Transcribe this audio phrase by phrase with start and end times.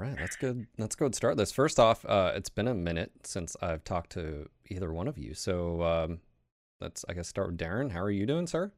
[0.00, 0.66] Right, that's good.
[0.78, 1.50] Let's go and start this.
[1.50, 5.34] First off, uh, it's been a minute since I've talked to either one of you.
[5.34, 6.20] So um,
[6.80, 7.90] let's, I guess, start with Darren.
[7.90, 8.70] How are you doing, sir?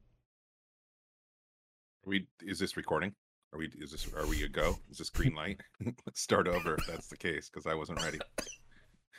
[2.06, 3.12] Are we is this recording?
[3.52, 4.78] Are we is this are we a go?
[4.90, 5.60] Is this green light?
[6.06, 8.18] Let's start over if that's the case, because I wasn't ready.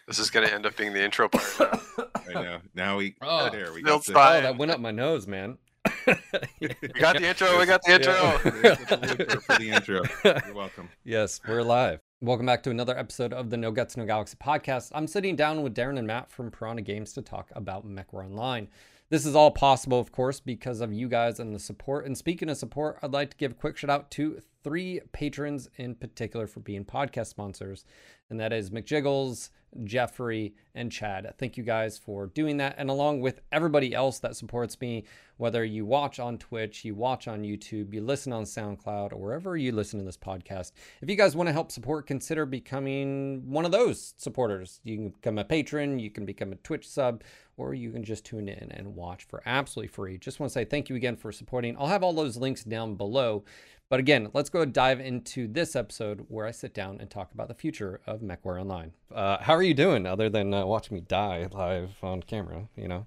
[0.08, 2.06] This is going to end up being the intro part now.
[2.28, 2.58] I know.
[2.74, 4.40] Now we Oh, there we Bill got the, Stein.
[4.40, 5.60] Oh, that went up my nose, man.
[6.08, 6.68] We
[7.00, 7.60] got the intro.
[7.60, 8.40] We got the intro.
[9.18, 10.02] There's for the intro.
[10.24, 10.90] You're welcome.
[11.04, 12.00] Yes, we're live.
[12.22, 14.92] Welcome back to another episode of the No Guts No Galaxy podcast.
[14.94, 18.68] I'm sitting down with Darren and Matt from Piranha Games to talk about MechWarrior Online.
[19.10, 22.06] This is all possible, of course, because of you guys and the support.
[22.06, 25.70] And speaking of support, I'd like to give a quick shout out to three patrons
[25.76, 27.86] in particular for being podcast sponsors,
[28.32, 29.50] and that is McJiggles,
[29.84, 31.34] Jeffrey, and Chad.
[31.38, 32.76] Thank you guys for doing that.
[32.78, 35.06] And along with everybody else that supports me,
[35.38, 39.56] whether you watch on Twitch, you watch on YouTube, you listen on SoundCloud, or wherever
[39.58, 40.72] you listen to this podcast,
[41.02, 44.80] if you guys want to help support, consider becoming one of those supporters.
[44.84, 47.24] You can become a patron, you can become a Twitch sub,
[47.58, 50.18] or you can just tune in and watch for absolutely free.
[50.18, 51.76] Just want to say thank you again for supporting.
[51.78, 53.44] I'll have all those links down below.
[53.92, 57.50] But again, let's go dive into this episode where I sit down and talk about
[57.50, 58.94] the future of MechWarrior Online.
[59.14, 62.88] Uh, how are you doing other than uh, watching me die live on camera, you
[62.88, 63.06] know?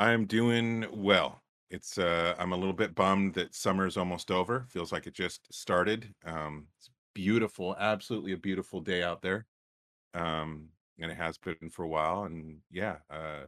[0.00, 1.42] I'm doing well.
[1.70, 4.66] It's uh I'm a little bit bummed that summer's almost over.
[4.68, 6.12] Feels like it just started.
[6.26, 9.46] Um it's beautiful, absolutely a beautiful day out there.
[10.12, 13.44] Um and it has been for a while and yeah, uh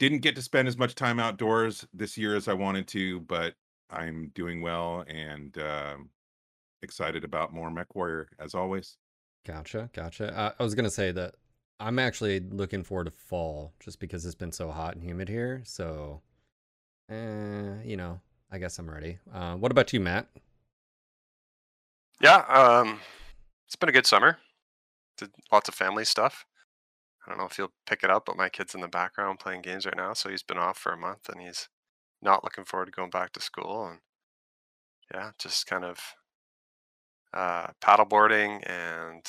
[0.00, 3.54] didn't get to spend as much time outdoors this year as I wanted to, but
[3.92, 6.10] I'm doing well and um
[6.82, 8.96] excited about more Mech Warrior as always.
[9.46, 10.36] Gotcha, gotcha.
[10.36, 11.34] Uh, I was gonna say that
[11.78, 15.62] I'm actually looking forward to fall just because it's been so hot and humid here.
[15.64, 16.20] So,
[17.10, 18.20] eh, you know,
[18.52, 19.18] I guess I'm ready.
[19.32, 20.28] Uh, what about you, Matt?
[22.20, 23.00] Yeah, um,
[23.66, 24.38] it's been a good summer.
[25.16, 26.44] Did lots of family stuff.
[27.24, 29.62] I don't know if you'll pick it up, but my kid's in the background playing
[29.62, 31.68] games right now, so he's been off for a month and he's
[32.22, 33.86] not looking forward to going back to school.
[33.86, 33.98] And
[35.14, 35.98] yeah, just kind of
[37.34, 39.22] uh, paddleboarding and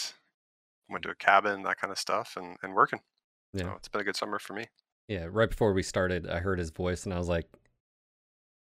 [0.90, 3.00] went to a cabin, that kind of stuff, and, and working.
[3.53, 3.63] Yeah.
[3.63, 4.66] So it's been a good summer for me.
[5.07, 7.47] Yeah, right before we started, I heard his voice and I was like,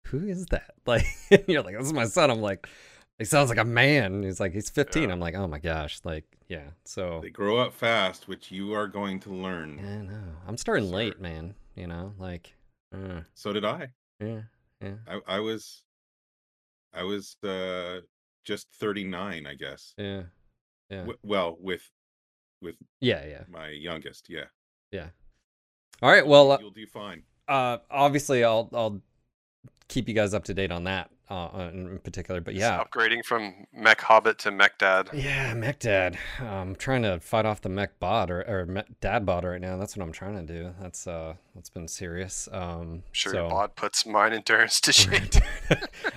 [0.08, 1.04] "Who is that?" Like,
[1.46, 2.66] you're like, "This is my son." I'm like,
[3.18, 5.12] "He sounds like a man." He's like, "He's 15." Yeah.
[5.12, 6.70] I'm like, "Oh my gosh!" Like, yeah.
[6.84, 9.78] So, They grow up fast, which you are going to learn.
[9.78, 10.32] I know.
[10.48, 10.96] I'm starting Sure.
[10.96, 11.54] late, man.
[11.76, 12.54] You know, like,
[12.94, 13.90] uh, So did I.
[14.22, 14.42] yeah,
[14.80, 15.84] yeah, I, I was
[16.94, 18.00] I was uh
[18.44, 19.94] just 39, I guess.
[19.96, 20.22] yeah,
[20.90, 21.88] yeah, W- well, with
[22.60, 24.44] with yeah, yeah, my youngest, yeah.
[24.90, 25.08] yeah.
[26.02, 26.26] All right.
[26.26, 27.22] Well, uh, You'll do fine.
[27.48, 29.00] uh, obviously, I'll I'll
[29.92, 32.40] keep you guys up to date on that uh, in particular.
[32.40, 35.10] But Just yeah, upgrading from Mech Hobbit to Mech Dad.
[35.12, 36.18] Yeah, Mech Dad.
[36.40, 39.76] I'm trying to fight off the Mech bot or, or Mech Dad bot right now.
[39.76, 40.74] That's what I'm trying to do.
[40.80, 42.48] That's uh, that's been serious.
[42.52, 45.28] Um, Sure, so, your bod puts mine endurance to shame.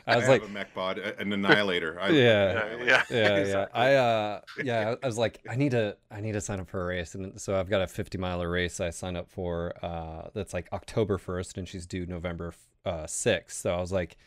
[0.08, 2.00] I was have like, a mech bod, an annihilator.
[2.00, 2.53] I, Yeah.
[2.53, 2.84] Yeah, yeah.
[2.84, 3.35] yeah, yeah.
[3.38, 3.81] exactly.
[3.81, 6.81] I uh, yeah, I was like, I need to, I need to sign up for
[6.81, 9.74] a race, and so I've got a 50 miler race I signed up for.
[9.81, 12.53] Uh, that's like October 1st, and she's due November
[12.85, 13.51] uh 6th.
[13.51, 14.18] So I was like,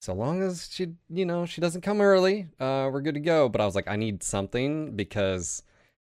[0.00, 3.48] so long as she, you know, she doesn't come early, uh, we're good to go.
[3.48, 5.62] But I was like, I need something because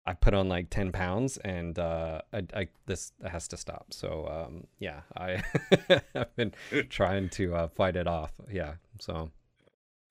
[0.06, 3.86] I put on like 10 pounds, and uh, I, I this has to stop.
[3.90, 5.42] So um, yeah, I
[6.14, 6.52] I've been
[6.90, 8.32] trying to uh, fight it off.
[8.50, 9.30] Yeah, so.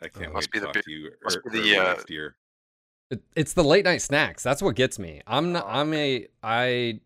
[0.02, 1.60] I can't Must wait be to the talk big- to you must ear- be the,
[1.60, 2.36] early uh, next year.
[3.10, 4.44] It, it's the late night snacks.
[4.44, 5.22] That's what gets me.
[5.26, 5.64] I'm not.
[5.66, 6.28] Oh, I'm a.
[6.44, 7.00] I.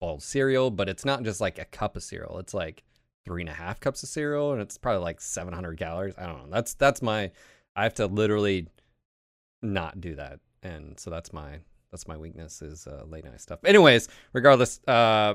[0.00, 2.38] Well, cereal, but it's not just like a cup of cereal.
[2.38, 2.82] It's like
[3.28, 6.14] three and a half cups of cereal, and it's probably like 700 calories.
[6.18, 6.50] I don't know.
[6.50, 7.30] That's that's my.
[7.76, 8.66] I have to literally
[9.62, 11.58] not do that, and so that's my
[11.90, 13.60] that's my weakness is uh, late night stuff.
[13.64, 15.34] Anyways, regardless, uh,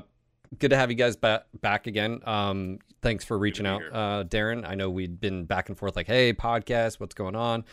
[0.58, 2.20] good to have you guys back back again.
[2.24, 4.68] Um, thanks for reaching out, uh, Darren.
[4.68, 7.64] I know we'd been back and forth like, hey, podcast, what's going on?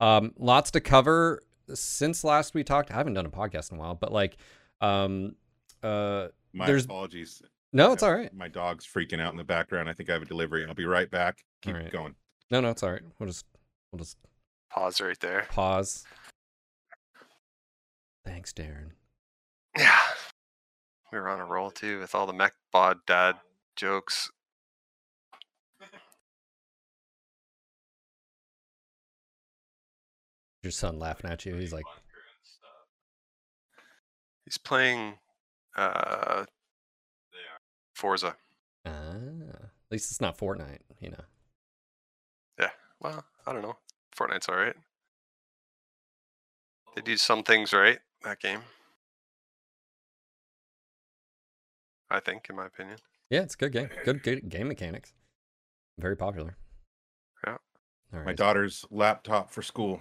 [0.00, 1.42] Um, lots to cover
[1.74, 2.90] since last we talked.
[2.90, 4.36] I haven't done a podcast in a while, but like,
[4.80, 5.36] um,
[5.82, 7.42] uh, My there's- apologies.
[7.72, 8.32] No, it's all right.
[8.34, 9.88] My dog's freaking out in the background.
[9.88, 10.64] I think I have a delivery.
[10.66, 11.44] I'll be right back.
[11.62, 11.90] Keep All right.
[11.92, 12.14] going.
[12.50, 13.02] No, no, it's all right.
[13.18, 13.44] We'll just
[13.92, 14.16] we'll just
[14.70, 15.46] Pause right there.
[15.50, 16.04] pause.
[18.24, 18.90] Thanks, Darren.
[19.76, 19.96] Yeah.
[21.12, 23.36] We were on a roll too with all the mech bod dad
[23.76, 24.30] jokes.
[30.62, 31.54] Your son laughing at you.
[31.56, 31.84] He's like,
[34.44, 35.14] He's playing
[35.76, 36.44] uh
[38.00, 38.34] Forza.
[38.86, 38.90] ah.
[38.90, 41.24] At least it's not Fortnite, you know.
[42.58, 42.70] Yeah.
[42.98, 43.76] Well, I don't know.
[44.16, 44.76] Fortnite's alright.
[46.94, 48.60] They do some things right that game.
[52.10, 52.98] I think, in my opinion.
[53.28, 53.90] Yeah, it's a good game.
[54.04, 55.12] Good, good game mechanics.
[55.98, 56.56] Very popular.
[57.46, 57.58] Yeah.
[58.12, 58.26] All right.
[58.26, 60.00] My daughter's laptop for school.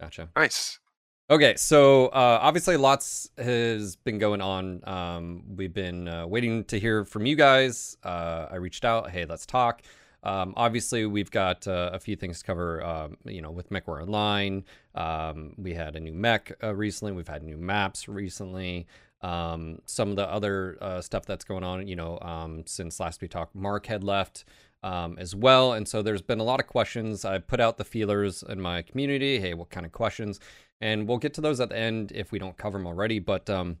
[0.00, 0.30] Gotcha.
[0.36, 0.80] Nice.
[1.30, 4.86] Okay, so uh, obviously lots has been going on.
[4.86, 7.96] Um, we've been uh, waiting to hear from you guys.
[8.04, 9.08] Uh, I reached out.
[9.08, 9.80] Hey, let's talk.
[10.22, 12.84] Um, obviously, we've got uh, a few things to cover.
[12.84, 17.12] Um, you know, with MechWarrior Online, um, we had a new mech uh, recently.
[17.12, 18.86] We've had new maps recently.
[19.22, 21.88] Um, some of the other uh, stuff that's going on.
[21.88, 24.44] You know, um, since last we talked, Mark had left.
[24.84, 25.72] Um, as well.
[25.72, 27.24] And so there's been a lot of questions.
[27.24, 29.40] I put out the feelers in my community.
[29.40, 30.40] Hey, what kind of questions?
[30.78, 33.18] And we'll get to those at the end if we don't cover them already.
[33.18, 33.78] But um,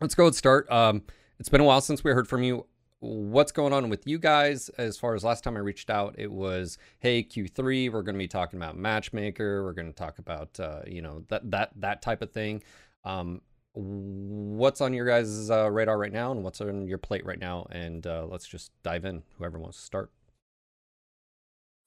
[0.00, 0.70] let's go and start.
[0.70, 1.02] Um,
[1.40, 2.66] it's been a while since we heard from you.
[3.00, 4.68] What's going on with you guys?
[4.78, 8.18] As far as last time I reached out, it was, hey, Q3, we're going to
[8.18, 9.64] be talking about Matchmaker.
[9.64, 12.62] We're going to talk about, uh, you know, that that that type of thing.
[13.04, 13.40] Um,
[13.74, 17.66] what's on your guys' uh, radar right now, and what's on your plate right now?
[17.70, 19.22] And uh, let's just dive in.
[19.38, 20.10] Whoever wants to start.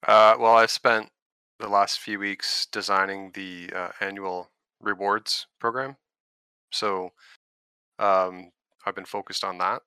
[0.07, 1.09] Uh, well, I've spent
[1.59, 4.49] the last few weeks designing the uh, annual
[4.79, 5.97] rewards program.
[6.71, 7.11] So
[7.99, 8.51] um,
[8.85, 9.83] I've been focused on that,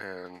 [0.00, 0.40] and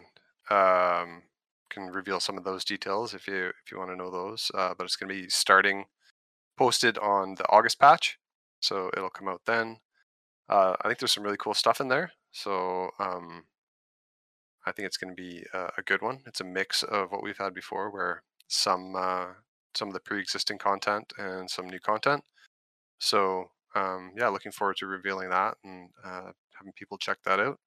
[0.50, 1.22] um,
[1.70, 4.50] can reveal some of those details if you if you want to know those.
[4.54, 5.84] Uh, but it's going to be starting
[6.58, 8.18] posted on the August patch,
[8.60, 9.78] so it'll come out then.
[10.48, 13.44] Uh, I think there's some really cool stuff in there, so um,
[14.66, 16.20] I think it's going to be a, a good one.
[16.26, 19.26] It's a mix of what we've had before, where some uh,
[19.74, 22.22] some of the pre-existing content and some new content.
[22.98, 27.58] So um, yeah, looking forward to revealing that and uh, having people check that out.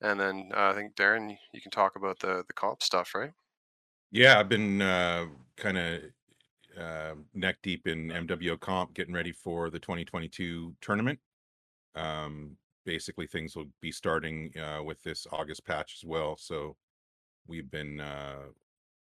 [0.00, 3.32] And then uh, I think Darren, you can talk about the the comp stuff, right?
[4.10, 5.26] Yeah, I've been uh,
[5.56, 6.02] kind of
[6.78, 11.18] uh, neck deep in MWO comp, getting ready for the 2022 tournament.
[11.94, 16.36] Um, basically, things will be starting uh, with this August patch as well.
[16.36, 16.76] So
[17.46, 18.48] we've been uh,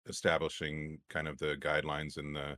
[0.07, 2.57] establishing kind of the guidelines and the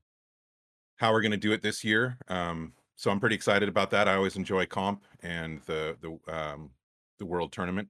[0.98, 2.18] how we're going to do it this year.
[2.28, 4.10] Um, so I'm pretty excited about that.
[4.10, 6.72] I always enjoy comp and the the um,
[7.18, 7.90] the world tournament.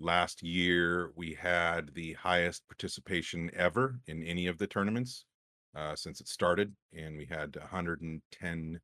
[0.00, 5.24] Last year we had the highest participation ever in any of the tournaments
[5.74, 8.80] uh, since it started, and we had 110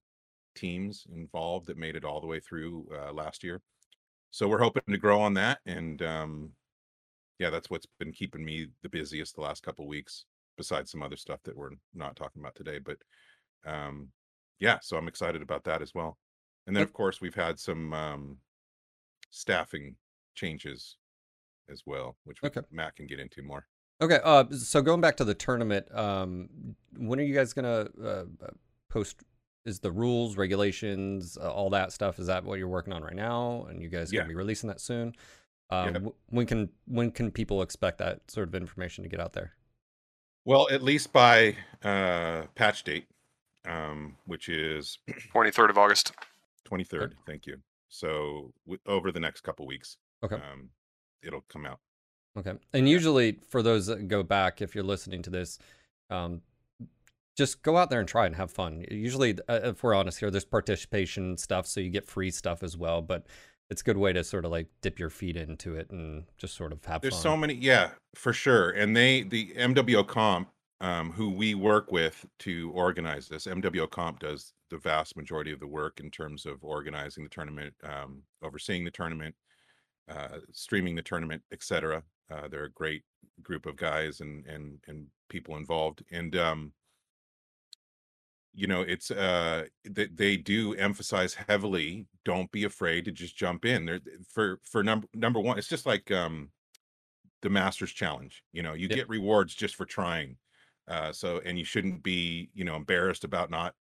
[0.54, 3.60] teams involved that made it all the way through uh, last year.
[4.30, 6.50] So we're hoping to grow on that, and um,
[7.38, 10.24] yeah, that's what's been keeping me the busiest the last couple weeks,
[10.56, 12.78] besides some other stuff that we're not talking about today.
[12.78, 12.98] But
[13.66, 14.08] um,
[14.60, 16.18] yeah, so I'm excited about that as well.
[16.66, 18.38] And then of course we've had some um,
[19.30, 19.96] staffing
[20.34, 20.96] changes
[21.70, 22.60] as well, which we, Okay.
[22.70, 23.66] Matt can get into more.
[24.00, 26.48] Okay, uh, so going back to the tournament, um,
[26.96, 28.50] when are you guys gonna uh, uh,
[28.88, 29.22] post?
[29.64, 32.18] Is the rules, regulations, uh, all that stuff?
[32.18, 33.64] Is that what you're working on right now?
[33.70, 34.20] And you guys Yeah.
[34.20, 35.14] gonna be releasing that soon?
[35.70, 36.02] Um, Yep.
[36.02, 39.54] wh- When can when can people expect that sort of information to get out there?
[40.44, 43.06] Well, at least by uh, patch date,
[43.64, 44.98] um, which is
[45.32, 46.12] 23rd of August.
[46.66, 47.14] 23rd.
[47.26, 47.58] Thank you.
[47.88, 50.36] So w- over the next couple weeks, Okay.
[50.36, 50.70] um,
[51.22, 51.80] it'll come out.
[52.36, 52.54] Okay.
[52.72, 55.58] And usually, for those that go back, if you're listening to this,
[56.10, 56.42] um,
[57.36, 58.84] just go out there and try and have fun.
[58.90, 62.76] Usually, uh, if we're honest here, there's participation stuff, so you get free stuff as
[62.76, 63.02] well.
[63.02, 63.26] But
[63.70, 66.54] it's a good way to sort of like dip your feet into it and just
[66.54, 67.22] sort of have There's fun.
[67.22, 68.70] so many, yeah, for sure.
[68.70, 70.48] And they, the MWO Comp,
[70.80, 75.60] um, who we work with to organize this, MWO Comp does the vast majority of
[75.60, 79.34] the work in terms of organizing the tournament, um, overseeing the tournament,
[80.10, 82.02] uh, streaming the tournament, etc.
[82.30, 83.02] Uh, they're a great
[83.42, 86.72] group of guys and and and people involved, and um,
[88.54, 92.08] you know, it's uh, they, they do emphasize heavily.
[92.24, 93.86] Don't be afraid to just jump in.
[93.86, 96.52] There for for number number one, it's just like um
[97.42, 98.44] the Masters Challenge.
[98.52, 98.98] You know, you Yep.
[98.98, 100.38] get rewards just for trying.
[100.88, 103.74] Uh, so, and you shouldn't be, you know, embarrassed about not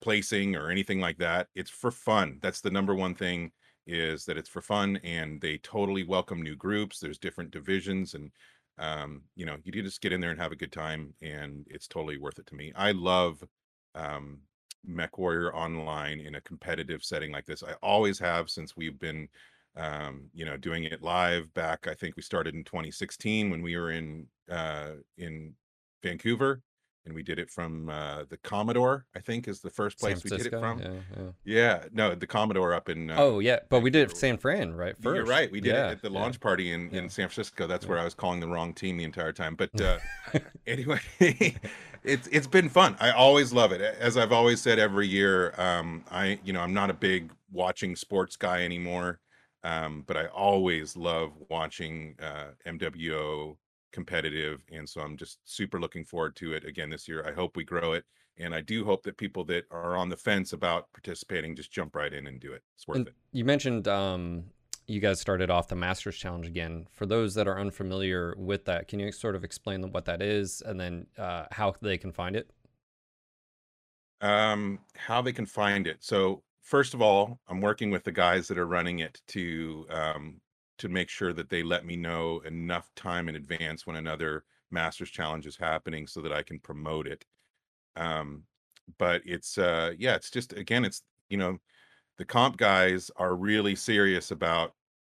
[0.00, 1.48] placing or anything like that.
[1.54, 2.38] It's for fun.
[2.42, 3.52] That's the number one thing
[3.86, 7.00] is that it's for fun, and they totally welcome new groups.
[7.00, 8.30] There's different divisions, and
[8.78, 11.88] um, you know, you just get in there and have a good time, and it's
[11.88, 12.72] totally worth it to me.
[12.76, 13.42] I love
[13.98, 14.38] um,
[14.84, 17.62] Mech Warrior Online in a competitive setting like this.
[17.62, 19.28] I always have since we've been
[19.76, 23.76] um you know doing it live back i think we started in 2016 when we
[23.76, 25.54] were in uh in
[26.02, 26.62] vancouver
[27.06, 29.06] and we did it from uh, the Commodore.
[29.14, 30.78] I think is the first place we did it from.
[30.80, 31.30] Yeah, yeah.
[31.44, 33.10] Yeah, no, the Commodore up in.
[33.10, 34.16] Uh, Oh yeah, but we did it.
[34.16, 34.94] San Fran, right?
[35.00, 35.16] First.
[35.16, 35.50] You're right.
[35.50, 37.66] We did Yeah, it at the launch party in, in San Francisco.
[37.66, 39.54] That's where I was calling the wrong team the entire time.
[39.54, 39.98] But uh,
[40.66, 41.00] anyway,
[42.04, 42.96] it's it's been fun.
[43.00, 43.80] I always love it.
[43.80, 47.96] As I've always said every year, um, I you know I'm not a big watching
[47.96, 49.20] sports guy anymore,
[49.64, 53.56] um, but I always love watching uh, MWO
[53.98, 57.26] competitive, and so I'm just super looking forward to it again this year.
[57.26, 58.04] I hope we grow it.
[58.40, 61.96] And I do hope that people that are on the fence about participating just jump
[61.96, 62.62] right in and do it.
[62.76, 63.14] It's worth And it.
[63.32, 64.44] you mentioned um,
[64.86, 66.86] you guys started off the Masters Challenge again.
[66.92, 70.62] For those that are unfamiliar with that, can you sort of explain what that is
[70.64, 72.48] and then uh, how they can find it?
[74.20, 78.48] um how they can find it so first of all i'm working with the guys
[78.48, 80.40] that are running it to um
[80.78, 85.10] to make sure that they let me know enough time in advance when another masters
[85.10, 87.24] challenge is happening so that i can promote it
[87.96, 88.42] um
[88.98, 91.58] but it's uh yeah it's just again it's you know
[92.16, 94.74] the comp guys are really serious about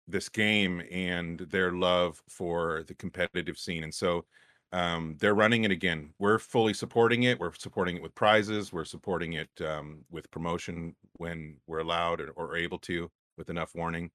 [0.07, 4.25] this game and their love for the competitive scene and so
[4.73, 6.13] um, they're running it again.
[6.17, 7.39] We're fully supporting it.
[7.39, 8.71] We're supporting it with prizes.
[8.71, 13.75] We're supporting it um, with promotion when we're allowed or, or able to with enough
[13.75, 14.11] warning.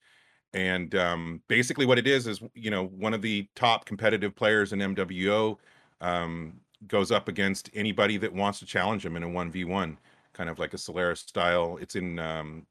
[0.56, 4.72] And um, basically, what it is is, you know, one of the top competitive players
[4.72, 5.58] in MWO
[6.00, 9.98] um, goes up against anybody that wants to challenge him in a 1v1,
[10.32, 11.76] kind of like a Solaris style.
[11.78, 12.66] It's in um,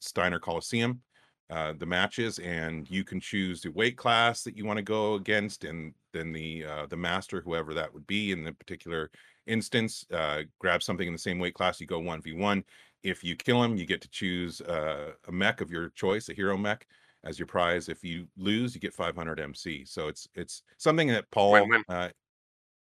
[0.00, 1.00] Steiner Coliseum
[1.48, 5.14] uh, the matches, and you can choose the weight class that you want to go
[5.14, 9.10] against, and then the uh, the master, whoever that would be in the particular
[9.46, 11.80] instance, uh, grab something in the same weight class.
[11.80, 12.64] You go one v one.
[13.02, 16.34] If you kill him, you get to choose uh, a mech of your choice, a
[16.34, 16.86] hero mech,
[17.24, 17.88] as your prize.
[17.88, 19.84] If you lose, you get 500 MC.
[19.84, 21.52] So it's it's something that Paul.
[21.52, 21.84] Win-win.
[21.88, 22.08] Uh,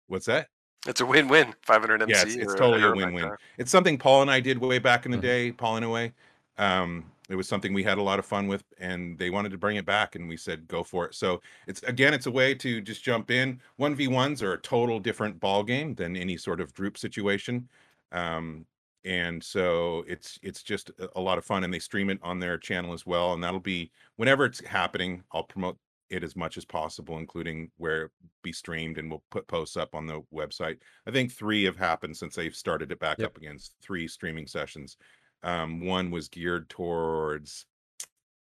[0.08, 0.48] what's that?
[0.86, 1.53] It's a win-win.
[1.63, 2.12] 500 MC.
[2.13, 3.32] Yeah, it's, it's totally a win-win.
[3.58, 5.22] It's something Paul and I did way back in the Mhm.
[5.22, 5.51] day.
[5.51, 6.13] Paul in a way,
[6.58, 9.58] um, it was something we had a lot of fun with, and they wanted to
[9.58, 11.13] bring it back, and we said go for it.
[11.15, 13.60] So it's again, it's a way to just jump in.
[13.75, 17.67] One v ones are a total different ball game than any sort of group situation,
[18.13, 18.65] um,
[19.07, 21.63] and so it's it's just a, lot of fun.
[21.63, 25.23] And they stream it on their channel as well, and that'll be whenever it's happening.
[25.31, 28.11] I'll promote it as much as possible, including where it
[28.43, 30.79] be streamed, and we'll put posts up on the website.
[31.07, 33.27] I think three have happened since they've started it back Yep.
[33.27, 34.97] up against three streaming sessions.
[35.43, 37.65] Um, one was geared towards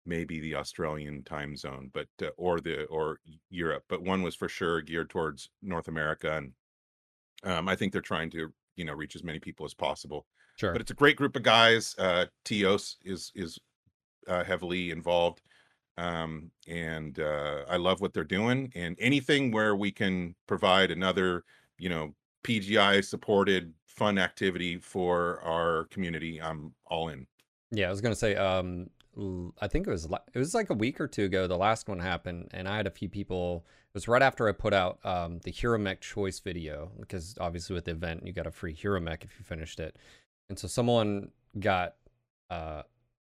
[0.05, 3.19] maybe the Australian time zone, but uh, or the or
[3.50, 6.53] Europe, but one was for sure geared towards North America, and
[7.43, 10.27] um, I think they're trying to you know reach as many people as possible.
[10.55, 10.72] Sure.
[10.72, 11.95] But it's a great group of guys.
[11.98, 13.60] Uh, Tios is is
[14.27, 15.41] uh, heavily involved,
[15.98, 18.72] um, and uh, I love what they're doing.
[18.75, 21.43] And anything where we can provide another,
[21.77, 27.27] you know, PGI supported fun activity for our community, I'm all in.
[27.72, 28.36] Yeah, I was gonna say.
[28.36, 28.89] Um,
[29.62, 31.48] I think it was it was like a week or two ago.
[31.48, 33.65] The last one happened, and I had a few people.
[33.67, 37.75] It was right after I put out um, the Hero Mech choice video because obviously
[37.75, 39.98] with the event you got a free Hero Mech if you finished it,
[40.53, 41.95] and so someone got
[42.51, 42.83] uh,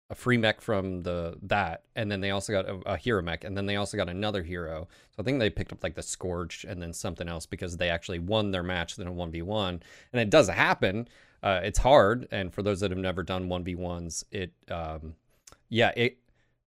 [0.09, 3.45] a free mech from the that, and then they also got a, a Hero Mech,
[3.45, 4.89] and then they also got another hero.
[5.15, 7.89] So I think they picked up like the Scourge and then something else because they
[7.89, 9.81] actually won their match in a one v one,
[10.11, 11.07] and it does happen.
[11.41, 15.15] Uh, it's hard, and for those that have never done one v ones, it um,
[15.69, 16.17] yeah, it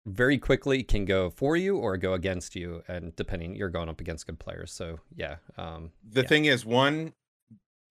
[0.04, 4.02] very quickly can go for you or go against you, and depending, you're going up
[4.02, 4.70] against good players.
[4.70, 6.28] So yeah, um, The Yeah.
[6.28, 7.14] thing is, one,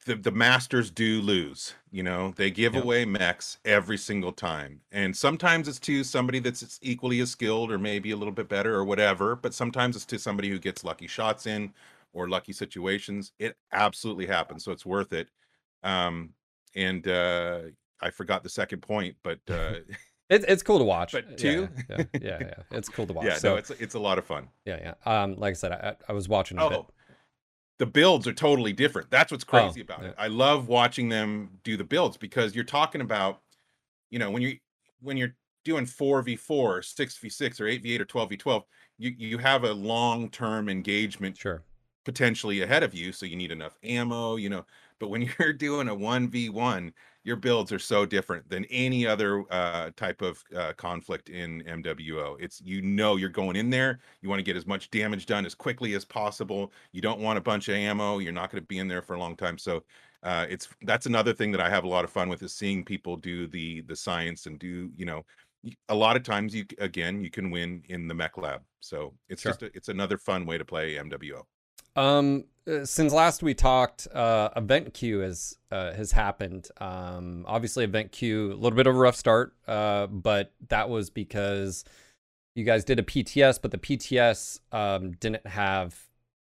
[0.04, 1.74] the the masters do lose.
[1.92, 2.84] You know, they give Yep.
[2.84, 7.78] away mechs every single time, and sometimes it's to somebody that's equally as skilled or
[7.78, 9.36] maybe a little bit better or whatever.
[9.36, 11.74] But sometimes it's to somebody who gets lucky shots in
[12.14, 13.32] or lucky situations.
[13.40, 15.30] It absolutely happens, so it's worth it.
[15.84, 16.34] Um,
[16.76, 17.60] and uh,
[18.02, 19.76] I forgot the second point, but uh,
[20.30, 21.12] it's it's cool to watch.
[21.12, 21.70] But two?
[21.90, 22.54] yeah, yeah, yeah, yeah.
[22.72, 23.26] it's cool to watch.
[23.26, 24.48] yeah, so no, it's it's a lot of fun.
[24.66, 25.22] yeah, yeah.
[25.24, 26.86] Um, like I said, I, I was watching a bit.
[27.80, 29.10] Oh, the builds are totally different.
[29.12, 30.12] That's what's oh, crazy Oh, about yeah.
[30.12, 30.16] it.
[30.18, 33.42] I love watching them do the builds because you're talking about,
[34.12, 34.60] you know, when you
[35.02, 38.30] when you're doing four v four, six v six, or eight v eight, or twelve
[38.30, 38.66] v twelve,
[38.98, 41.66] you you have a long term engagement Sure.
[42.06, 44.66] potentially ahead of you, so you need enough ammo, you know.
[45.00, 49.08] But when you're doing a one v one, your builds are so different than any
[49.08, 52.36] other uh, type of uh, conflict in MWO.
[52.40, 55.46] It's you know you're going in there, you want to get as much damage done
[55.46, 56.74] as quickly as possible.
[56.92, 58.20] You don't want a bunch of ammo.
[58.20, 59.58] You're not going to be in there for a long time.
[59.58, 59.84] So
[60.24, 62.84] uh, it's that's another thing that I have a lot of fun with is seeing
[62.86, 65.26] people do the the science and do you know
[65.90, 68.64] a lot of times you again you can win in the mech lab.
[68.80, 69.52] So it's Sure.
[69.52, 71.44] just a, it's another fun way to play MWO.
[71.96, 76.70] Um, uh, since last we talked, uh, event queue has uh, has happened.
[76.80, 81.10] Um, obviously, event queue a little bit of a rough start, uh, but that was
[81.10, 81.84] because
[82.56, 86.00] you guys did a PTS, but the PTS um, didn't have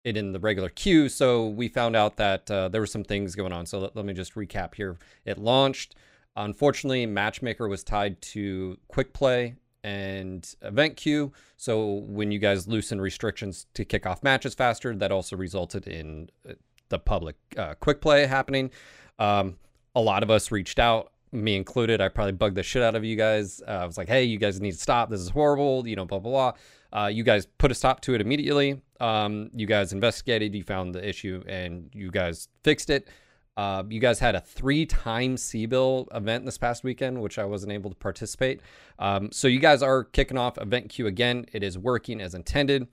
[0.04, 1.10] it in the regular queue.
[1.10, 3.66] So we found out that uh, there were some things going on.
[3.66, 4.98] So let, let me just recap here.
[5.26, 5.96] It launched.
[6.38, 9.56] Unfortunately, Matchmaker was tied to Quick Play
[9.88, 11.32] and Event Queue.
[11.56, 16.30] So when you guys loosen restrictions to kick off matches faster, that also resulted in
[16.48, 16.54] uh,
[16.90, 18.72] the public uh, Quick Play happening.
[19.18, 19.56] Um,
[19.96, 22.02] a lot of us reached out, me included.
[22.02, 23.62] I probably bugged the shit out of you guys.
[23.66, 25.10] Uh, I was like, hey, you guys need to stop.
[25.10, 25.88] This is horrible.
[25.88, 26.52] You know, blah, blah,
[26.92, 27.02] blah.
[27.02, 28.82] Uh, you guys put a stop to it immediately.
[29.00, 33.08] Um, you guys investigated, you found the issue, and you guys fixed it.
[33.58, 37.90] Uh, you guys had a three-time C-Bill event this past weekend, which I wasn't able
[37.90, 38.62] to participate.
[39.00, 41.48] Um, so you guys are kicking off Event Queue again.
[41.52, 42.88] It is working as intended.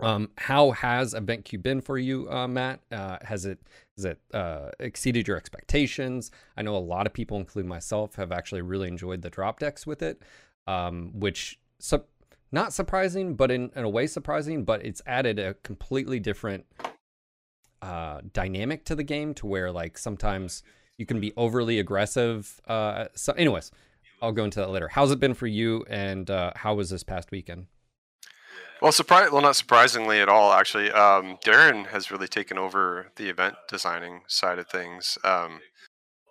[0.00, 2.80] Um, how has Event Queue been for you, uh, Matt?
[2.90, 3.60] Uh, has it
[3.96, 6.30] has it uh, exceeded your expectations?
[6.56, 9.86] I know a lot of people, including myself, have actually really enjoyed the drop decks
[9.86, 10.22] with it,
[10.66, 12.04] um, which su-
[12.50, 14.64] not surprising, but in, in a way surprising.
[14.64, 16.64] But it's added a completely different
[17.82, 20.62] uh, dynamic to the game to where like sometimes
[20.96, 22.60] you can be overly aggressive.
[22.66, 23.70] Uh, so, anyways,
[24.20, 24.88] I'll go into that later.
[24.88, 27.66] How's it been for you, and uh, how was this past weekend?
[28.80, 29.30] Well, surprise.
[29.30, 30.52] Well, not surprisingly at all.
[30.52, 35.60] Actually, um, Darren has really taken over the event designing side of things, um,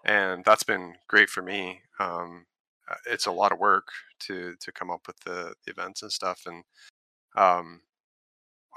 [0.05, 1.81] and that's been great for me.
[2.00, 2.46] Um,
[2.89, 3.88] uh, it's a lot of work
[4.27, 6.63] to to come up with the, the events and stuff, and
[7.36, 7.81] um,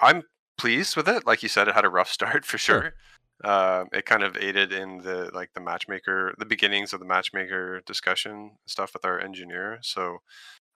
[0.00, 0.22] I'm
[0.56, 1.26] pleased with it.
[1.26, 2.82] Like you said, it had a rough start for sure.
[2.82, 2.94] sure.
[3.42, 7.80] Uh, it kind of aided in the like the matchmaker, the beginnings of the matchmaker
[7.84, 9.78] discussion stuff with our engineer.
[9.82, 10.18] So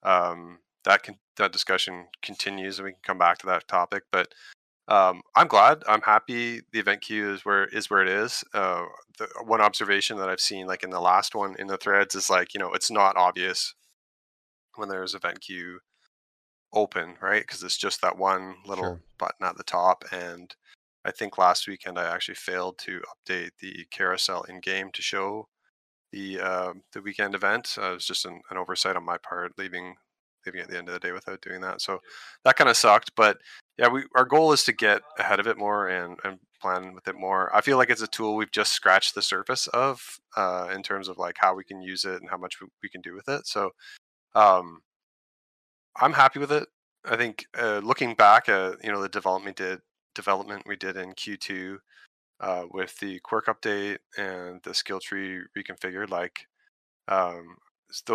[0.02, 4.04] um, that can that discussion continues, and we can come back to that topic.
[4.10, 4.34] But
[4.88, 5.82] um, I'm glad.
[5.86, 6.62] I'm happy.
[6.72, 8.42] The event queue is where is where it is.
[8.52, 8.86] Uh,
[9.18, 12.28] the one observation that I've seen, like in the last one in the threads, is
[12.28, 13.74] like you know it's not obvious
[14.74, 15.80] when there's event queue
[16.72, 17.42] open, right?
[17.42, 19.00] Because it's just that one little sure.
[19.18, 20.04] button at the top.
[20.12, 20.54] And
[21.04, 25.48] I think last weekend I actually failed to update the carousel in game to show
[26.12, 27.76] the uh, the weekend event.
[27.80, 29.94] Uh, it was just an, an, oversight on my part, leaving
[30.46, 31.80] leaving at the end of the day without doing that.
[31.80, 31.98] So
[32.44, 33.12] that kind of sucked.
[33.16, 33.38] But
[33.76, 37.06] yeah, we our goal is to get ahead of it more and and plan with
[37.08, 37.54] it more.
[37.54, 40.00] I feel like it's a tool we've just scratched the surface of
[40.36, 42.88] uh, in terms of like how we can use it and how much we, we
[42.88, 43.46] can do with it.
[43.46, 43.70] So
[44.34, 44.80] um,
[45.96, 46.68] I'm happy with it.
[47.04, 49.80] I think uh, looking back at you know the development did
[50.14, 51.78] development we did in Q2
[52.40, 56.46] uh, with the quirk update and the skill tree reconfigured, like
[57.08, 57.56] um,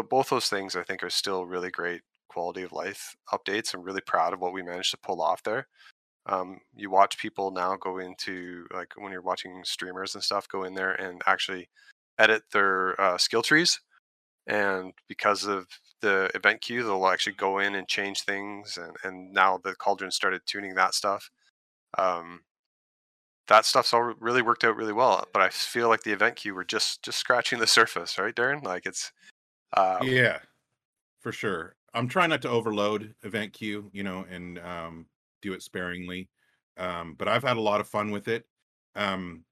[0.09, 3.73] both those things I think are still really great quality of life updates.
[3.73, 5.67] I'm really proud of what we managed to pull off there.
[6.25, 10.63] Um, you watch people now go into like when you're watching streamers and stuff go
[10.63, 11.69] in there and actually
[12.17, 13.79] edit their uh, skill trees
[14.47, 15.67] and because of
[16.03, 20.11] the event queue they'll actually go in and change things and, and now the cauldron
[20.11, 21.31] started tuning that stuff.
[21.97, 22.41] Um,
[23.47, 26.55] that stuff's all really worked out really well but i feel like the event queue
[26.55, 28.63] we're just just scratching the surface right darren?
[28.63, 29.11] Like it's
[29.75, 30.39] um, yeah
[31.19, 31.75] for sure.
[31.93, 35.05] I'm trying not to overload event queue you know and um,
[35.41, 36.29] do it sparingly
[36.77, 38.45] um, but i've had a lot of fun with it.
[38.95, 39.43] Um,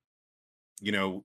[0.81, 1.23] you know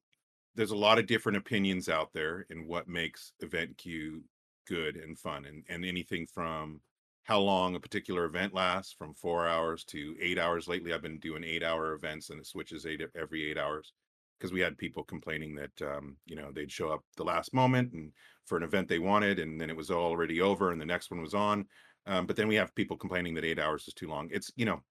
[0.56, 4.22] there's a lot of different opinions out there in what makes event queue
[4.66, 6.80] good and fun and, and anything from
[7.24, 10.68] how long a particular event lasts from four hours to eight hours.
[10.68, 13.92] Lately i've been doing eight hour events and it switches eight every eight hours
[14.38, 17.92] because we had people complaining that um, you know they'd show up the last moment
[17.92, 18.12] and
[18.44, 21.20] for an event they wanted and then it was already over and the next one
[21.20, 21.66] was on.
[22.06, 24.28] Um, but then we have people complaining that eight hours is too long.
[24.30, 24.82] It's you know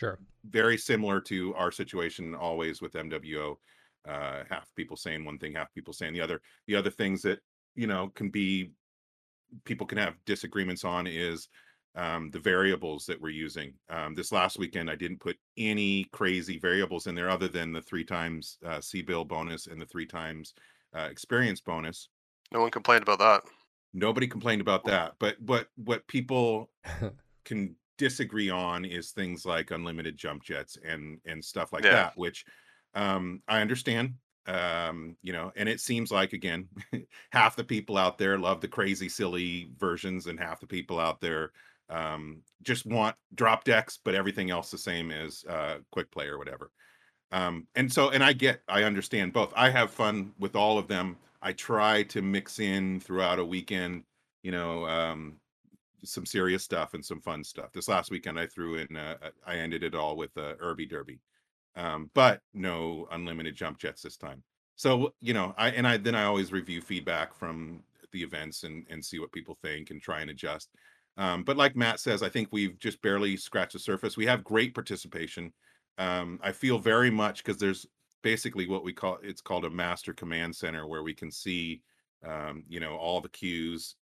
[0.00, 0.18] sure.
[0.44, 3.56] very similar to our situation always with mwo
[4.08, 6.40] uh, half people saying one thing, half people saying the other.
[6.66, 7.40] The other things that
[7.74, 8.70] you know can be
[9.64, 11.48] people can have disagreements on is
[11.94, 13.74] um, the variables that we're using.
[13.90, 17.82] Um, this last weekend, I didn't put any crazy variables in there other than the
[17.82, 20.54] three times uh, bill bonus and the three times
[20.96, 22.08] uh, experience bonus.
[22.50, 23.42] No one complained about that.
[23.94, 25.14] Nobody complained about that.
[25.18, 26.70] But what what people
[27.44, 31.92] can disagree on is things like unlimited jump jets and and stuff like yeah.
[31.92, 32.44] that, which
[32.94, 34.14] um, I understand.
[34.46, 36.68] Um, you know, and it seems like again,
[37.30, 41.20] half the people out there love the crazy, silly versions, and half the people out
[41.20, 41.52] there
[41.88, 46.38] um, just want drop decks, but everything else the same as uh, quick play or
[46.38, 46.70] whatever.
[47.30, 49.52] Um, and so, and I get, I understand both.
[49.56, 51.16] I have fun with all of them.
[51.40, 54.04] I try to mix in throughout a weekend,
[54.42, 55.36] you know, um,
[56.04, 57.72] some serious stuff and some fun stuff.
[57.72, 61.20] This last weekend, I threw in, uh, I ended it all with uh, Urbie Derby
[61.76, 64.42] um, but no unlimited jump jets this time.
[64.76, 67.82] So you know, I and I then I always review feedback from
[68.12, 70.70] the events and and see what people think and try and adjust.
[71.16, 74.16] Um, but like Matt says, I think we've just barely scratched the surface.
[74.16, 75.52] We have great participation.
[75.98, 77.86] Um, I feel very much because there's
[78.22, 81.82] basically what we call it's called a master command center where we can see
[82.26, 83.96] um, you know all the queues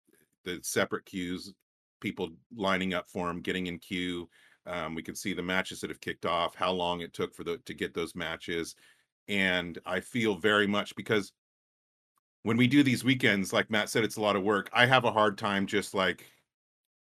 [0.44, 1.52] the separate queues
[2.00, 4.28] people lining up for them getting in queue
[4.68, 7.44] um, we can see the matches that have kicked off how long it took for
[7.44, 8.74] the to get those matches
[9.28, 11.32] and i feel very much because
[12.42, 15.04] when we do these weekends like matt said it's a lot of work i have
[15.04, 16.26] a hard time just like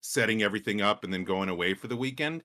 [0.02, 2.44] setting everything up and then going away for the weekend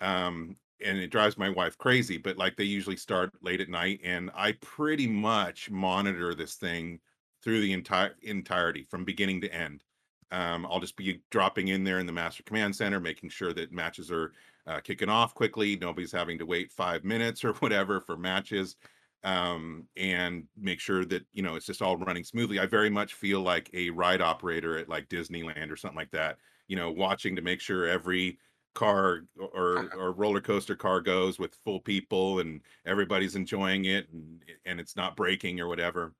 [0.00, 4.00] um and it drives my wife crazy but like they usually start late at night
[4.04, 7.00] and i pretty much monitor this thing
[7.42, 9.84] through the entire entirety from beginning to end.
[10.30, 13.72] Um, i'll just be dropping in there in the master command center making sure that
[13.72, 14.32] matches are
[14.68, 18.76] uh, kicking off quickly nobody's having to wait five minutes or whatever for matches
[19.24, 23.14] um, and make sure that you know it's just all running smoothly i very much
[23.14, 26.36] feel like a ride operator at like disneyland or something like that
[26.68, 28.38] you know watching to make sure every
[28.78, 34.44] car or or roller coaster car goes with full people and everybody's enjoying it and
[34.66, 36.14] and it's not breaking or whatever.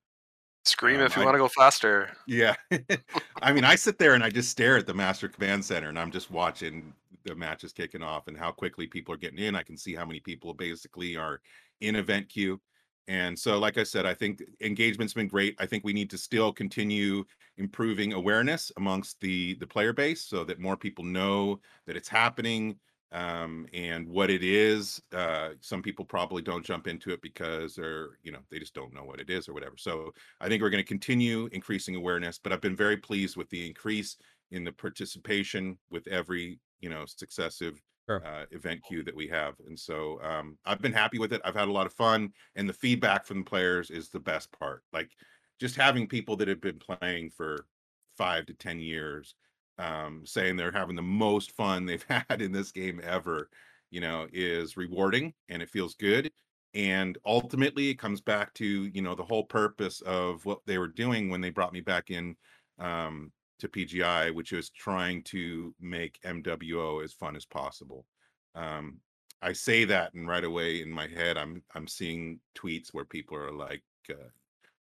[0.64, 2.10] Scream Um, if you I want to go faster.
[2.26, 2.56] yeah.
[3.42, 5.98] I mean, I sit there and I just stare at the Master Command Center and
[5.98, 6.92] I'm just watching
[7.28, 9.54] the matches kicking off and how quickly people are getting in.
[9.54, 11.40] I can see how many people basically are
[11.80, 12.60] in event queue.
[13.06, 15.56] And so, like I said, I think engagement's been great.
[15.58, 17.24] I think we need to still continue
[17.56, 22.78] improving awareness amongst the the player base so that more people know that it's happening
[23.12, 25.00] um, and what it is.
[25.12, 28.92] Uh, some people probably don't jump into it because they're, you know, they just don't
[28.92, 29.76] know what it is or whatever.
[29.76, 33.48] So I think we're going to continue increasing awareness, but I've been very pleased with
[33.50, 34.16] the increase
[34.50, 38.24] in the participation with every, you know, successive Sure.
[38.24, 39.54] uh, event queue that we have.
[39.60, 41.40] And so um, I've been happy with it.
[41.44, 44.50] I've had a lot of fun, and the feedback from the players is the best
[44.52, 44.84] part.
[44.92, 45.12] Like
[45.60, 47.66] just having people that have been playing for
[48.16, 49.34] five to 10 years
[49.78, 53.50] um, saying they're having the most fun they've had in this game ever,
[53.90, 56.30] you know, is rewarding and it feels good.
[56.74, 60.88] And ultimately, it comes back to, you know, the whole purpose of what they were
[60.88, 62.36] doing when they brought me back in
[62.78, 68.06] um, to PGI, which is trying to make MWO as fun as possible.
[68.54, 68.98] Um,
[69.40, 73.36] I say that, and right away in my head, I'm I'm seeing tweets where people
[73.36, 74.30] are like, uh,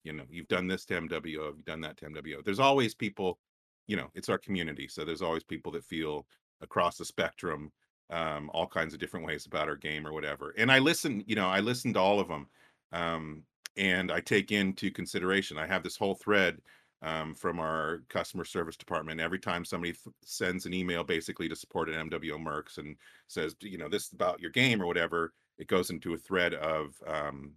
[0.02, 2.44] you know, you've done this to MWO, you've done that to MWO.
[2.44, 3.38] There's always people,
[3.86, 6.26] you know, it's our community, so there's always people that feel
[6.60, 7.72] across the spectrum,
[8.10, 10.54] um, all kinds of different ways about our game or whatever.
[10.58, 12.46] And I listen, you know, I listen to all of them,
[12.92, 13.42] um,
[13.76, 15.56] and I take into consideration.
[15.56, 16.58] I have this whole thread
[17.04, 19.20] um, from our customer service department.
[19.20, 22.96] Every time somebody th- sends an email basically to support an MWO Mercs and
[23.28, 26.54] says, you know, this is about your game or whatever, it goes into a thread
[26.54, 27.52] of um,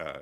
[0.00, 0.18] uh,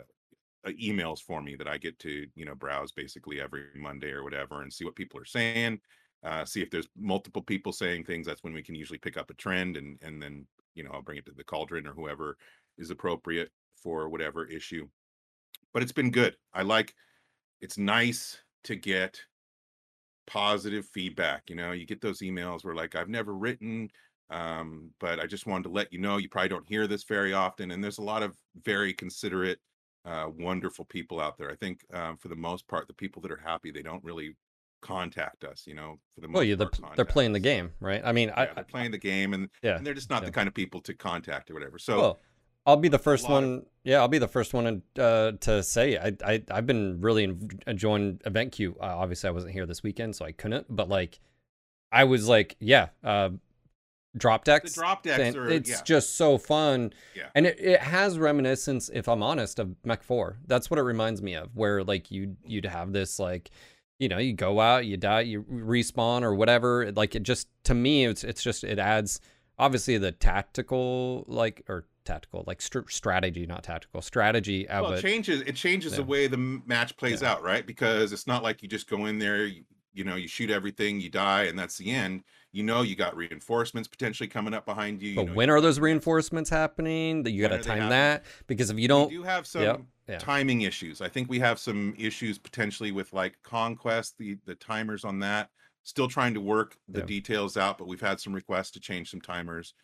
[0.67, 4.23] uh, emails for me that I get to, you know, browse basically every Monday or
[4.23, 5.81] whatever and see what people are saying.
[6.23, 8.27] Uh, see if there's multiple people saying things.
[8.27, 11.03] That's when we can usually pick up a trend and and then you know I'll
[11.03, 12.39] bring it to the cauldron or whoever
[12.79, 14.89] is appropriate for whatever issue.
[15.75, 16.37] But it's been good.
[16.53, 16.95] I like.
[17.65, 19.19] It's nice to get
[20.27, 21.49] positive feedback.
[21.49, 23.89] You know, you get those emails where like I've never written,
[24.29, 26.19] um, but I just wanted to let you know.
[26.19, 29.61] You probably don't hear this very often, and there's a lot of very considerate,
[30.05, 31.51] uh, wonderful people out there.
[31.51, 34.37] I think um, for the most part, the people that are happy, they don't really
[34.83, 35.63] contact us.
[35.67, 38.03] You know, for the most Well, yeah, they're, part, they're playing the game, right?
[38.05, 40.27] I mean, I, Yeah, they're playing the game, and yeah, and they're just not yeah.
[40.27, 41.79] the kind of people to contact or whatever.
[41.79, 42.21] So Well,
[42.67, 43.67] I'll be the first lot of- one.
[43.85, 48.19] Yeah, I'll be the first one uh, to say I, I I've been really enjoying
[48.25, 48.75] Event Queue.
[48.81, 50.75] Uh, obviously, I wasn't here this weekend, so I couldn't.
[50.75, 51.21] But like,
[51.93, 53.31] I was like, yeah, uh,
[54.17, 54.73] drop the decks.
[54.73, 57.25] drop decks are it's yeah, just so fun, yeah.
[57.35, 60.39] and it, it has reminiscence, if I'm honest, of Mech Four.
[60.47, 63.51] That's what it reminds me of, where like you you'd have this like.
[64.01, 66.91] You know, you go out, you die, you respawn or whatever.
[66.91, 69.21] Like it just to me, it's it's just it adds
[69.57, 75.41] obviously the tactical like or tactical like str- strategy not tactical strategy well, it changes
[75.43, 77.33] it changes the way the match plays Yeah.
[77.33, 77.67] out right?
[77.67, 81.01] Because it's not like you just go in there you, you know you shoot everything
[81.01, 82.23] you die and that's the end.
[82.53, 85.55] You know you got reinforcements potentially coming up behind you, you but know, when you-
[85.55, 87.23] are those reinforcements happening?
[87.25, 88.25] That you got to time that?
[88.47, 90.19] Because if you don't do have some Yep, yeah.
[90.19, 91.01] timing issues.
[91.01, 95.51] I think we have some issues potentially with like conquest the the timers on that.
[95.85, 97.07] Still trying to work the Yeah.
[97.07, 99.75] details out but we've had some requests to change some timers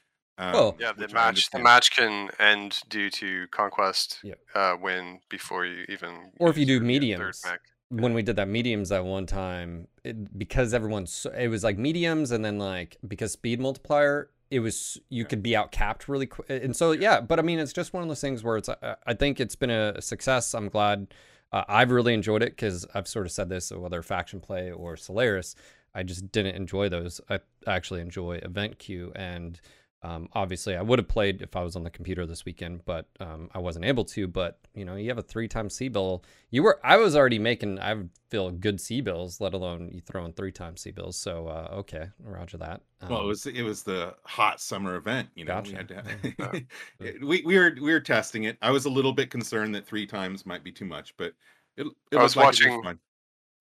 [0.41, 4.35] um, Well- Yeah, the match the match can end due to conquest Yeah.
[4.55, 7.43] uh, win before you even Or if you do your- your third mediums.
[7.45, 7.61] mech.
[7.93, 12.31] when we did that mediums at one time it, because everyone's it was like mediums
[12.31, 16.49] and then like because speed multiplier it was you could be out capped really quick.
[16.51, 18.69] And so yeah, but I mean, it's just one of those things where it's.
[18.69, 20.55] I I think it's been a success.
[20.55, 21.15] I'm glad.
[21.53, 24.97] Uh, I've really enjoyed it because I've sort of said this whether faction play or
[24.97, 25.55] Solaris.
[25.95, 27.21] I just didn't enjoy those.
[27.29, 29.61] I actually enjoy event queue and
[30.03, 33.07] um, obviously, I would have played if I was on the computer this weekend, but
[33.21, 34.27] um, I wasn't able to.
[34.27, 36.25] But you know, you have a three-time C bill.
[36.51, 37.97] You were, I was already making, I
[38.31, 41.17] feel good C bills, let alone you throw in three-time C bills.
[41.17, 42.81] So uh, okay, Roger that.
[43.03, 45.29] Um, well, it was it was the hot summer event.
[45.35, 45.71] You know, gotcha.
[45.71, 46.67] we had to.
[47.27, 48.57] we we were we were testing it.
[48.63, 51.35] I was a little bit concerned that three times might be too much, but
[51.77, 52.83] it, it I was watching.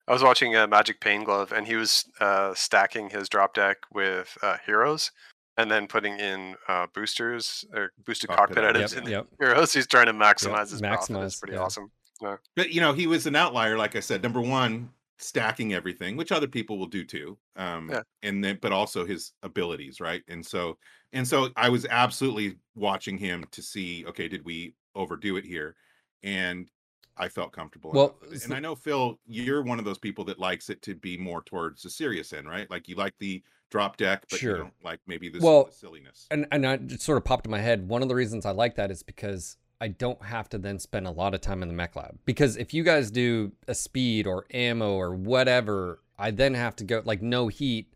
[0.08, 3.76] I was watching uh, Magic Pain Glove, and he was uh, stacking his drop deck
[3.92, 5.12] with uh, heroes
[5.60, 9.26] and then putting in uh, boosters or boosted cockpit, cockpit items yep, in yep.
[9.38, 9.72] heroes.
[9.72, 10.68] He's trying to maximize yep.
[10.68, 11.22] his maximize, profit.
[11.24, 11.62] It's pretty yeah.
[11.62, 11.90] awesome.
[12.22, 12.36] Yeah.
[12.56, 14.22] But you know, he was an outlier, like I said.
[14.22, 17.36] Number one, stacking everything, which other people will do too.
[17.56, 18.02] Um, yeah.
[18.22, 20.22] and then but also his abilities, right?
[20.28, 20.78] And so
[21.12, 25.76] and so I was absolutely watching him to see, okay, did we overdo it here?
[26.22, 26.70] And
[27.16, 27.90] I felt comfortable.
[27.92, 31.18] Well, and I know Phil, you're one of those people that likes it to be
[31.18, 32.70] more towards the serious end, right?
[32.70, 34.50] Like you like the drop deck, but sure.
[34.52, 36.26] you don't like maybe this well, silliness.
[36.30, 37.88] And and I just sort of popped in my head.
[37.88, 41.06] One of the reasons I like that is because I don't have to then spend
[41.06, 42.18] a lot of time in the mech lab.
[42.26, 46.84] Because if you guys do a speed or ammo or whatever, I then have to
[46.84, 47.92] go like no heat.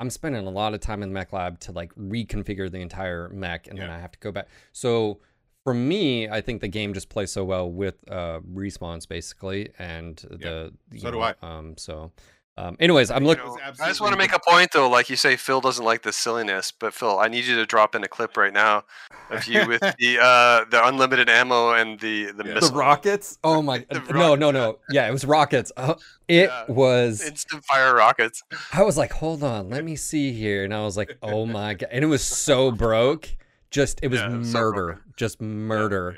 [0.00, 3.28] I'm spending a lot of time in the mech lab to like reconfigure the entire
[3.28, 3.84] mech, and yeah.
[3.84, 4.48] then I have to go back.
[4.72, 5.20] So
[5.62, 10.16] for me, I think the game just plays so well with uh, respawns basically, and
[10.16, 11.34] the so know, do I.
[11.42, 12.10] Um, so,
[12.56, 13.44] um, anyways, I'm looking.
[13.44, 14.88] You know, I just want to make a point though.
[14.88, 17.94] Like you say, Phil doesn't like the silliness, but Phil, I need you to drop
[17.94, 18.84] in a clip right now
[19.30, 22.60] of you with the uh, the unlimited ammo and the the Yeah.
[22.60, 23.38] The rockets?
[23.42, 23.78] Oh my!
[23.90, 24.78] The no, no, no.
[24.90, 25.72] Yeah, it was rockets.
[25.76, 25.94] Uh,
[26.28, 26.64] it Yeah.
[26.68, 27.20] was.
[27.26, 28.42] instant fire rockets.
[28.72, 31.74] I was like, hold on, let me see here, and I was like, oh my
[31.74, 33.28] god, and it was so broke.
[33.70, 35.14] Just it was Yeah, it was so murder, broken.
[35.16, 36.16] just murder,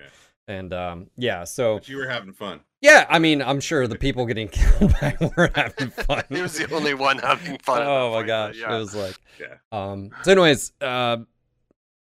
[0.49, 0.55] Yeah.
[0.57, 1.45] and um, yeah.
[1.45, 2.61] So But you were having fun.
[2.81, 6.23] Yeah, I mean, I'm sure the people getting killed by weren't having fun.
[6.29, 7.83] He was the only one having fun.
[7.83, 8.75] oh my point, gosh, yeah.
[8.75, 9.57] it was like Yeah.
[9.73, 11.19] um so anyways uh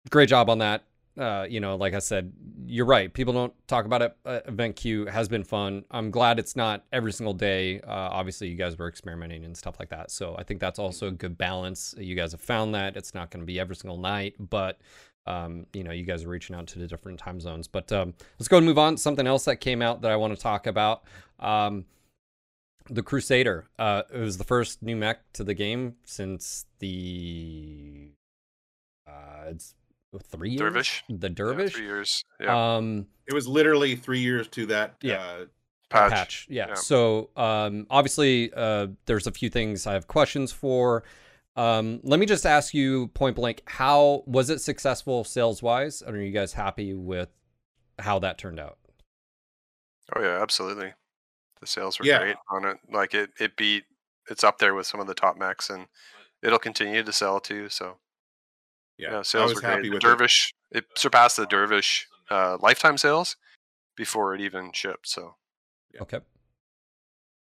[0.10, 0.84] great job on that
[1.18, 2.34] uh you know like i said
[2.66, 6.40] you're right people don't talk about it uh, event q has been fun i'm glad
[6.40, 10.10] it's not every single day uh obviously you guys were experimenting and stuff like that
[10.12, 13.30] so i think that's also a good balance you guys have found that it's not
[13.30, 14.80] going to be every single night but
[15.28, 17.68] um, you know, you guys are reaching out to the different time zones.
[17.68, 18.98] But um, let's go and move on.
[18.98, 21.04] Something else that came out that I want to talk about.
[21.40, 21.86] Um,
[22.90, 23.68] the Crusader.
[23.78, 28.10] Uh, it was the first new mech to the game since the
[29.08, 29.76] uh, it's
[30.30, 30.60] three years.
[30.60, 31.04] Dervish?
[31.10, 31.74] The Yeah, Dervish.
[31.74, 32.24] three years.
[32.40, 32.76] Yeah.
[32.76, 34.96] um, It was literally three years to that.
[35.02, 35.22] Yeah.
[35.24, 35.46] Uh,
[35.90, 36.48] patch.
[36.50, 36.68] Yeah.
[36.70, 36.74] Yeah.
[36.76, 41.04] So um, obviously, uh, there's a few things I have questions for.
[41.56, 46.02] Um, let me just ask you point blank: How was it successful sales wise?
[46.02, 47.30] Are you guys happy with
[48.00, 48.78] how that turned out?
[50.16, 50.94] Oh yeah, absolutely.
[51.60, 52.20] The sales were Yeah.
[52.20, 52.78] great on it.
[52.92, 53.84] Like it, it beat.
[54.30, 55.88] It's up there with some of the top mechs, and
[56.42, 57.70] it'll continue to sell too.
[57.70, 57.98] So
[58.98, 59.12] yeah.
[59.12, 59.90] yeah, I sales was were happy great.
[59.90, 60.08] The with it.
[60.08, 60.86] Dervish, it.
[60.96, 63.36] surpassed the Dervish uh, lifetime sales
[63.96, 65.08] before it even shipped.
[65.08, 65.36] So
[65.94, 66.02] Yeah.
[66.04, 66.20] Okay.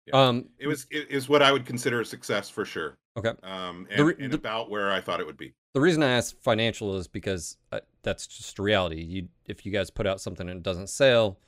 [0.06, 0.28] Yeah.
[0.28, 2.96] Um, It was it is what I would consider a success for sure.
[3.16, 3.32] Okay.
[3.42, 5.54] Um, and, re- and about where I thought it would be.
[5.72, 9.02] the reason I asked financial is because uh, that's just reality.
[9.02, 11.38] You, if you guys put out something and it doesn't sell,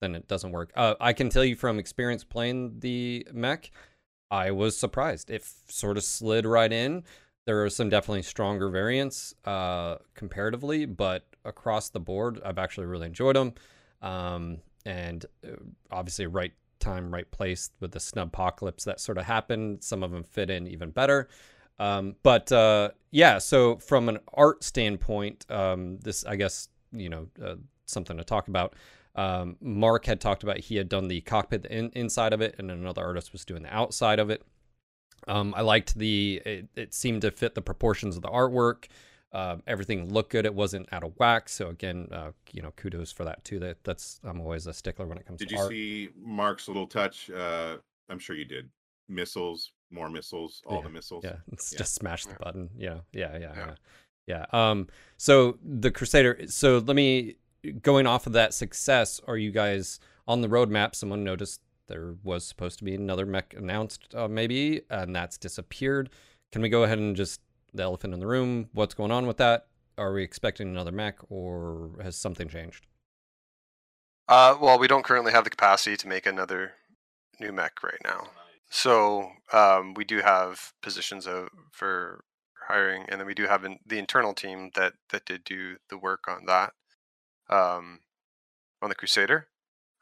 [0.00, 0.70] then it doesn't work.
[0.76, 3.70] Uh, I can tell you from experience playing the mech,
[4.30, 5.30] I was surprised.
[5.30, 7.04] It sort of slid right in.
[7.46, 13.06] There are some definitely stronger variants uh, comparatively, but across the board, I've actually really
[13.06, 13.54] enjoyed them.
[14.02, 15.56] Um, and uh,
[15.90, 16.52] obviously, right
[16.84, 19.82] time, right place with the snub apocalypse that sort of happened.
[19.82, 21.28] Some of them fit in even better.
[21.78, 27.26] Um, but uh, yeah, so from an art standpoint, um, this I guess you know
[27.42, 28.74] uh, something to talk about.
[29.16, 32.70] Um, Mark had talked about he had done the cockpit in, inside of it, and
[32.70, 34.42] another artist was doing the outside of it.
[35.26, 38.86] Um, I liked the it, it seemed to fit the proportions of the artwork.
[39.34, 40.46] Uh, everything looked good.
[40.46, 41.48] It wasn't out of whack.
[41.48, 43.58] So again, uh, you know, kudos for that too.
[43.58, 45.40] That that's I'm always a stickler when it comes.
[45.40, 45.70] Did to you art.
[45.70, 47.30] see Mark's little touch?
[47.30, 48.70] Uh, I'm sure you did.
[49.08, 51.24] Missiles, more missiles, all the missiles.
[51.24, 51.78] Yeah, it's Yeah.
[51.78, 52.36] just smash the Yeah.
[52.40, 52.70] button.
[52.76, 53.74] Yeah, yeah, yeah, Yeah.
[54.26, 54.70] yeah, yeah.
[54.70, 56.46] Um, so the Crusader.
[56.46, 57.36] So let me
[57.82, 59.20] going off of that success.
[59.26, 60.94] Are you guys on the roadmap?
[60.94, 66.08] Someone noticed there was supposed to be another mech announced, uh, maybe, and that's disappeared.
[66.52, 67.40] Can we go ahead and just
[67.74, 68.68] the elephant in the room?
[68.72, 69.66] What's going on with that?
[69.98, 72.86] Are we expecting another mech, or has something changed?
[74.28, 76.72] Uh, well, we don't currently have the capacity to make another
[77.38, 78.28] new mech right now.
[78.70, 82.24] So um, we do have positions of, for
[82.66, 86.24] hiring, and then we do have the internal team that that did do the work
[86.26, 86.72] on that,
[87.50, 88.00] um,
[88.80, 89.48] on the Crusader,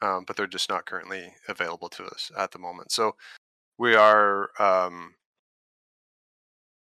[0.01, 2.91] um, but they're just not currently available to us at the moment.
[2.91, 3.15] So
[3.77, 5.15] we are um,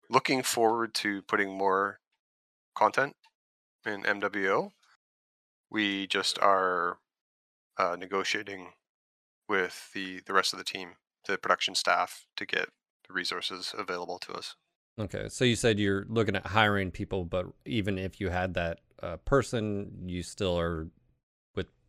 [0.09, 2.01] looking forward to putting more
[2.75, 3.17] content
[3.87, 4.71] in MWO.
[5.71, 6.99] We just are
[7.79, 8.73] uh, negotiating
[9.49, 12.69] with the the rest of the team, the production staff, to get
[13.07, 14.55] the resources available to us.
[14.99, 18.81] Okay, so you said you're looking at hiring people, but even if you had that
[19.03, 20.88] uh, person, you still are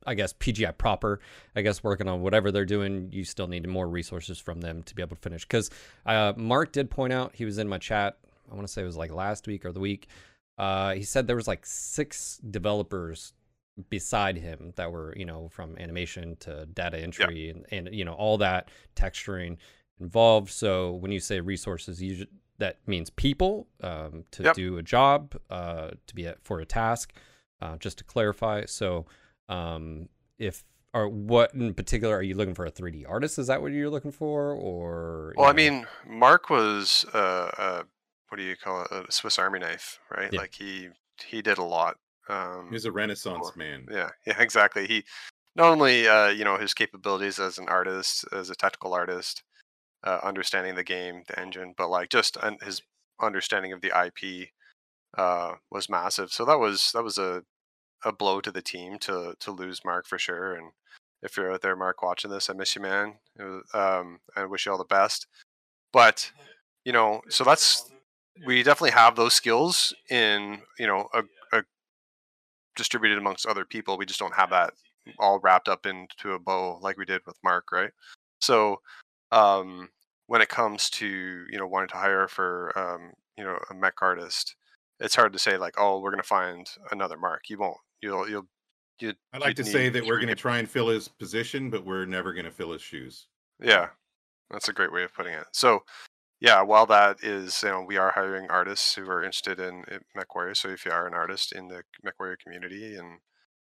[0.05, 1.19] I guess, PGI proper.
[1.55, 4.95] I guess working on whatever they're doing, you still need more resources from them to
[4.95, 5.43] be able to finish.
[5.45, 5.69] Because
[6.05, 8.17] uh, Mark did point out, he was in my chat.
[8.51, 10.07] I want to say it was like last week or the week.
[10.57, 13.33] Uh, he said there was like six developers
[13.89, 18.13] beside him that were, you know, from animation to data entry and, and you know
[18.13, 19.57] all that texturing
[19.99, 20.51] involved.
[20.51, 22.27] So when you say resources, you
[22.59, 24.55] that means people um, to Yep.
[24.55, 27.13] do a job, uh, to be at, for a task.
[27.61, 29.05] Uh, just to clarify, so
[29.49, 33.39] um, if or what in particular are you looking for a 3D artist?
[33.39, 37.83] Is that what you're looking for, or you Well, I mean, Mark was uh, uh,
[38.29, 38.91] what do you call it?
[38.91, 40.31] A Swiss Army knife, right?
[40.31, 40.39] Yeah.
[40.41, 40.89] Like he
[41.25, 41.97] he did a lot.
[42.29, 43.87] Um, He's a renaissance Or- man.
[43.91, 44.87] Yeah, yeah, exactly.
[44.87, 45.03] He
[45.55, 49.43] not only uh, you know his capabilities as an artist, as a technical artist,
[50.03, 52.81] uh, understanding the game, the engine, but like just un- his
[53.21, 54.49] understanding of the IP
[55.17, 56.31] uh, was massive.
[56.31, 57.43] So that was that was a
[58.05, 60.55] a blow to the team to to lose Mark for sure.
[60.55, 60.71] And
[61.21, 63.15] if you're out there, Mark, watching this, I miss you, man.
[63.39, 65.27] Was, um, I wish you all the best.
[65.93, 66.31] But
[66.85, 67.91] you know, so that's
[68.45, 71.23] we definitely have those skills in you know a,
[71.57, 71.63] a
[72.75, 73.97] distributed amongst other people.
[73.97, 74.73] We just don't have that
[75.19, 77.91] all wrapped up into a bow like we did with Mark, right?
[78.39, 78.81] So
[79.31, 79.89] um,
[80.27, 83.95] when it comes to you know wanting to hire for um, you know a mech
[84.01, 84.55] artist,
[84.99, 87.49] it's hard to say like, oh, we're gonna find another Mark.
[87.49, 87.77] You won't.
[88.03, 88.47] You'll you'll.
[88.99, 91.83] You, I'd like to say that we're going to try and fill his position, but
[91.83, 93.27] we're never going to fill his shoes.
[93.61, 93.87] Yeah,
[94.51, 95.45] that's a great way of putting it.
[95.51, 95.83] So,
[96.39, 99.83] yeah, while that is, you know, we are hiring artists who are interested in,
[100.15, 100.55] MechWarrior.
[100.55, 103.19] So if you are an artist in the MechWarrior community and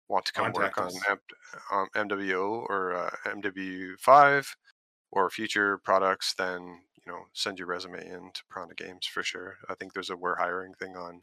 [0.09, 1.89] want to come Contact work on.
[1.97, 4.47] M- MWO or uh, MW5
[5.11, 9.57] or future products, then you know, send your resume in to Piranha Games for sure.
[9.69, 11.23] I think there's a we're hiring thing on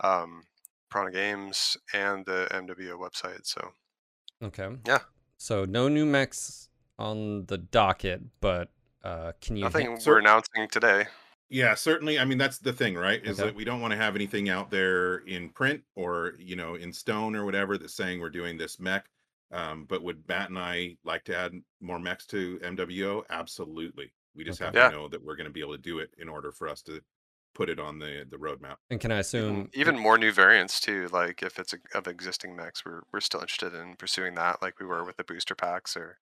[0.00, 0.44] um,
[0.90, 3.46] Piranha Games and the MWO website.
[3.46, 3.72] So
[4.42, 4.98] okay, Yeah.
[5.36, 8.70] So no new mechs on the docket, but
[9.04, 9.64] uh, can you?
[9.64, 11.06] nothing hint- so- we're announcing today.
[11.50, 12.18] Yeah, certainly.
[12.18, 13.24] I mean, that's the thing, right?
[13.24, 13.48] Is Okay.
[13.48, 16.92] that we don't want to have anything out there in print or you know in
[16.92, 19.08] stone or whatever that's saying we're doing this mech.
[19.50, 23.22] Um, but would Matt and I like to add more mechs to MWO?
[23.30, 24.12] Absolutely.
[24.34, 24.66] We just Okay.
[24.66, 24.90] have Yeah.
[24.90, 26.82] to know that we're going to be able to do it in order for us
[26.82, 27.00] to
[27.58, 28.76] put it on the the roadmap.
[28.88, 32.54] and can I assume even more new variants too like if it's a, of existing
[32.54, 35.96] mechs we're, we're still interested in pursuing that like we were with the booster packs
[35.96, 36.18] or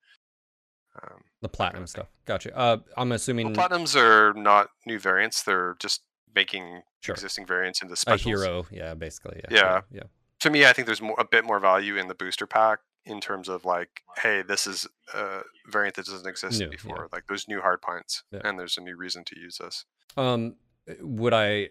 [1.02, 1.88] um, the platinum thing.
[1.88, 2.06] stuff?
[2.24, 2.56] Gotcha.
[2.56, 6.00] Uh, I'm assuming well, platinums are not new variants they're just
[6.34, 7.14] making Sure.
[7.14, 8.66] existing variants into a specials hero.
[8.70, 9.40] Yeah, basically.
[9.50, 9.56] Yeah.
[9.56, 9.80] Yeah.
[9.98, 10.02] Yeah.
[10.40, 13.20] to me i think there's more, a bit more value in the booster pack in
[13.20, 13.90] terms of like
[14.22, 16.70] hey this is a variant that doesn't exist New, yeah.
[16.70, 18.40] before like there's new hard points Yeah.
[18.44, 19.84] and there's a new reason to use this
[20.16, 20.56] Um,
[21.00, 21.70] would I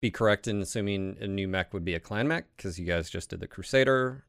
[0.00, 3.08] be correct in assuming a new mech would be a clan mech because you guys
[3.08, 4.24] just did the Crusader?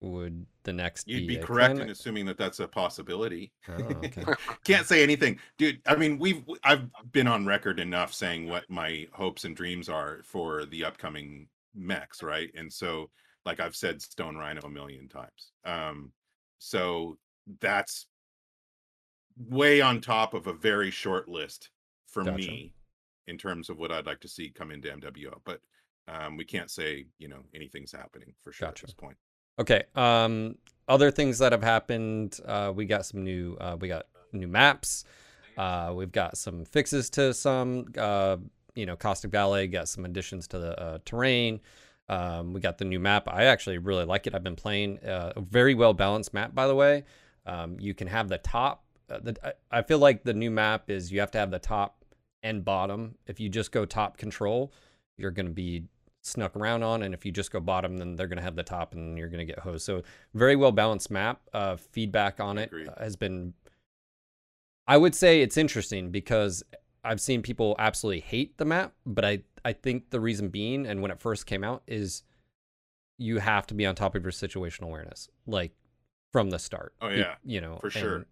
[0.00, 1.96] Would the next You'd be be a correct clan in mech?
[1.96, 3.52] assuming that that's a possibility.
[3.68, 4.24] Oh, okay.
[4.64, 5.80] Can't say anything, dude.
[5.86, 10.20] I mean, we've I've been on record enough saying what my hopes and dreams are
[10.24, 12.50] for the upcoming mechs, right?
[12.56, 13.10] And so,
[13.44, 15.52] like I've said, Stone Rhino a million times.
[15.64, 16.12] Um,
[16.58, 17.18] so
[17.60, 18.06] that's
[19.36, 21.70] way on top of a very short list
[22.06, 22.36] for Gotcha.
[22.36, 22.74] me
[23.26, 25.34] in terms of what I'd like to see come into MWO.
[25.44, 25.60] But
[26.08, 28.84] um, we can't say you know anything's happening for sure Gotcha.
[28.84, 29.16] at this point.
[29.58, 29.84] Okay.
[29.94, 30.56] Um,
[30.88, 32.38] other things that have happened.
[32.44, 33.56] Uh, we got some new.
[33.60, 35.04] Uh, we got new maps.
[35.56, 37.86] Uh, we've got some fixes to some.
[37.96, 38.38] Uh,
[38.74, 41.60] you know, Caustic Valley got some additions to the uh, terrain.
[42.08, 43.28] Um, we got the new map.
[43.28, 44.34] I actually really like it.
[44.34, 47.04] I've been playing uh, a very well balanced map, by the way.
[47.46, 48.84] Um, you can have the top.
[49.10, 49.36] Uh, the,
[49.70, 52.01] I, I feel like the new map is you have to have the top
[52.42, 53.16] and bottom.
[53.26, 54.72] If you just go top control,
[55.16, 55.84] you're going to be
[56.22, 58.62] snuck around on, and if you just go bottom, then they're going to have the
[58.62, 59.84] top, and you're going to get hosed.
[59.84, 60.02] So
[60.34, 61.40] very well balanced map.
[61.52, 63.54] Uh, feedback on it has been.
[64.86, 66.62] I would say it's interesting because
[67.04, 71.02] I've seen people absolutely hate the map, but I I think the reason being, and
[71.02, 72.22] when it first came out, is
[73.18, 75.72] you have to be on top of your situational awareness, like
[76.32, 76.94] from the start.
[77.00, 78.26] Oh, You- yeah, you, know for sure.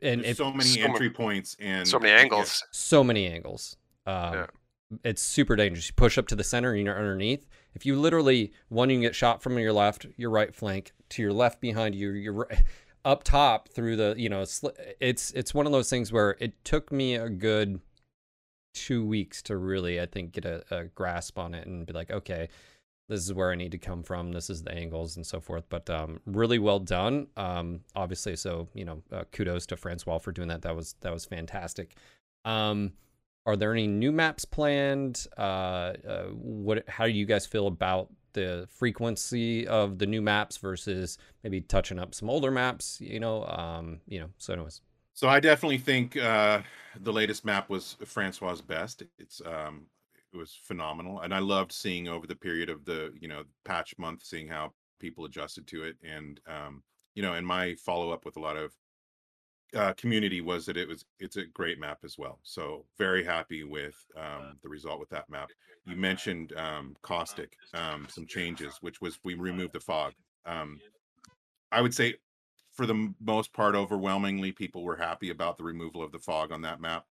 [0.00, 2.62] And, and There's if so many so mu- entry points and so many yeah, angles
[2.70, 3.76] so many angles.
[4.06, 4.46] Um, Yeah.
[5.04, 5.88] it's super dangerous.
[5.88, 7.46] You push up to the center and you're underneath.
[7.74, 11.22] If you literally one, you can get shot from your left, your right flank, to
[11.22, 12.48] your left behind you, your
[13.04, 14.42] up top through the you know
[15.00, 17.80] it's it's one of those things where it took me a good
[18.74, 22.10] two weeks to really I think get a, a grasp on it and be like
[22.10, 22.48] okay
[23.08, 24.32] this is where I need to come from.
[24.32, 25.64] This is the angles and so forth.
[25.68, 27.28] But um, really well done.
[27.36, 30.62] Um, obviously, so you know, uh, kudos to Francois for doing that.
[30.62, 31.96] That was that was fantastic.
[32.44, 32.92] Um,
[33.46, 35.26] are there any new maps planned?
[35.38, 36.86] Uh, uh, what?
[36.88, 41.98] How do you guys feel about the frequency of the new maps versus maybe touching
[41.98, 43.00] up some older maps?
[43.00, 44.28] You know, um, you know.
[44.36, 44.82] So, anyways.
[45.14, 46.60] So I definitely think uh,
[47.00, 49.02] the latest map was Francois's best.
[49.18, 49.86] It's um,
[50.38, 54.22] was phenomenal, and I loved seeing over the period of the you know patch month,
[54.24, 56.82] seeing how people adjusted to it, and um,
[57.14, 58.72] you know, and my follow up with a lot of
[59.76, 62.38] uh, community was that it was it's a great map as well.
[62.42, 65.50] So very happy with um, the result with that map.
[65.84, 70.12] You mentioned um, caustic, um, some changes, which was we removed the fog.
[70.46, 70.78] Um,
[71.70, 72.14] I would say
[72.72, 76.62] for the most part, overwhelmingly, people were happy about the removal of the fog on
[76.62, 77.04] that map.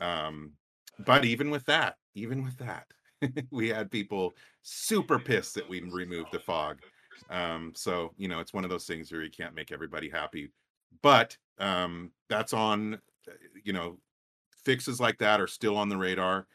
[0.00, 0.52] Um,
[0.98, 2.86] but even with that, even with that,
[3.50, 6.80] we had people super pissed that we removed the fog.
[7.30, 10.50] Um, so you know, it's one of those things where you can't make everybody happy
[11.02, 13.32] but um, that's on uh,
[13.64, 13.98] you know
[14.64, 16.46] fixes like that are still on the radar.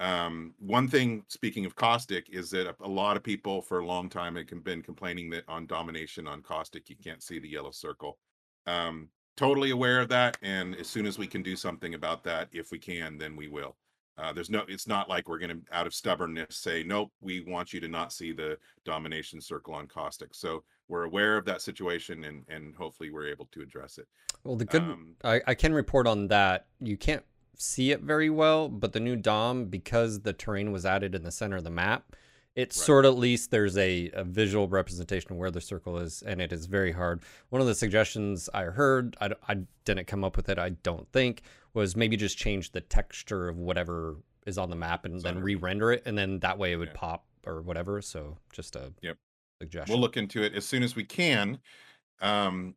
[0.00, 4.08] Um, one thing speaking of caustic is that a, lot of people for a long
[4.08, 8.18] time have been complaining that on domination on caustic you can't see the yellow circle.
[8.66, 12.48] Um, totally aware of that and as soon as we can do something about that
[12.52, 13.76] if we can then we will
[14.22, 17.40] uh, there's no it's not like we're going to out of stubbornness say nope we
[17.40, 20.32] want you to not see the domination circle on caustic.
[20.32, 24.06] So we're aware of that situation and and hopefully we're able to address it.
[24.44, 27.24] Well the good um, I, I can report on that you can't
[27.56, 31.30] see it very well but the new dom because the terrain was added in the
[31.30, 32.16] center of the map
[32.54, 32.72] it right.
[32.72, 36.40] sort of at least there's a, a visual representation of where the circle is and
[36.40, 37.22] it is very hard.
[37.50, 41.10] One of the suggestions i heard I, I didn't come up with it i don't
[41.12, 41.42] think
[41.74, 44.16] was maybe just change the texture of whatever
[44.46, 46.94] is on the map and then re-render it and then that way it would yeah.
[46.96, 49.16] pop or whatever so just a yep
[49.60, 51.58] suggestion we'll look into it as soon as we can
[52.20, 52.74] um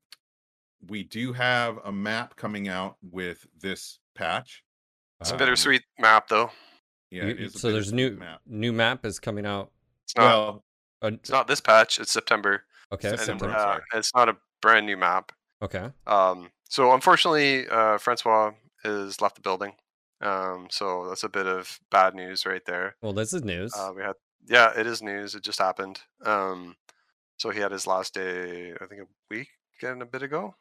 [0.87, 4.63] we do have a map coming out with this patch
[5.19, 6.51] it's um, a bittersweet map though
[7.15, 8.41] yeah, you, so there's new map.
[8.45, 9.71] new map is coming out.
[10.03, 10.23] It's not.
[10.23, 10.63] Well,
[11.01, 11.99] uh, it's not this patch.
[11.99, 12.63] It's September.
[12.91, 13.55] Okay, and, September.
[13.55, 15.31] Uh, it's not a brand new map.
[15.61, 15.89] Okay.
[16.07, 16.49] Um.
[16.67, 18.51] So unfortunately, uh, Francois
[18.85, 19.73] has left the building.
[20.21, 20.67] Um.
[20.69, 22.95] So that's a bit of bad news right there.
[23.01, 23.73] Well, this is news.
[23.77, 24.13] Uh, we had.
[24.47, 25.35] Yeah, it is news.
[25.35, 25.99] It just happened.
[26.25, 26.75] Um.
[27.37, 28.73] So he had his last day.
[28.79, 29.49] I think a week
[29.81, 30.55] and a bit ago,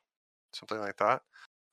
[0.52, 1.22] something like that.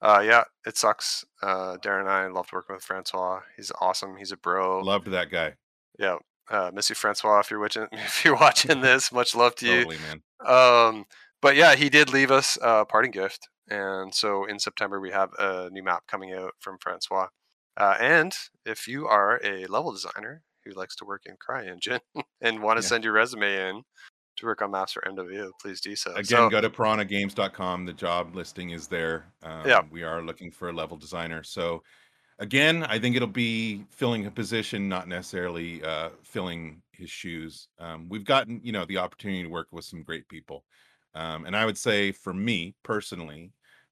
[0.02, 1.26] Uh, yeah, it sucks.
[1.44, 3.42] Uh, Darren and I loved working with Francois.
[3.56, 4.18] He's awesome.
[4.18, 4.80] He's a bro.
[4.80, 5.54] Loved that guy.
[6.00, 6.18] Yeah.
[6.50, 7.40] Uh, miss you, Francois.
[7.40, 10.02] If you're watching, if you're watching this, much love to totally, you.
[10.02, 10.22] man.
[10.46, 11.06] Um,
[11.42, 15.32] but yeah, he did leave us a parting gift, and so in September we have
[15.40, 17.28] a new map coming out from Francois.
[17.78, 18.34] Uh, and
[18.66, 22.02] if you are a level designer who likes to work in CryEngine
[22.42, 22.90] and want to yeah.
[22.90, 23.84] send your resume in,
[24.38, 26.12] to work on maps for MW, please do so.
[26.12, 27.86] Again, so, go to piranhagames.com.
[27.86, 29.26] The job listing is there.
[29.44, 29.82] Um, yeah.
[29.90, 31.44] We are looking for a level designer.
[31.44, 31.84] So,
[32.40, 37.68] again, I think it'll be filling a position, not necessarily uh, filling his shoes.
[37.80, 40.64] Um, we've gotten, you know, the opportunity to work with some great people.
[41.14, 43.52] Um, and I would say for me personally,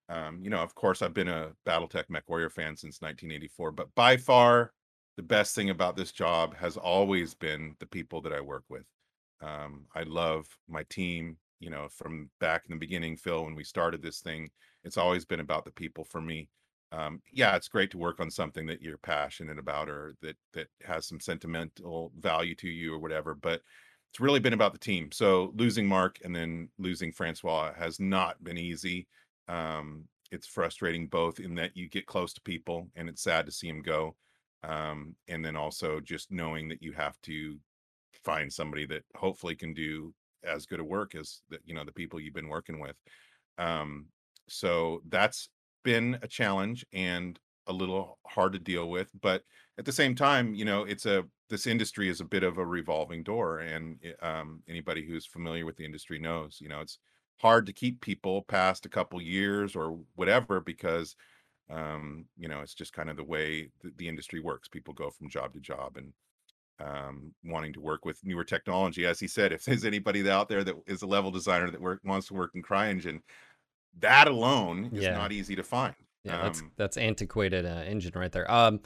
[0.10, 4.18] um, you know, of course, I've been a Battletech MechWarrior fan since 1984, but by
[4.18, 4.74] far
[5.18, 8.86] the best thing about this job has always been the people that I work with.
[9.42, 11.38] Um, I love my team.
[11.60, 14.50] You know, from back in the beginning, Phil, when we started this thing,
[14.86, 16.48] it's always been about the people for me.
[16.94, 20.68] Um, yeah, it's great to work on something that you're passionate about or that that
[20.86, 23.36] has some sentimental value to you or whatever.
[23.36, 23.62] But
[24.10, 25.12] it's really been about the team.
[25.12, 29.08] So losing Mark and then losing Francois has not been easy.
[29.50, 33.52] Um, it's frustrating both in that you get close to people and it's sad to
[33.52, 34.16] see them go.
[34.64, 37.58] Um, and then also just knowing that you have to
[38.24, 41.92] find somebody that hopefully can do as good a work as the, you know the
[41.92, 42.96] people you've been working with
[43.58, 44.06] um
[44.48, 45.50] so that's
[45.84, 49.44] been a challenge and a little hard to deal with but
[49.78, 52.66] at the same time you know it's a this industry is a bit of a
[52.66, 57.00] revolving door and um, anybody who's familiar with the industry knows you know it's
[57.40, 61.16] hard to keep people past a couple years or whatever because
[61.70, 65.10] um, you know it's just kind of the way the, the industry works people go
[65.10, 66.14] from job to job and
[66.80, 69.06] um, wanting to work with newer technology.
[69.06, 72.00] As he said, if there's anybody out there that is a level designer that work,
[72.06, 73.22] wants to work in CryEngine,
[74.00, 75.12] that alone is yeah.
[75.12, 75.96] not easy to find.
[76.24, 78.50] Yeah, um, that's that's antiquated uh, engine right there.
[78.50, 78.80] Um,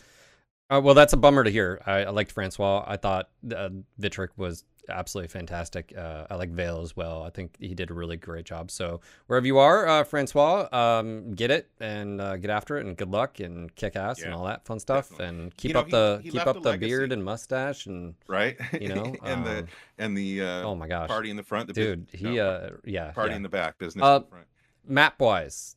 [0.70, 1.82] Uh, well, that's a bummer to hear.
[1.86, 2.84] I, I liked Francois.
[2.88, 5.94] I thought uh, Vitric was absolutely fantastic.
[5.98, 7.24] Uh, I like Vale as well.
[7.24, 8.70] I think he did a really great job.
[8.72, 12.96] So wherever you are, uh, Francois, um, get it and uh, get after it, and
[12.98, 15.26] good luck and kick ass and all that fun stuff, definitely.
[15.40, 18.58] and keep know, up he- the he keep up the beard and mustache and right?
[18.80, 19.68] you know, and the um,
[19.98, 22.70] and the uh, oh my gosh, party in the front, the dude, he no, uh
[22.84, 23.36] yeah party yeah.
[23.38, 24.48] in the back, business Uh, in the front.
[24.88, 25.76] map wise.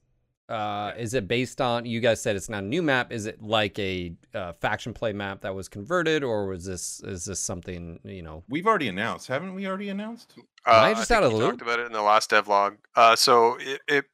[0.49, 3.13] Uh, is it based on you guys said it's not a new map?
[3.13, 7.25] Is it like a uh, faction play map that was converted, or was this is
[7.25, 8.45] this something you know?
[8.49, 9.67] We've already announced, haven't we?
[9.67, 10.35] Already announced?
[10.65, 11.63] Uh, I just think out of he the talked loop?
[11.63, 12.77] about it in the last devlog.
[12.95, 14.05] Uh, so it, it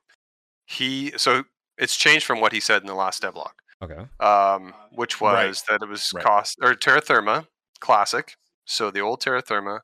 [0.67, 1.45] he so
[1.77, 3.51] it's changed from what he said in the last devlog,
[3.83, 5.63] Okay, um, which was Right.
[5.69, 6.25] that it was Right.
[6.25, 7.47] cost or Terra Therma
[7.81, 8.37] classic.
[8.65, 9.81] So the old Terra Therma,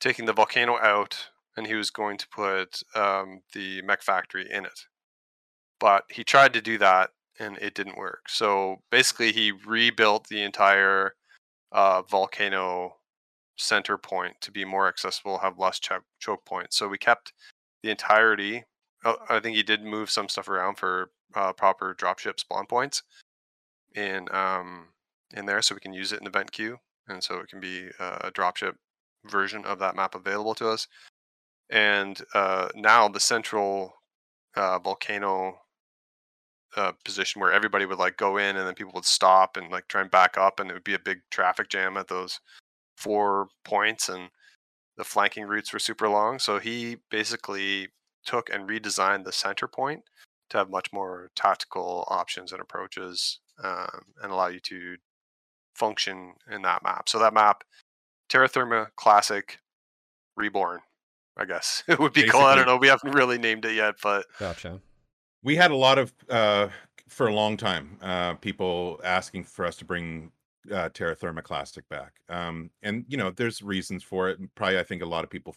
[0.00, 4.64] taking the volcano out, and he was going to put um, the mech factory in
[4.64, 4.86] it.
[5.82, 7.10] But he tried to do that,
[7.40, 8.28] and it didn't work.
[8.28, 11.16] So basically, he rebuilt the entire
[11.72, 12.98] uh, volcano
[13.56, 16.76] center point to be more accessible, have less choke, choke points.
[16.76, 17.32] So we kept
[17.82, 18.62] the entirety.
[19.04, 23.02] uh, I think he did move some stuff around for uh, proper dropship spawn points
[23.96, 24.86] in um,
[25.34, 26.78] in there, so we can use it in the event queue,
[27.08, 28.74] and so it can be uh, a dropship
[29.24, 30.86] version of that map available to us.
[31.70, 33.94] And uh, now the central
[34.54, 35.61] volcano
[36.76, 39.88] uh, position where everybody would like go in and then people would stop and like
[39.88, 42.40] try and back up and it would be a big traffic jam at those
[42.96, 44.30] four points and
[44.96, 46.38] the flanking routes were super long.
[46.38, 47.88] So he basically
[48.24, 50.02] took and redesigned the center point
[50.50, 54.96] to have much more tactical options and approaches um, and allow you to
[55.74, 57.08] function in that map.
[57.08, 57.64] So that map
[58.32, 59.58] terra therma classic
[60.36, 60.80] reborn
[61.36, 62.44] i guess it would be called.
[62.44, 62.78] I don't know.
[62.78, 64.80] We haven't really named it yet but gotcha.
[65.42, 66.68] We had a lot of uh
[67.08, 70.32] for a long time uh people asking for us to bring
[70.72, 72.20] uh terra therma classic back.
[72.28, 75.54] Um and you know there's reasons for it probably i think a lot of people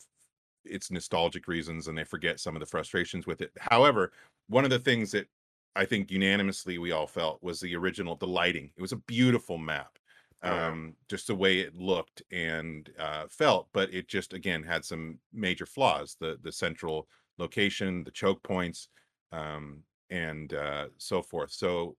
[0.65, 3.51] it's nostalgic reasons and they forget some of the frustrations with it.
[3.59, 4.11] However
[4.47, 5.27] one of the things that
[5.75, 8.71] i think unanimously we all felt was the original the lighting.
[8.77, 9.99] It was a beautiful map
[10.43, 10.75] Oh, yeah.
[10.75, 15.19] um just the way it looked and uh felt but it just again had some
[15.33, 16.15] major flaws.
[16.19, 17.07] The the central
[17.37, 18.89] location the choke points
[19.31, 21.51] um, and uh, so forth.
[21.51, 21.95] So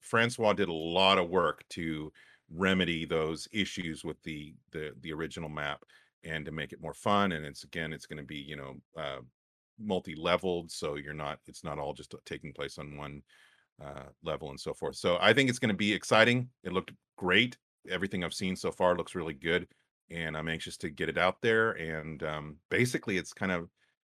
[0.00, 2.12] Francois did a lot of work to
[2.52, 5.84] remedy those issues with the the the original map
[6.24, 7.32] and to make it more fun.
[7.32, 9.20] And it's again, it's going to be you know uh,
[9.78, 13.22] multi-leveled, so you're not it's not all just taking place on one
[13.82, 14.96] uh, level and so forth.
[14.96, 16.48] So I think it's going to be exciting.
[16.64, 17.56] It looked great.
[17.88, 19.66] Everything I've seen so far looks really good,
[20.10, 21.72] and I'm anxious to get it out there.
[21.72, 23.70] And um, basically, it's kind of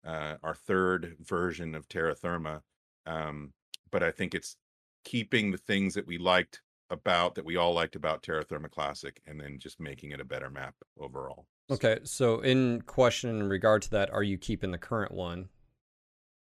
[0.04, 2.60] uh, our third version of Terra Therma.
[3.06, 3.52] Um,
[3.90, 4.56] but I think it's
[5.04, 9.20] keeping the things that we liked about that we all liked about Terra Therma Classic
[9.26, 11.46] and then just making it a better map overall.
[11.70, 15.48] Okay, so in question in regard to that, are you keeping the current one,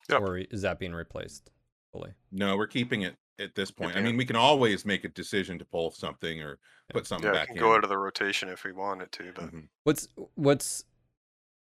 [0.09, 0.21] Yep.
[0.21, 1.51] or is that being replaced
[1.91, 2.13] fully?
[2.31, 3.95] No, we're keeping it at this point.
[3.95, 6.57] I mean, we can always make a decision to pull something or
[6.91, 7.61] put something yeah, it back can in.
[7.61, 9.67] go out of the rotation if we wanted to, but Mhm.
[9.83, 10.85] What's what's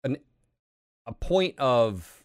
[0.04, 0.18] an
[1.10, 2.24] a point of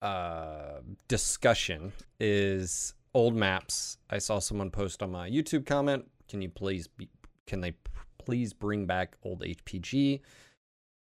[0.00, 3.98] uh discussion is old maps.
[4.08, 6.06] I saw someone post on my YouTube comment.
[6.28, 7.08] Can you please be,
[7.46, 7.74] can they
[8.18, 10.20] please bring back old HPG?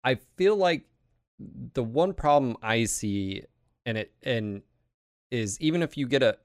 [0.03, 0.85] I feel like
[1.73, 3.43] the one problem I see
[3.87, 4.61] and it and
[5.31, 6.37] is even if you get a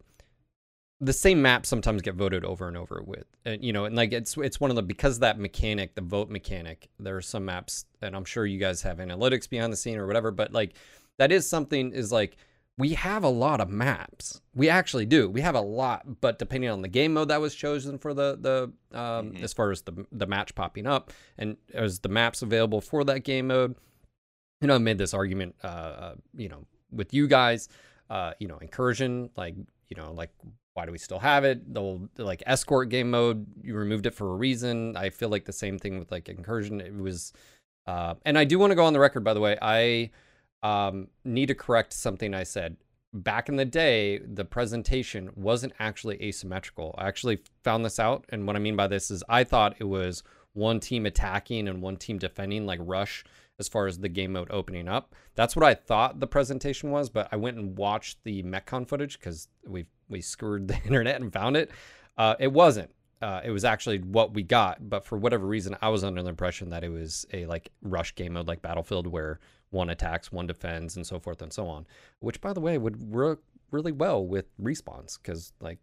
[1.00, 4.12] the same maps sometimes get voted over and over with and you know and like
[4.12, 7.44] it's it's one of the because of that mechanic the vote mechanic there are some
[7.44, 10.72] maps and i'm sure you guys have analytics behind the scene or whatever but like
[11.18, 12.38] that is something is like
[12.78, 16.70] we have a lot of maps we actually do we have a lot but depending
[16.70, 19.42] on the game mode that was chosen for the the um Mhm.
[19.42, 23.20] as far as the the match popping up and as the maps available for that
[23.20, 23.74] game mode
[24.62, 27.68] you know i made this argument uh, uh you know with you guys
[28.08, 29.54] uh you know incursion like
[29.88, 30.30] you know like
[30.76, 31.72] why do we still have it?
[31.72, 34.96] The old, like escort game mode you removed it for a reason.
[34.96, 36.80] I feel like the same thing with like incursion.
[36.80, 37.32] It was
[37.86, 40.10] uh and i do want to go on the record by the way i
[40.62, 42.76] um need to correct something i said.
[43.14, 46.94] Back in the day the presentation wasn't actually asymmetrical.
[46.98, 49.84] I actually found this out and what i mean by this is i thought it
[49.84, 50.22] was
[50.52, 53.24] one team attacking and one team defending like rush
[53.58, 55.14] as far as the game mode opening up.
[55.34, 59.18] That's what I thought the presentation was, but I went and watched the MechCon footage
[59.18, 61.70] because we we screwed the internet and found it.
[62.16, 62.90] Uh, it wasn't.
[63.22, 66.28] Uh, it was actually what we got, but for whatever reason, I was under the
[66.28, 69.40] impression that it was a like rush game mode like Battlefield, where
[69.70, 71.86] one attacks, one defends, and so forth and so on.
[72.20, 75.78] Which, by the way, would work really well with respawns because like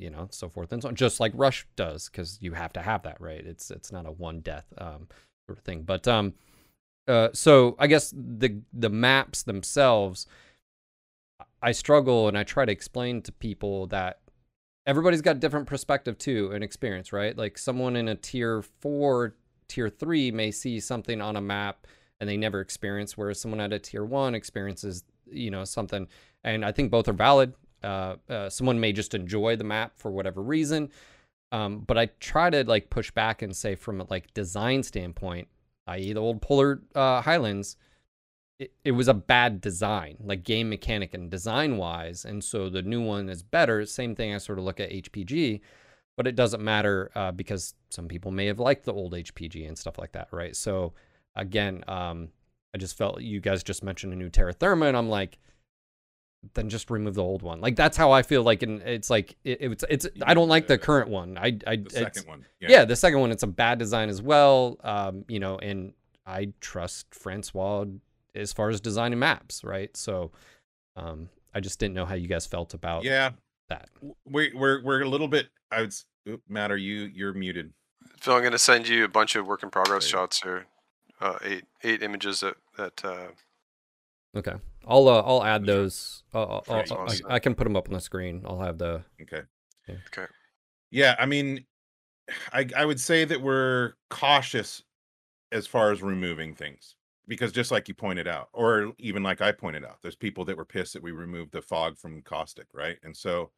[0.00, 2.82] you know so forth and so on just like rush does because you have to
[2.82, 5.06] have that right it's it's not a one death um
[5.46, 6.34] sort of thing but um
[7.06, 10.26] uh so i guess the the maps themselves
[11.62, 14.20] i struggle and i try to explain to people that
[14.88, 17.36] everybody's got different perspective too and experience right?
[17.36, 19.36] Like someone in a tier four
[19.68, 21.86] tier three may see something on a map
[22.20, 26.08] and they never experience whereas someone at a tier one experiences you know something.
[26.42, 27.52] And i think both are valid.
[27.84, 30.90] Uh, uh, someone may just enjoy the map for whatever reason.
[31.52, 35.48] Um, but i try to like push back and say from a like design standpoint
[35.86, 37.76] i.e the old polar uh, highlands
[38.58, 42.82] it, it was a bad design like game mechanic and design wise and so the
[42.82, 45.60] new one is better same thing i sort of look at hpg
[46.16, 49.78] but it doesn't matter uh, because some people may have liked the old hpg and
[49.78, 50.92] stuff like that right so
[51.36, 52.28] again um,
[52.74, 55.38] I just felt you guys just mentioned a new Terra Therma, and I'm like,
[56.54, 57.60] then just remove the old one.
[57.60, 58.42] Like that's how I feel.
[58.42, 60.06] Like, and it's like it, it's it's.
[60.22, 61.38] I don't like the current one.
[61.38, 62.44] I I The second one.
[62.60, 62.68] yeah.
[62.70, 62.84] Yeah.
[62.84, 63.32] the second one.
[63.32, 64.76] It's a bad design as well.
[64.84, 65.94] Um, you know, and
[66.26, 67.86] I trust Francois
[68.34, 69.96] as far as designing maps, right?
[69.96, 70.30] So,
[70.96, 73.30] um, I just didn't know how you guys felt about Yeah.
[73.68, 73.88] that.
[74.24, 75.48] We we're we're a little bit.
[75.70, 75.88] I would.
[75.90, 77.72] s- oop, Matt, are you you're muted?
[78.20, 80.10] Phil, I'm gonna send you a bunch of work in progress Great.
[80.10, 80.66] shots or
[81.20, 83.28] uh, eight eight images that that uh,
[84.36, 84.54] Okay,
[84.86, 86.46] I'll uh, I'll add Those are.
[86.46, 87.34] I'll, I'll, I'll- I.
[87.36, 88.44] I can put them up on the screen.
[88.46, 89.42] I'll have the Okay.
[89.88, 89.94] Yeah.
[90.08, 90.26] Okay.
[90.90, 91.64] Yeah, I mean,
[92.52, 94.82] I I would say that we're cautious
[95.52, 96.94] as far as removing things
[97.28, 100.56] because just like you pointed out, or even like I pointed out, there's people that
[100.58, 102.98] were pissed that we removed the fog from caustic, right?
[103.04, 103.52] And so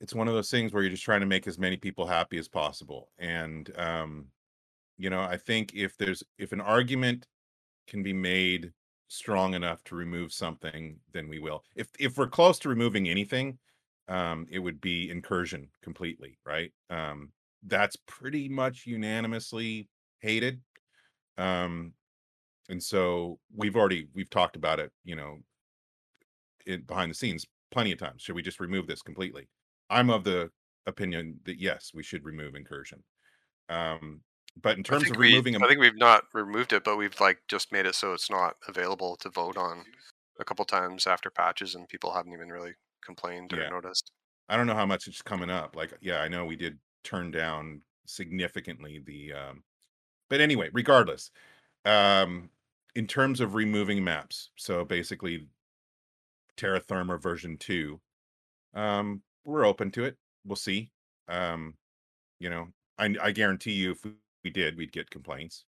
[0.00, 2.38] it's one of those things where you're just trying to make as many people happy
[2.38, 3.10] as possible.
[3.18, 4.26] And um,
[4.98, 7.26] you know, I think if there's if an argument
[7.88, 8.72] can be made
[9.08, 11.64] strong enough to remove something, then we will.
[11.76, 13.58] If if we're close to removing anything,
[14.08, 16.72] um, it would be incursion completely, right?
[16.90, 17.32] Um,
[17.64, 19.90] that's pretty much unanimously
[20.20, 20.62] hated.
[21.38, 21.94] Um,
[22.68, 25.40] and so we've already we've talked about it, you know,
[26.66, 28.22] in behind the scenes plenty of times.
[28.22, 29.48] Should we just remove this completely?
[29.90, 30.50] I'm of the
[30.86, 33.02] opinion that yes, we should remove incursion.
[33.68, 34.22] Um,
[34.60, 37.42] but in terms of we removing, I think we've not removed it, but we've like
[37.48, 39.86] just made it so it's not available to vote on
[40.38, 43.70] a couple times after patches, and people haven't even really complained or Yeah.
[43.70, 44.12] noticed.
[44.48, 45.76] I don't know how much it's coming up.
[45.76, 49.64] Like, yeah, I know we did turn down significantly the um
[50.28, 51.30] but anyway, regardless.
[51.84, 52.50] Um
[52.94, 55.48] in terms of removing maps, so basically
[56.56, 58.00] Terra Therma version 2,
[58.74, 60.16] um we're open to it.
[60.44, 60.90] We'll see.
[61.28, 61.74] Um
[62.40, 62.68] you know,
[62.98, 64.12] I I guarantee you if we,
[64.44, 65.64] we did, we'd get complaints.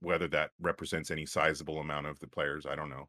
[0.00, 3.08] Whether that represents any sizable amount of the players, I don't know.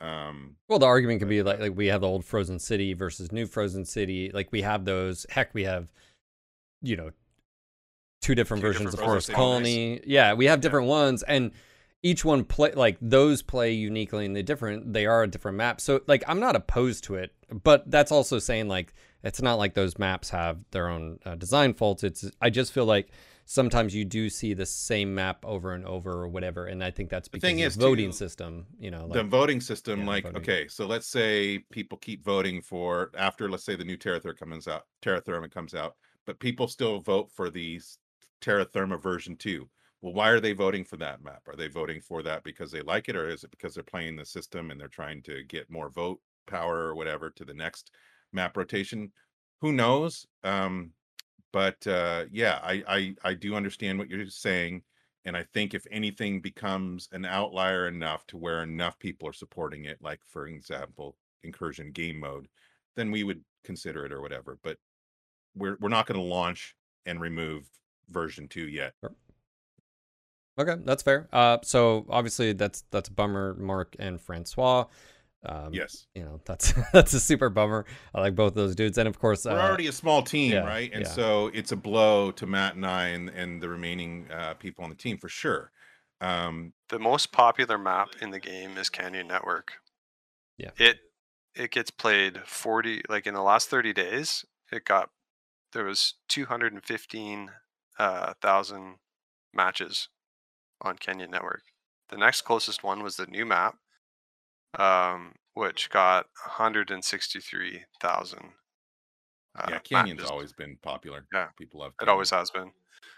[0.00, 3.32] Um Well, the argument could be like, like we have the old Frozen City versus
[3.32, 4.30] new Frozen City.
[4.32, 5.26] Like we have those.
[5.30, 5.88] Heck, we have,
[6.82, 7.10] you know,
[8.20, 9.32] two different Two versions different of Forest.
[9.32, 10.00] Colony.
[10.06, 10.62] Yeah, we have Yeah.
[10.62, 11.52] different ones, and
[12.02, 14.92] each one play like those play uniquely and they different.
[14.92, 15.80] They are a different map.
[15.80, 17.32] So like, I'm not opposed to it,
[17.64, 21.74] but that's also saying like it's not like those maps have their own uh, design
[21.74, 22.04] faults.
[22.04, 23.08] It's I just feel like
[23.46, 27.08] sometimes you do see the same map over and over or whatever, and I think
[27.10, 28.66] that's The because thing is, the voting too, system.
[28.78, 30.40] You know, the voting system yeah, like voting.
[30.42, 34.68] okay so let's say people keep voting for after let's say the new terra comes
[34.68, 35.96] out terra comes out
[36.26, 37.98] but people still vote for the s-
[38.40, 39.68] terra therma version 2
[40.00, 41.42] well why are they voting for that map?
[41.48, 44.16] Are they voting for that because they like it or is it because they're playing
[44.16, 47.90] the system and they're trying to get more vote power or whatever to the next
[48.32, 49.10] map rotation?
[49.60, 50.26] Who knows?
[50.44, 50.92] Um
[51.50, 54.82] but uh yeah i i i do understand what you're saying
[55.28, 59.84] and I think if anything becomes an outlier enough to where enough people are supporting
[59.84, 62.48] it, like for example, incursion game mode,
[62.96, 64.58] then we would consider it or whatever.
[64.62, 64.78] But
[65.54, 66.74] we're we're not going to launch
[67.04, 67.68] and remove
[68.10, 68.94] version two yet.
[70.58, 71.28] Okay, that's fair.
[71.32, 74.86] Uh, so obviously that's that's a bummer, Mark and Francois.
[75.46, 77.84] Um, yes, you know that's that's a super bummer.
[78.14, 80.66] I like both those dudes, and of course, we're uh, already a small team, yeah,
[80.66, 80.90] right?
[80.92, 81.10] And yeah.
[81.10, 84.90] so it's a blow to Matt and I and and the remaining uh, people on
[84.90, 85.70] the team for sure.
[86.20, 89.74] Um, The most popular map in the game is Canyon Network.
[90.56, 90.70] Yeah.
[90.76, 90.98] It
[91.54, 95.10] it gets played 40 like in the last 30 days, it got
[95.72, 97.50] there was 215
[97.98, 98.96] uh, thousand
[99.52, 100.08] matches
[100.80, 101.62] on Canyon Network.
[102.08, 103.76] The next closest one was the new map,
[104.78, 108.38] um, which got 163,000.
[109.58, 110.30] Uh, yeah, Canyon's matches.
[110.30, 111.26] always been popular.
[111.32, 111.92] Yeah, people love.
[112.00, 112.70] It always has been.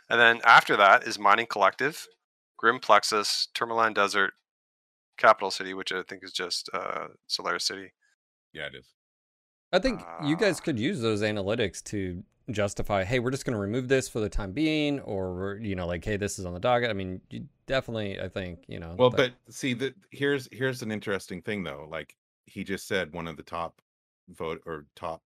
[0.09, 2.07] And then after that is Mining Collective,
[2.57, 4.33] Grim Plexus, Tourmaline Desert,
[5.19, 7.93] Capital City, which I think is just uh, Solaris City,
[8.53, 8.87] Yeah, it is.
[9.73, 13.61] I think you guys could use those analytics to justify, hey, we're just going to
[13.61, 16.61] remove this for the time being, or you know, like, hey, this is on the
[16.61, 16.91] docket.
[16.91, 18.95] I mean, you definitely, I think, you know.
[18.99, 21.87] Well, that- but see that here's here's an interesting thing though.
[21.91, 23.81] Like he just said, one of the top
[24.29, 25.23] vote or top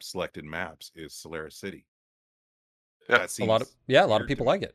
[0.00, 1.86] selected maps is Solaris City.
[3.08, 4.74] Yeah, That a lot of yeah, a lot of people like it.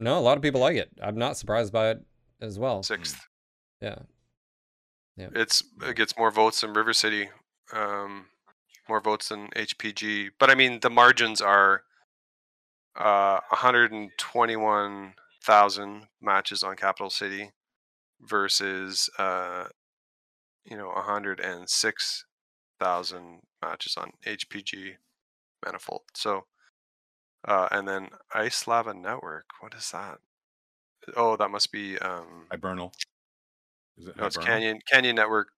[0.00, 0.90] No, a lot of people like it.
[1.02, 2.02] I'm not surprised by it
[2.40, 2.82] as well.
[2.82, 3.16] sixth.
[3.80, 3.98] Yeah,
[5.16, 7.28] yeah, It's it gets more votes than River City,
[7.72, 8.26] um,
[8.88, 10.30] more votes than HPG.
[10.38, 11.82] But I mean, the margins are
[12.96, 17.50] uh, 121,000 matches on Capital City
[18.20, 19.64] versus uh,
[20.64, 24.96] you know 106,000 matches on HPG
[25.64, 26.02] Manifold.
[26.14, 26.46] So,
[27.46, 29.46] uh, and then Ice Lava Network.
[29.60, 30.18] What is that?
[31.16, 32.92] Oh, that must be um, Hibernal.
[33.98, 35.48] Is it no, it's Canyon Canyon Network.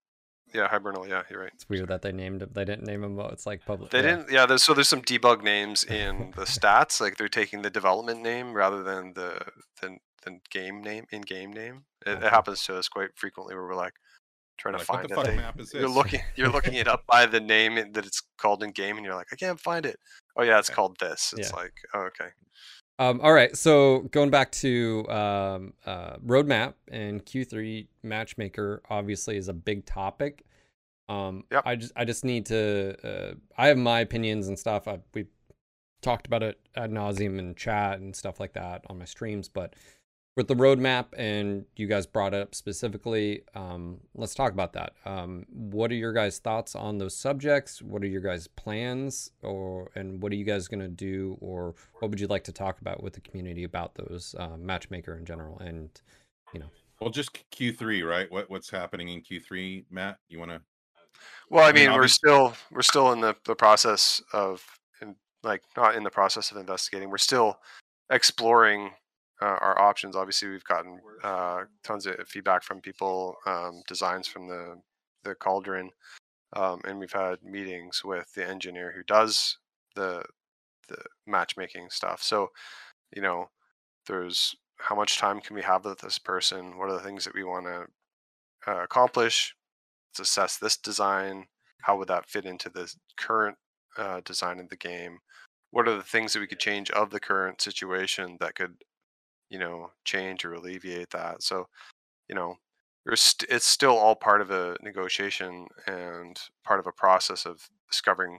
[0.56, 1.06] Yeah, Hibernal.
[1.06, 1.50] Yeah, you're right.
[1.54, 2.54] it's weird that they named it.
[2.54, 3.14] They didn't name them.
[3.16, 3.90] But it's like public.
[3.90, 4.16] They yeah.
[4.16, 4.30] didn't.
[4.32, 7.00] Yeah, there's, so there's some debug names in the stats.
[7.00, 9.40] Like they're taking the development name rather than the
[9.82, 11.84] the, the game name in game name.
[12.06, 12.26] It, Okay.
[12.26, 13.94] it happens to us quite frequently where we're like
[14.58, 17.04] trying to Like, what find the fuck map is you're looking you're looking it up
[17.06, 19.98] by the name that it's called in game, and you're like, I can't find it.
[20.38, 20.74] Oh yeah, it's Okay.
[20.76, 21.34] called this.
[21.36, 21.56] It's Yeah.
[21.56, 22.30] like oh, okay.
[22.98, 29.48] Um, all right, so going back to um, uh, roadmap and Q3 matchmaker, obviously is
[29.48, 30.45] a big topic.
[31.08, 31.62] Um, Yep.
[31.64, 32.96] I just I just need to.
[33.04, 34.88] Uh, I have my opinions and stuff.
[34.88, 35.26] I, we
[36.02, 39.74] talked about it ad nauseum in chat and stuff like that on my streams, but
[40.36, 44.92] with the roadmap and you guys brought it up specifically, um, let's talk about that.
[45.06, 47.80] Um, what are your guys' thoughts on those subjects?
[47.80, 52.10] What are your guys' plans, or and what are you guys gonna do, or what
[52.10, 55.58] would you like to talk about with the community about those uh, matchmaker in general?
[55.58, 55.88] And
[56.52, 56.70] you know.
[57.00, 58.30] Well, just Q three, right?
[58.30, 60.18] What what's happening in Q three, Matt?
[60.28, 60.60] You want to?
[61.50, 64.64] Well, I I mean, mean, we're still we're still in the, the process of
[65.00, 67.10] in, like not in the process of investigating.
[67.10, 67.58] We're still
[68.10, 68.90] exploring
[69.42, 70.16] uh, our options.
[70.16, 74.80] Obviously, we've gotten uh, tons of feedback from people, um, designs from the
[75.24, 75.90] the cauldron,
[76.54, 79.58] um, and we've had meetings with the engineer who does
[79.94, 80.24] the
[80.88, 82.22] the matchmaking stuff.
[82.22, 82.50] So,
[83.14, 83.50] you know,
[84.06, 86.76] there's how much time can we have with this person?
[86.78, 87.86] What are the things that we want to
[88.72, 89.54] uh, accomplish?
[90.18, 91.44] Let's assess this design.
[91.82, 93.58] How would that fit into the current
[93.98, 95.18] uh, design of the game?
[95.72, 98.76] What are the things that we could change of the current situation that could,
[99.50, 101.42] you know, change or alleviate that?
[101.42, 101.66] So,
[102.30, 102.56] you know,
[103.14, 108.38] st- it's still all part of a negotiation and part of a process of discovering.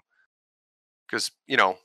[1.08, 1.78] Because you know,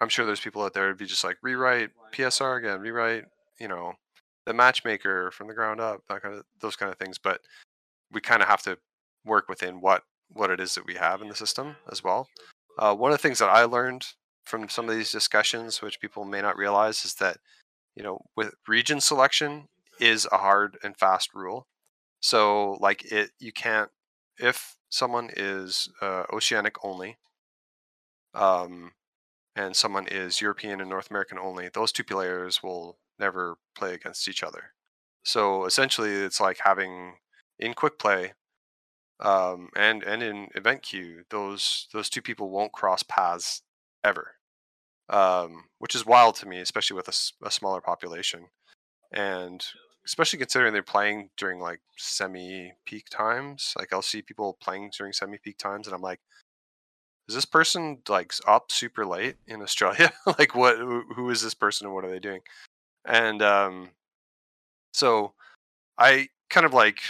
[0.00, 3.26] I'm sure there's people out there who'd be just like rewrite PSR again, rewrite,
[3.60, 3.92] you know,
[4.46, 7.18] the matchmaker from the ground up, that kind of those kind of things.
[7.18, 7.42] But
[8.12, 8.78] we kind of have to
[9.24, 10.02] work within what
[10.32, 12.28] what it is that we have in the system as well.
[12.78, 14.06] Uh, one of the things that I learned
[14.44, 17.38] from some of these discussions, which people may not realize, is that
[17.94, 19.68] you know with region selection
[19.98, 21.66] is a hard and fast rule.
[22.20, 23.90] So like it, you can't
[24.38, 27.18] if someone is uh, oceanic only,
[28.34, 28.92] um,
[29.54, 34.28] and someone is European and North American only, those two players will never play against
[34.28, 34.72] each other.
[35.24, 37.16] So essentially, it's like having
[37.58, 38.32] in quick play
[39.20, 43.62] um, and and in event queue, those those two people won't cross paths
[44.02, 44.32] ever,
[45.08, 48.46] um, which is wild to me, especially with a smaller population,
[49.12, 49.64] and
[50.06, 53.74] especially considering they're playing during like semi peak times.
[53.78, 56.20] Like I'll see people playing during semi peak times, and I'm like,
[57.28, 60.12] is this person like up super late in Australia?
[60.38, 60.78] like what?
[60.78, 62.40] Who, who is this person, and what are they doing?
[63.04, 63.90] And um,
[64.94, 65.34] so
[65.98, 67.00] I kind of like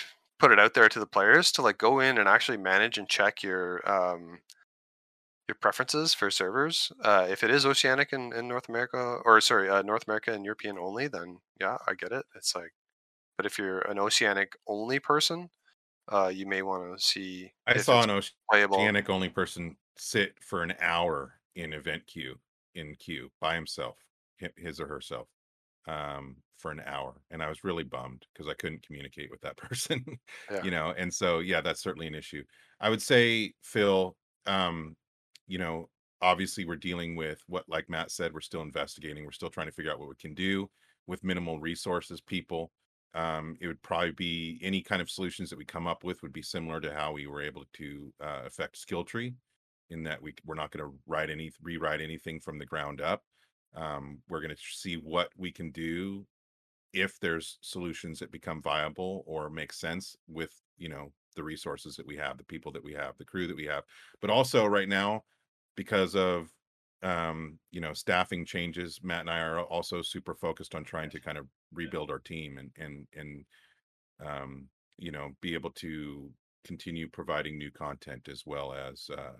[0.40, 3.08] put it out there to the players to like go in and actually manage and
[3.08, 4.40] check your um
[5.48, 6.92] your preferences for servers.
[7.02, 10.44] Uh, if it is oceanic and, and North America, or sorry, uh, North America and
[10.44, 12.24] European only, then yeah, I get it.
[12.34, 12.72] It's like,
[13.36, 15.50] but if you're an oceanic only person,
[16.12, 17.52] uh, you may want to see.
[17.66, 18.10] I saw an
[18.50, 18.76] playable.
[18.76, 22.38] oceanic only person sit for an hour in event queue
[22.74, 23.98] in queue by himself,
[24.40, 25.28] hi- his or herself,
[25.88, 29.56] um, for an hour, and I was really bummed because I couldn't communicate with that
[29.64, 30.04] person,
[30.50, 30.62] Yeah.
[30.62, 30.94] you know.
[30.96, 32.44] And so, yeah, that's certainly an issue.
[32.80, 34.96] I would say, Phil, um,
[35.46, 35.88] you know,
[36.22, 39.24] obviously we're dealing with what, like Matt said, we're still investigating.
[39.24, 40.70] We're still trying to figure out what we can do
[41.06, 42.72] with minimal resources, people.
[43.14, 46.32] Um, it would probably be any kind of solutions that we come up with would
[46.32, 49.34] be similar to how we were able to uh, affect skill tree
[49.90, 53.24] in that we we're not going to write any rewrite anything from the ground up
[53.74, 56.24] um, we're going to see what we can do
[56.92, 62.06] if there's solutions that become viable or make sense with you know the resources that
[62.06, 63.84] we have, the people that we have, the crew that we have.
[64.20, 65.22] But also right now,
[65.76, 66.48] because of
[67.02, 71.20] um, you know, staffing changes, Matt and I are also super focused on trying to
[71.20, 73.44] kind of rebuild our team and and and
[74.24, 74.68] um,
[74.98, 76.30] you know, be able to
[76.66, 79.32] continue providing new content as well as uh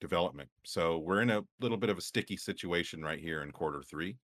[0.00, 0.48] development.
[0.64, 4.16] So we're in a little bit of a sticky situation right here in quarter three,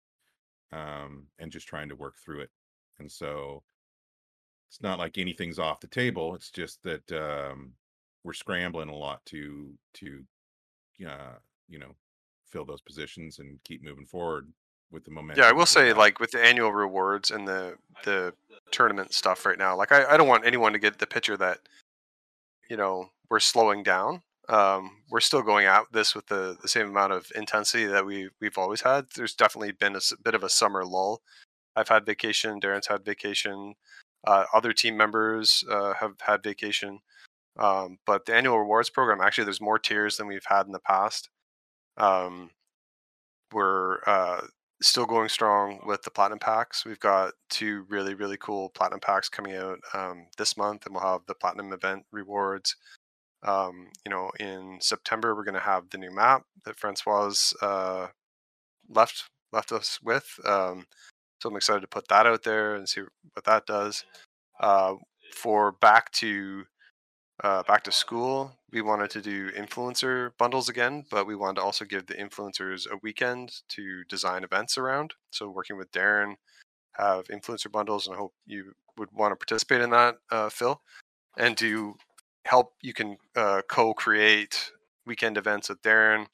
[0.72, 2.50] um, and just trying to work through it.
[2.98, 3.62] And so
[4.68, 6.34] it's not like anything's off the table.
[6.34, 7.72] It's just that um,
[8.24, 10.24] we're scrambling a lot to to
[11.06, 11.36] uh,
[11.68, 11.94] you know
[12.50, 14.48] fill those positions and keep moving forward
[14.90, 15.42] with the momentum.
[15.42, 18.34] Yeah, I will say, like with the annual rewards and the the
[18.70, 21.60] tournament stuff right now, like I, I don't want anyone to get the picture that
[22.68, 24.22] you know we're slowing down.
[24.49, 28.30] Um, we're still going at this with the, the same amount of intensity that we
[28.40, 29.07] we've always had.
[29.14, 31.20] There's definitely been a bit of a summer lull.
[31.76, 32.61] I've had vacation.
[32.61, 33.74] Darren's had vacation.
[34.26, 37.01] Uh, other team members uh, have had vacation.
[37.59, 40.80] Um, but the annual rewards program, actually, there's more tiers than we've had in the
[40.80, 41.28] past.
[41.96, 42.51] Um,
[43.53, 44.42] we're uh,
[44.80, 46.84] still going strong with the platinum packs.
[46.84, 51.05] We've got two really, really cool platinum packs coming out um, this month, and we'll
[51.05, 52.76] have the platinum event rewards.
[53.43, 58.09] Um, you know, in September, we're going to have the new map that Francois uh,
[58.89, 60.28] left left us with.
[60.45, 60.86] Um,
[61.41, 64.05] so I'm excited to put that out there and see what that does.
[64.61, 64.95] Uh,
[65.34, 66.64] for back to
[67.45, 71.62] uh, back to school, we wanted to do influencer bundles again, but we wanted to
[71.62, 75.14] also give the influencers a weekend to design events around.
[75.30, 76.34] So working with Darren,
[76.95, 80.80] have influencer bundles, and I hope you would want to participate in that, uh, Phil,
[81.36, 81.95] and to
[82.49, 82.74] help.
[82.82, 84.72] You can uh, co-create
[85.07, 86.26] weekend events with Darren.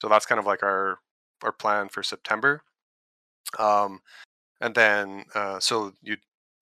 [0.00, 0.98] So that's kind of like our
[1.42, 2.62] our plan for September.
[3.58, 4.00] Um,
[4.60, 6.16] and then uh, so you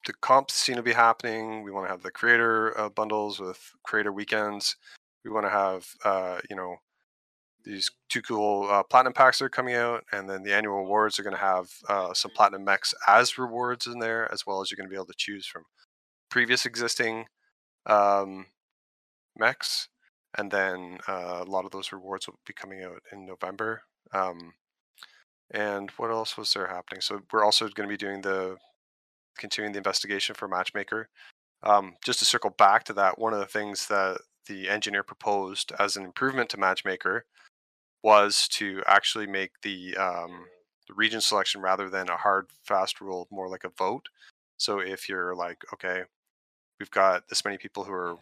[0.06, 1.62] the comps seem to be happening.
[1.62, 4.76] We want to have the creator uh, bundles with creator weekends.
[5.24, 6.76] We want to have uh, you know
[7.64, 11.22] these two cool uh, platinum packs are coming out, and then the annual awards are
[11.22, 14.76] going to have uh, some platinum mechs as rewards in there, as well as you're
[14.76, 15.64] going to be able to choose from
[16.30, 17.26] previous existing
[17.86, 18.46] um,
[19.38, 19.88] mechs,
[20.36, 23.82] and then uh, a lot of those rewards will be coming out in November.
[24.12, 24.54] Um,
[25.50, 27.00] and what else was there happening?
[27.00, 28.56] So we're also going to be doing the
[29.38, 31.08] continuing the investigation for Matchmaker.
[31.62, 35.72] Um, just to circle back to that, one of the things that the engineer proposed
[35.78, 37.24] as an improvement to Matchmaker
[38.02, 40.44] was to actually make the, um,
[40.88, 44.08] the region selection rather than a hard fast rule more like a vote.
[44.58, 46.02] So if you're like, okay,
[46.78, 48.16] we've got this many people who are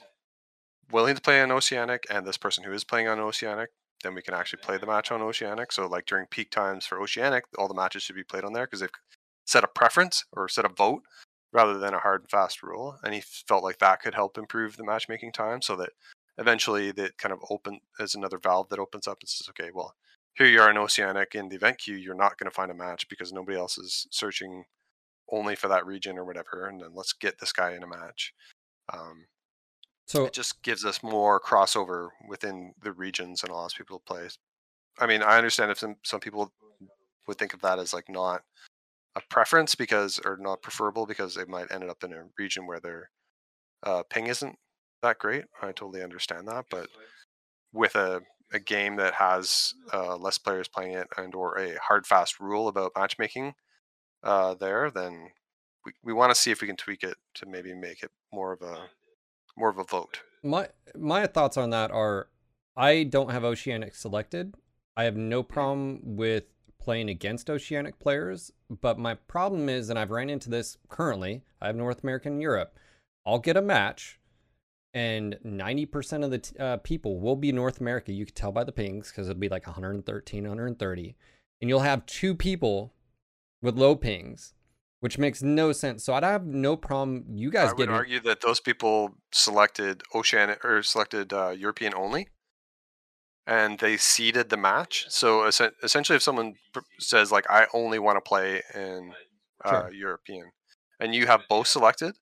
[0.93, 3.71] willing to play on Oceanic and this person who is playing on Oceanic,
[4.03, 5.73] then we can actually play the match on Oceanic.
[5.73, 8.67] So like during peak times for Oceanic, all the matches should be played on there
[8.67, 8.91] because they've
[9.47, 11.03] set a preference or set a vote
[11.53, 12.99] rather than a hard and fast rule.
[13.03, 15.91] And he felt like that could help improve the matchmaking time so that
[16.39, 19.95] eventually that kind of open as another valve that opens up and says, okay, well,
[20.35, 22.75] here you are in Oceanic in the event queue, you're not going to find a
[22.75, 24.65] match because nobody else is searching
[25.31, 26.67] only for that region or whatever.
[26.67, 28.33] And then let's get this guy in a match.
[28.93, 29.27] Um,
[30.07, 34.29] so it just gives us more crossover within the regions and allows people to play.
[34.99, 36.53] I mean, I understand if some, some people
[37.27, 38.43] would think of that as like not
[39.15, 42.81] a preference because or not preferable because they might end up in a region where
[42.81, 43.11] their
[43.83, 44.57] uh, ping isn't
[45.03, 45.45] that great.
[45.61, 46.89] I totally understand that, but
[47.73, 48.23] with a
[48.53, 52.69] a game that has uh, less players playing it and or a hard fast rule
[52.69, 53.55] about matchmaking
[54.23, 55.31] uh, there, then
[55.85, 58.53] we, we want to see if we can tweak it to maybe make it more
[58.53, 58.89] of a
[59.57, 60.21] more of a vote.
[60.43, 62.29] My my thoughts on that are
[62.77, 64.55] I don't have Oceanic selected.
[64.97, 66.45] I have no problem with
[66.81, 71.67] playing against Oceanic players, but my problem is, and I've ran into this currently, I
[71.67, 72.77] have North America and Europe.
[73.25, 74.19] I'll get a match,
[74.93, 78.13] and 90% of the t- uh, people will be North America.
[78.13, 81.17] You can tell by the pings because it'll be like 113, 130.
[81.61, 82.93] And you'll have two people
[83.63, 84.55] with low pings
[85.03, 86.05] which makes no sense.
[86.05, 87.25] So I'd have no problem.
[87.29, 87.89] You guys getting.
[87.89, 92.29] I would argue that those people selected Oceanic or selected uh, European only,
[93.45, 95.07] and they seeded the match.
[95.09, 96.55] So essentially, if someone
[97.01, 99.13] says like I only want to play in
[99.65, 99.93] uh, sure.
[99.93, 100.53] European,
[101.01, 102.15] and you have both selected,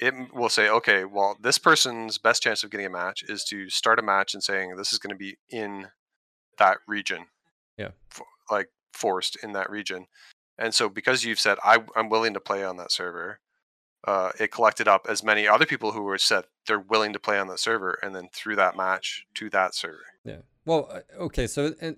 [0.00, 3.68] it will say, okay, well, this person's best chance of getting a match is to
[3.68, 5.88] start a match and saying this is going to be in
[6.58, 7.26] that region.
[7.76, 7.90] Yeah.
[8.48, 10.06] like forced in that region.
[10.58, 13.40] And so because you've said I, am willing to play on that server,
[14.06, 17.38] uh, it collected up as many other people who were said they're willing to play
[17.38, 20.04] on that server, and then through that match to that server.
[20.24, 20.38] Yeah.
[20.64, 21.46] Well, uh, okay.
[21.46, 21.96] So and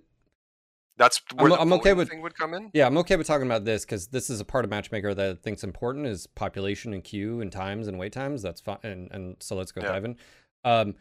[0.96, 2.70] That's where I'm- the I'm okay with- thing would come in.
[2.74, 5.30] Yeah, I'm okay with talking about this because this is a part of Matchmaker that
[5.30, 8.42] I think's important is population and queue and times and wait times.
[8.42, 8.78] That's fine.
[8.82, 9.92] And, and so let's go Yeah.
[9.92, 10.16] dive in.
[10.64, 10.96] Um,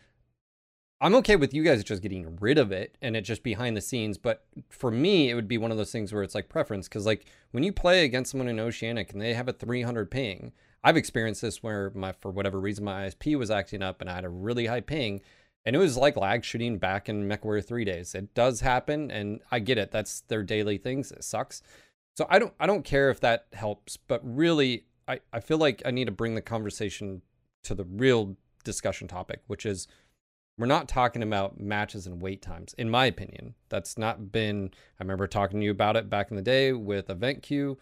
[0.99, 3.81] I'm okay with you guys just getting rid of it and it just behind the
[3.81, 4.17] scenes.
[4.17, 7.05] But for me, it would be one of those things where it's like preference because
[7.05, 10.97] like when you play against someone in Oceanic and they have a 300 ping, I've
[10.97, 14.25] experienced this where my for whatever reason my ISP was acting up and I had
[14.25, 15.21] a really high ping.
[15.65, 18.15] And it was like lag shooting back in MechWarrior 3 days.
[18.15, 19.91] It does happen, and I get it.
[19.91, 21.11] That's their daily things.
[21.11, 21.61] It sucks.
[22.15, 25.81] So I don't I don't care if that helps, but really I, I feel like
[25.85, 27.21] I need to bring the conversation
[27.63, 29.87] to the real discussion topic, which is
[30.57, 33.55] we're not talking about matches and wait times, in my opinion.
[33.69, 37.09] That's not been I remember talking to you about it back in the day with
[37.09, 37.77] event queue.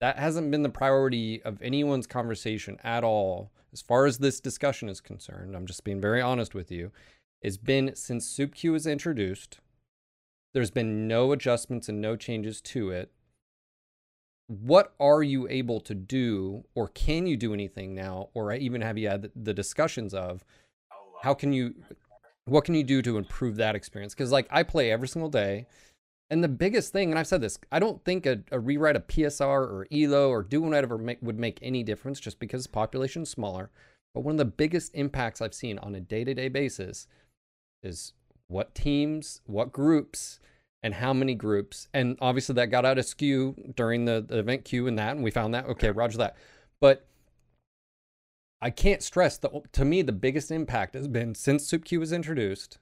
[0.00, 4.88] That hasn't been the priority of anyone's conversation at all, as far as this discussion
[4.88, 5.54] is concerned.
[5.54, 6.90] I'm just being very honest with you.
[7.40, 9.60] It's been since Soup Queue was introduced.
[10.54, 13.12] There's been no adjustments and no changes to it
[14.60, 18.98] what are you able to do or can you do anything now or even have
[18.98, 20.44] you had the discussions of
[21.22, 21.74] how can you
[22.46, 25.66] what can you do to improve that experience because like i play every single day
[26.30, 29.06] and the biggest thing and i've said this i don't think a, a rewrite of
[29.06, 33.70] psr or elo or do whatever make, would make any difference just because population's smaller
[34.14, 37.06] but one of the biggest impacts i've seen on a day-to-day basis
[37.82, 38.12] is
[38.48, 40.40] what teams what groups
[40.82, 41.88] and how many groups.
[41.94, 45.22] And obviously that got out of skew during the, the event queue and that, and
[45.22, 45.66] we found that.
[45.66, 46.36] Okay, roger that.
[46.80, 47.06] But
[48.62, 52.12] I can't stress that to me the biggest impact has been since Soup Queue was
[52.12, 52.78] introduced.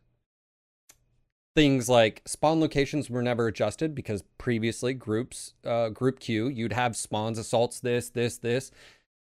[1.57, 6.97] Things like spawn locations were never adjusted because previously groups, uh, group queue, you'd have
[6.97, 8.71] spawns, assaults, this, this, this.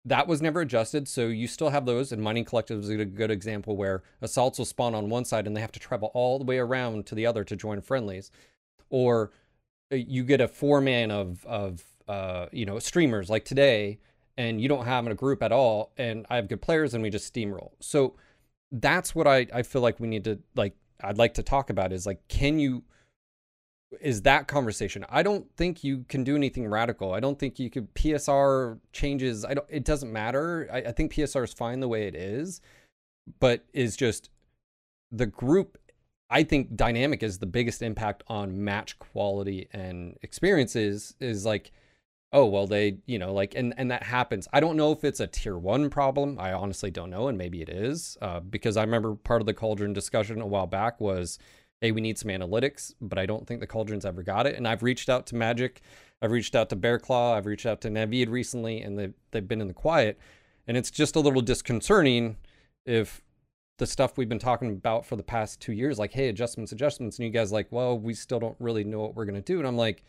[0.06, 2.12] That was never adjusted, so you still have those.
[2.12, 5.58] And Mining Collective is a good example where assaults will spawn on one side and
[5.58, 8.32] they have to travel all the way around to the other to join friendlies
[8.90, 9.32] or
[9.92, 13.98] uh, you get a four man of of uh, you know streamers like today
[14.38, 17.02] and you don't have in a group at all and i have good players and
[17.02, 17.72] we just steamroll.
[17.80, 18.16] So
[18.72, 21.94] that's what i i feel like we need to like i'd like to talk about
[21.94, 22.84] is like can you
[24.02, 27.14] is that conversation i don't think you can do anything radical.
[27.14, 30.68] I don't think you could psr changes i don't it doesn't matter.
[30.72, 32.62] I, I think psr is fine the way it is
[33.40, 34.30] but is just
[35.12, 35.78] the group
[36.30, 41.72] I think dynamic is the biggest impact on match quality and experiences is like,
[42.36, 44.46] oh, well, they, you know, like, and, and that happens.
[44.52, 46.38] I don't know if it's a tier one problem.
[46.38, 47.30] I honestly don't know.
[47.30, 50.68] And maybe it is uh, because I remember part of the Cauldron discussion a while
[50.68, 51.40] back was,
[51.80, 54.56] hey, we need some analytics, but I don't think the Cauldron's ever got it.
[54.56, 55.82] And I've reached out to Magic.
[56.22, 57.36] I've reached out to Bear Claw.
[57.38, 60.20] I've reached out to Navid recently, and they've, they've been in the quiet.
[60.68, 62.36] And it's just a little disconcerting
[62.86, 63.22] if
[63.78, 67.18] the stuff we've been talking about for the past two years, like, hey, adjustments, adjustments,
[67.18, 69.60] and you guys like, well, we still don't really know what we're gonna do.
[69.60, 70.04] And I'm like,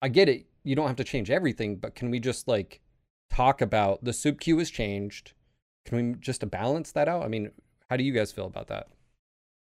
[0.00, 0.46] I get it.
[0.66, 2.80] You don't have to change everything, but can we just like
[3.30, 5.32] talk about the soup queue has changed?
[5.84, 7.22] Can we just balance that out?
[7.22, 7.52] I mean,
[7.88, 8.88] how do you guys feel about that?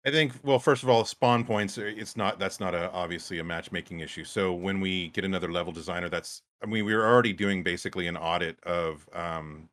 [0.06, 1.78] I think well, first of all, spawn points.
[1.78, 4.26] uh, It's not that's not a obviously a matchmaking issue.
[4.26, 8.08] So when we get another level designer, that's I mean we were already doing basically
[8.08, 9.70] an audit of um,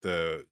[0.00, 0.46] the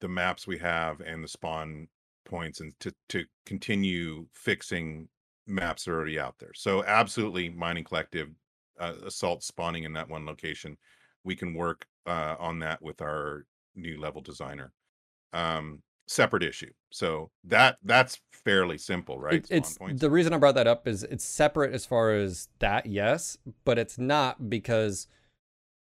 [0.00, 1.88] the maps we have and the spawn
[2.24, 5.08] points, and to to continue fixing
[5.46, 6.52] maps that are already out there.
[6.54, 8.28] So absolutely, mining collective
[8.78, 10.76] uh, assault spawning in that one location,
[11.24, 14.72] we can work uh, on that with our new level designer.
[15.32, 16.70] Um, separate issue.
[16.90, 19.34] So that that's fairly simple, right?
[19.34, 22.86] It- it's the reason I brought that up is it's separate as far as that,
[22.86, 25.06] yes, but it's not because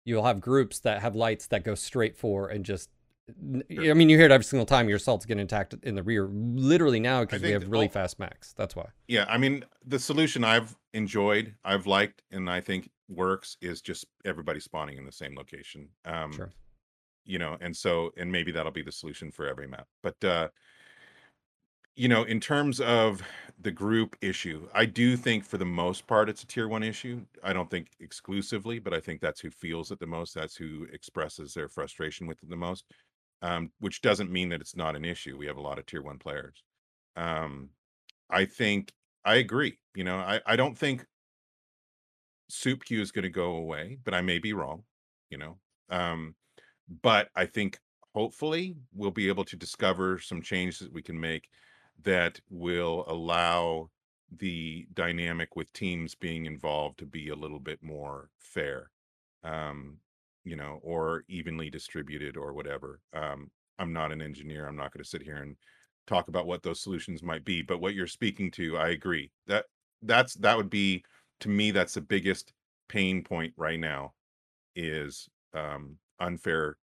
[0.05, 2.91] you'll have groups that have lights that go straight for and just.
[3.39, 6.29] I mean, you hear it every single time your assaults get attacked in the rear,
[6.29, 8.53] literally now because we have really all- fast max.
[8.55, 8.87] That's why.
[9.09, 14.07] Yeah, I mean, the solution I've enjoyed, I've liked, and I think works is just
[14.25, 15.89] everybody spawning in the same location.
[16.05, 16.51] Um, Sure.
[17.25, 19.87] You know, and so, and maybe that'll be the solution for every map.
[20.03, 20.49] But, uh,
[21.97, 23.23] you know, in terms of
[23.61, 27.27] the group issue, I do think for the most part it's a tier one issue.
[27.43, 30.35] I don't think exclusively, but I think that's who feels it the most.
[30.35, 32.85] That's who expresses their frustration with it the most.
[33.43, 35.39] Um, which doesn't mean that it's not an issue.
[35.39, 36.63] We have a lot of tier one players.
[37.17, 37.71] Um,
[38.29, 38.93] I think
[39.25, 39.79] I agree.
[39.95, 41.07] You know, I, I don't think
[42.49, 44.85] soup queue is going to go away, but I may be wrong,
[45.31, 45.59] you know.
[45.89, 46.35] Um,
[47.03, 47.79] but I think
[48.15, 51.49] hopefully we'll be able to discover some changes that we can make
[52.03, 53.91] that will allow
[54.37, 58.91] the dynamic with teams being involved to be a little bit more fair.
[59.43, 59.99] Um,
[60.45, 63.01] you know, or evenly distributed or whatever.
[63.13, 64.67] Um, I'm not an engineer.
[64.67, 65.57] I'm not going to sit here and
[66.07, 69.67] talk about what those solutions might be but what you're speaking to i agree that
[70.03, 71.05] that's that would be
[71.39, 72.53] to me that's the biggest
[72.89, 74.13] pain point right now
[74.75, 76.77] is um unfair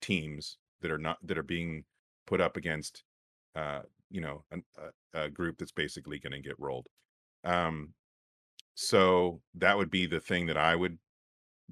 [0.00, 1.84] teams that are not that are being
[2.26, 3.02] put up against
[3.56, 3.80] uh
[4.10, 4.62] you know an,
[5.14, 6.86] a, a group that's basically going to get rolled
[7.44, 7.90] um
[8.74, 10.98] so that would be the thing that i would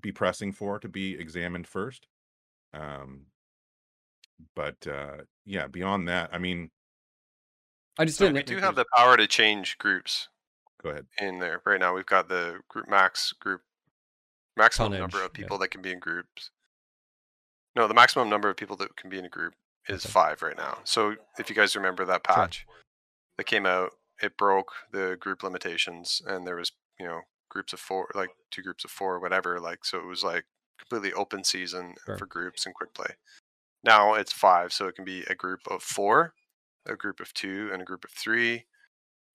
[0.01, 2.07] be pressing for to be examined first
[2.74, 3.26] um
[4.55, 6.70] but uh yeah beyond that i mean
[7.99, 10.28] I just So we do have the power to change groups
[10.82, 11.62] go ahead in there.
[11.64, 13.62] Right now, we've got the group max group
[14.55, 15.42] maximum number Tonnage, of yeah.
[15.42, 16.51] people that can be in groups.
[17.74, 19.55] No, the maximum number of people that can be in a group
[19.88, 20.12] is Okay.
[20.12, 20.78] five right now.
[20.84, 22.34] So if you guys remember that Sure.
[22.34, 22.66] patch
[23.38, 23.92] that came out,
[24.22, 28.62] it broke the group limitations, and there was you know groups of four, like two
[28.62, 29.61] groups of four, whatever.
[29.61, 30.44] Like so, it was like
[30.78, 32.18] completely open season Sure.
[32.18, 33.14] for groups and quick play.
[33.84, 36.34] Now it's five, so it can be a group of four,
[36.86, 38.66] a group of two, and a group of three,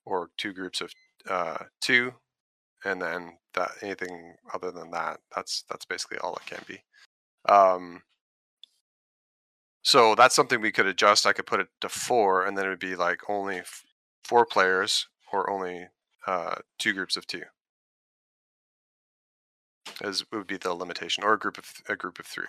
[0.06, 0.92] or two groups of
[1.30, 2.14] uh, two,
[2.86, 6.84] and then that anything other than that, that's that's basically all it can be.
[7.48, 8.02] Um,
[9.84, 11.26] so that's something we could adjust.
[11.26, 13.84] I could put it to four, and then it would be like only f-
[14.24, 15.88] four players or only
[16.28, 17.44] uh, two groups of two.
[20.02, 22.46] As would be the limitation, or a group of a group of three,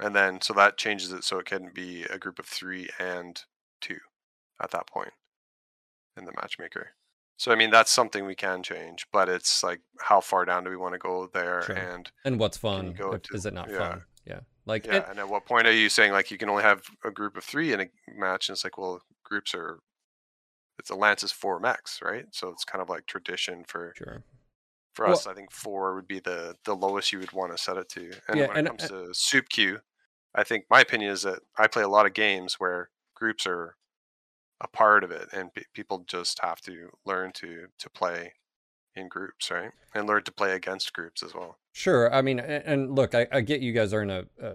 [0.00, 3.42] and then so that changes it so it can be a group of three and
[3.80, 3.98] two
[4.62, 5.12] at that point
[6.16, 6.90] in the matchmaker.
[7.36, 10.70] So I mean that's something we can change, but it's like how far down do
[10.70, 11.76] we want to go there, Sure.
[11.76, 12.92] and and what's fun?
[12.92, 13.78] go if- to- is it not yeah.
[13.78, 14.02] fun?
[14.26, 14.40] Yeah.
[14.66, 16.82] Like yeah, it- and at what point are you saying like you can only have
[17.04, 18.48] a group of three in a match?
[18.48, 19.80] And it's like, well, groups are
[20.78, 22.26] it's a lance is four max, right?
[22.32, 24.22] So it's kind of like tradition for sure.
[24.94, 25.26] For Well- us.
[25.26, 28.12] I think four would be the the lowest you would want to set it to.
[28.28, 29.80] And Yeah, when and- it comes uh to soup queue,
[30.34, 33.76] I think my opinion is that I play a lot of games where groups are
[34.60, 38.34] a part of it, and pe- people just have to learn to to play
[38.96, 39.72] in groups, right?
[39.94, 41.58] And learn to play against groups as well.
[41.72, 42.12] Sure.
[42.14, 44.54] I mean, a- and look, I, I get you guys are in a, a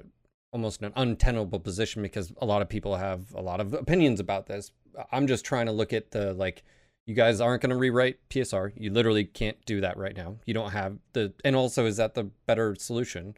[0.54, 4.48] almost an untenable position because a lot of people have a lot of opinions about
[4.48, 4.72] this.
[5.12, 6.64] I'm just trying to look at the like,
[7.10, 8.72] you guys aren't going to rewrite PSR.
[8.76, 10.36] You literally can't do that right now.
[10.45, 13.34] You don't have the, and also is that the better solution?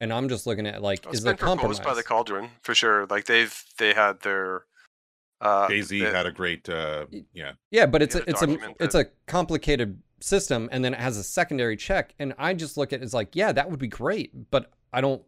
[0.00, 1.76] And I'm just looking at like, It's is been there compromise?
[1.76, 3.06] proposed by the Cauldron for sure.
[3.06, 4.64] Like they've they had their
[5.42, 7.04] uh, Jay-Z they- had a great uh
[7.34, 10.94] yeah Yeah, but it's You a, it's a document it's a complicated system, and then
[10.94, 13.68] it has a secondary check, and I just look at it as like, yeah, that
[13.70, 15.20] would be great, but I don't,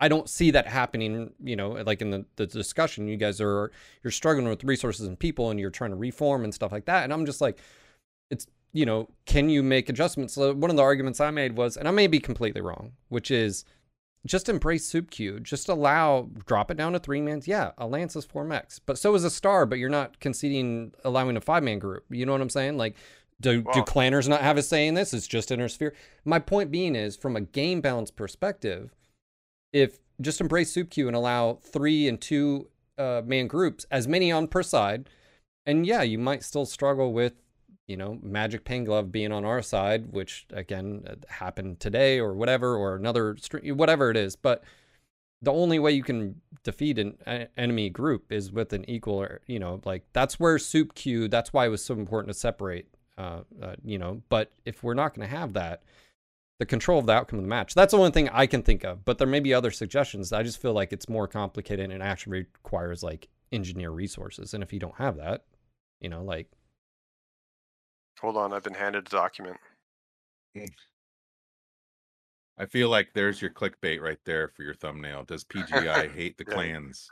[0.00, 1.32] I don't see that happening.
[1.42, 3.70] You know, like in the the discussion, you guys are
[4.02, 7.04] you're struggling with resources and people, and you're trying to reform and stuff like that,
[7.04, 7.58] and I'm just like,
[8.30, 10.34] it's you know, can you make adjustments?
[10.34, 13.30] So one of the arguments I made was, and I may be completely wrong, which
[13.30, 13.64] is
[14.26, 15.38] just embrace soup queue.
[15.38, 17.46] Just allow drop it down to three mans.
[17.46, 19.64] Yeah, a lance is four max, but so is a star.
[19.64, 22.04] But you're not conceding allowing a five man group.
[22.10, 22.76] You know what I'm saying?
[22.76, 22.96] Like,
[23.40, 25.14] do do clanners not have a say in this?
[25.14, 25.94] It's just Inner Sphere.
[26.24, 28.94] My point being is, from a game balance perspective,
[29.74, 34.32] if just embrace soup queue and allow three and two uh, man groups, as many
[34.32, 35.10] on per side,
[35.66, 37.34] and yeah, you might still struggle with
[37.86, 42.34] you know, Magic Pain Glove being on our side, which again uh, happened today or
[42.34, 44.36] whatever, or another whatever it is.
[44.36, 44.64] But
[45.42, 47.18] the only way you can defeat an
[47.58, 51.28] enemy group is with an equal, or you know, like that's where Soup Q.
[51.28, 52.88] That's why it was so important to separate.
[53.16, 55.82] Uh, uh, you know, but if we're not going to have that,
[56.58, 57.74] the control of the outcome of the match.
[57.74, 59.04] That's the only thing I can think of.
[59.04, 60.32] But there may be other suggestions.
[60.32, 64.54] I just feel like it's more complicated and actually requires like engineer resources.
[64.54, 65.44] And if you don't have that,
[66.00, 66.48] you know, like
[68.20, 69.56] Hold on, I've been handed a document.
[72.56, 75.24] I feel like there's your clickbait right there for your thumbnail.
[75.24, 77.10] Does PGI hate the clans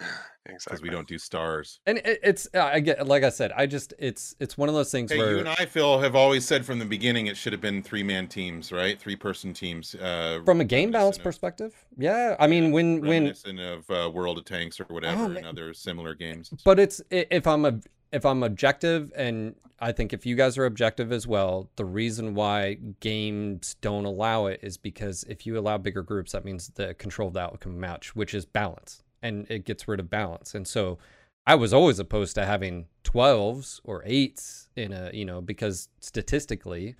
[0.00, 0.16] exactly.
[0.66, 1.80] because we don't do stars?
[1.86, 4.74] and it, it's uh, I get like I said, I just it's it's one of
[4.74, 7.36] those things Hey, where you and I, Phil, have always said from the beginning it
[7.36, 8.98] should have been three man teams, right?
[8.98, 9.94] Three person teams.
[9.94, 12.36] Uh, from a game balance of- perspective, yeah.
[12.38, 15.38] I mean, when when of uh, World of Tanks or whatever man.
[15.38, 16.50] and other similar games.
[16.64, 17.80] but it's if I'm a
[18.12, 22.34] if I'm objective, and I think if you guys are objective as well, the reason
[22.34, 26.94] why games don't allow it is because if you allow bigger groups, that means the
[26.94, 30.54] control of the outcome match, which is balance, and it gets rid of balance.
[30.54, 30.98] And so,
[31.46, 36.96] I was always opposed to having twelves or eights in a you know because statistically.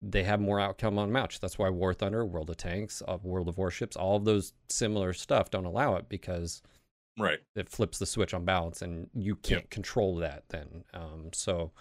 [0.00, 1.40] They have more outcome on match.
[1.40, 5.12] That's why War Thunder, World of Tanks, uh, World of Warships, all of those similar
[5.12, 6.62] stuff don't allow it because
[7.18, 7.40] Right.
[7.56, 11.72] it flips the switch on balance and you can't control that then um so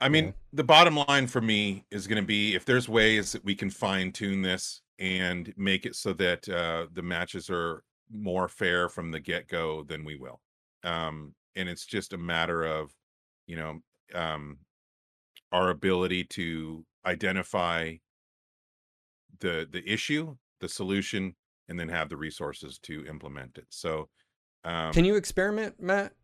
[0.00, 0.32] I mean, Yeah.
[0.52, 3.70] the bottom line for me is going to be if there's ways that we can
[3.70, 7.82] fine tune this and make it so that uh, the matches are
[8.12, 10.40] more fair from the get go, than we will.
[10.84, 12.92] Um, and it's just a matter of,
[13.46, 13.80] you know,
[14.14, 14.58] um,
[15.52, 17.94] our ability to identify
[19.40, 21.34] the the issue, the solution,
[21.68, 23.66] and then have the resources to implement it.
[23.70, 24.08] So,
[24.64, 26.14] um, Can you experiment, Matt?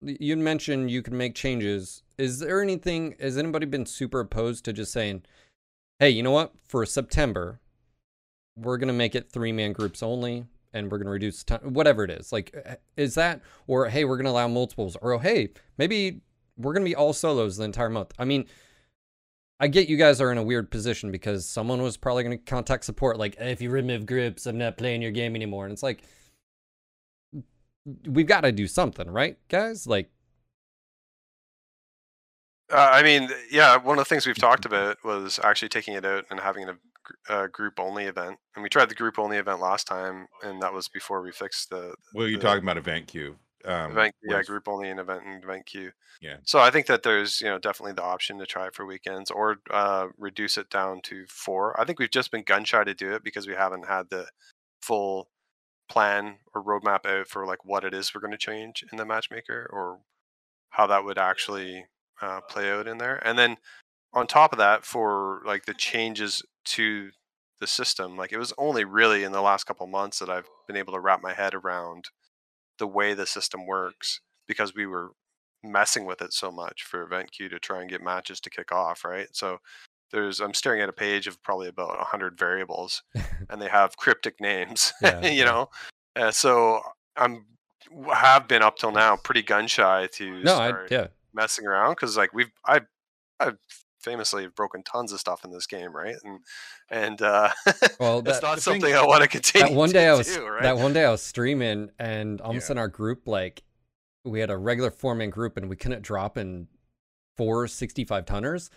[0.00, 2.02] You mentioned you can make changes.
[2.18, 3.16] Is there anything?
[3.18, 5.24] Has anybody been super opposed to just saying,
[5.98, 6.52] "Hey, you know what?
[6.68, 7.60] For September,
[8.56, 12.10] we're gonna make it three man groups only, and we're gonna reduce time, whatever it
[12.10, 16.20] is." Like, uh, is that or hey, we're gonna allow multiples, or oh, hey, maybe
[16.56, 18.12] we're gonna be all solos the entire month.
[18.18, 18.46] I mean,
[19.60, 22.84] I get you guys are in a weird position because someone was probably gonna contact
[22.84, 26.02] support, like, if you remove groups, I'm not playing your game anymore, and it's like
[28.06, 29.86] we've got to do something, right, guys?
[29.86, 30.10] Like,
[32.70, 36.04] Uh, I mean, yeah, one of the things we've talked about was actually taking it
[36.04, 36.76] out and having a,
[37.28, 38.38] a group only event.
[38.54, 41.70] And we tried the group only event last time, and that was before we fixed
[41.70, 43.36] the well, you're the talking about event queue.
[43.64, 45.90] Um, event, yeah, group only and event and event queue.
[46.20, 46.36] Yeah.
[46.44, 49.30] So I think that there's, you know, definitely the option to try it for weekends
[49.30, 51.78] or uh, reduce it down to four.
[51.78, 54.26] I think we've just been gun shy to do it because we haven't had the
[54.80, 55.28] full
[55.88, 59.04] plan or roadmap out for like what it is we're going to change in the
[59.04, 59.98] matchmaker or
[60.70, 61.86] how that would actually
[62.22, 63.20] uh, play out in there.
[63.26, 63.56] And then
[64.12, 67.10] on top of that, for like the changes to
[67.60, 70.76] the system, like it was only really in the last couple months that I've been
[70.76, 72.06] able to wrap my head around
[72.78, 75.10] the way the system works because we were
[75.62, 78.72] messing with it so much for event queue to try and get matches to kick
[78.72, 79.28] off, right?
[79.32, 79.58] So
[80.12, 83.02] there's I'm staring at a page of probably about 100 variables
[83.50, 85.68] and they have cryptic names, Yeah, you know.
[86.16, 86.80] Uh, so
[87.16, 87.46] I'm
[88.12, 92.16] have been up till now pretty gun shy to no, I yeah, messing around because
[92.16, 92.80] like we've I
[93.40, 93.58] I've
[94.00, 96.16] famously broken tons of stuff in this game, right?
[96.24, 96.40] And
[96.90, 97.50] and uh,
[97.98, 99.68] Well, it's that- not the thing- something I want to continue.
[99.68, 100.62] that one day I was do, right?
[100.62, 103.62] that one day I was streaming, and all of a sudden our group like
[104.24, 106.68] we had a regular four man group, and we couldn't drop in
[107.36, 108.70] four 65 tonners,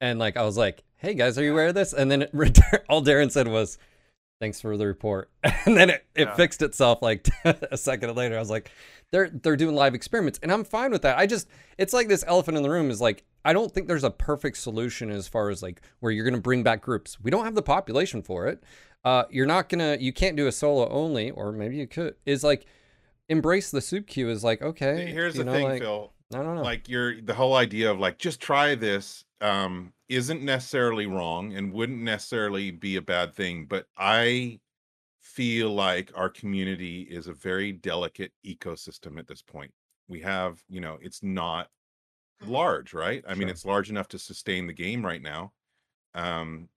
[0.00, 2.30] and like I was like, "Hey guys, are you aware of this?" And then it,
[2.88, 3.78] all Darren said was.
[4.40, 5.32] Thanks for the report.
[5.66, 6.34] And then it, it Yeah.
[6.36, 8.36] fixed itself like a second later.
[8.36, 8.70] I was like,
[9.10, 11.18] they're they're doing live experiments, and I'm fine with that.
[11.18, 14.04] I just it's like this elephant in the room is like I don't think there's
[14.04, 17.20] a perfect solution as far as like where you're gonna bring back groups.
[17.20, 18.62] We don't have the population for it.
[19.04, 22.16] Uh, you're not gonna you can't do a solo only, or maybe you could.
[22.26, 22.66] Is like
[23.28, 25.10] embrace the soup queue is like okay.
[25.10, 26.12] Here's the know, thing, like, Phil.
[26.34, 26.62] I don't know.
[26.62, 31.72] like you're the whole idea of like just try this um isn't necessarily wrong and
[31.72, 34.58] wouldn't necessarily be a bad thing but i
[35.20, 39.72] feel like our community is a very delicate ecosystem at this point
[40.08, 41.68] we have you know it's not
[42.44, 43.24] large right?
[43.26, 45.52] I mean it's large enough to sustain the game right now
[46.14, 46.68] um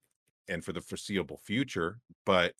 [0.49, 2.55] and for the foreseeable future but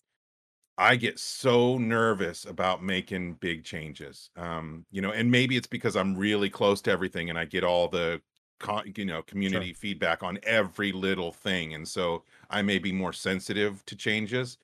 [0.78, 4.30] I get so nervous about making big changes.
[4.36, 7.62] Um, you know, and maybe it's because I'm really close to everything and I get
[7.64, 8.22] all the
[8.58, 13.12] con- you know, community feedback on every little thing and so I may be more
[13.12, 14.58] sensitive to changes,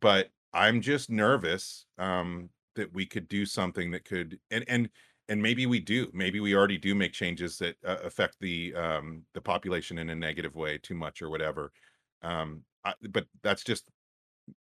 [0.00, 4.90] but I'm just nervous um that we could do something that could and and
[5.32, 6.10] and maybe we do.
[6.12, 10.14] Maybe we already do make changes that uh, affect the um the population in a
[10.14, 11.72] negative way too much or whatever.
[12.22, 13.84] Um I, but that's just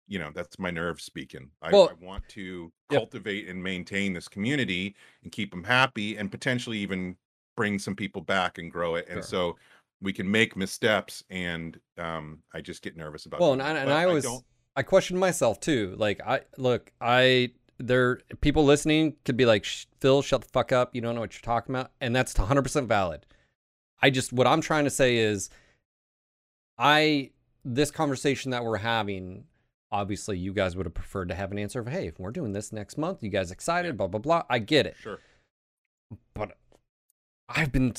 [0.07, 3.01] you know that's my nerves speaking I, Well- I want to Yep.
[3.01, 7.16] cultivate and maintain this community and keep them happy and potentially even
[7.57, 9.23] bring some people back and grow it and Sure.
[9.23, 9.57] so
[10.01, 13.82] we can make missteps and um i just get nervous about Well, doing and I,
[13.82, 14.45] and I was don't-
[14.77, 15.95] I questioned myself too.
[15.99, 19.64] Like I look, I there people listening could be like,
[20.00, 20.94] Phil, shut the fuck up.
[20.94, 23.26] You don't know what you're talking about, and that's 100 percent valid.
[24.00, 25.50] I just what I'm trying to say is,
[26.76, 27.30] I
[27.64, 29.44] this conversation that we're having.
[29.90, 32.52] Obviously, you guys would have preferred to have an answer of, "Hey, if we're doing
[32.52, 34.42] this next month, you guys excited?" Blah blah blah.
[34.50, 34.96] I get it.
[35.00, 35.18] sure
[36.34, 36.56] but
[37.48, 37.94] I've been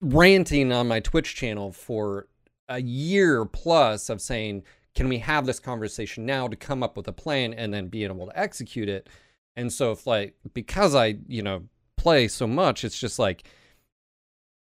[0.00, 2.28] ranting on my Twitch channel for
[2.68, 4.64] a year plus of saying,
[4.96, 8.10] can we have this conversation now to come up with a plan and then being
[8.10, 9.08] able to execute it?
[9.54, 11.64] And so, if like, because I, you know,
[11.96, 13.46] play so much, it's just like,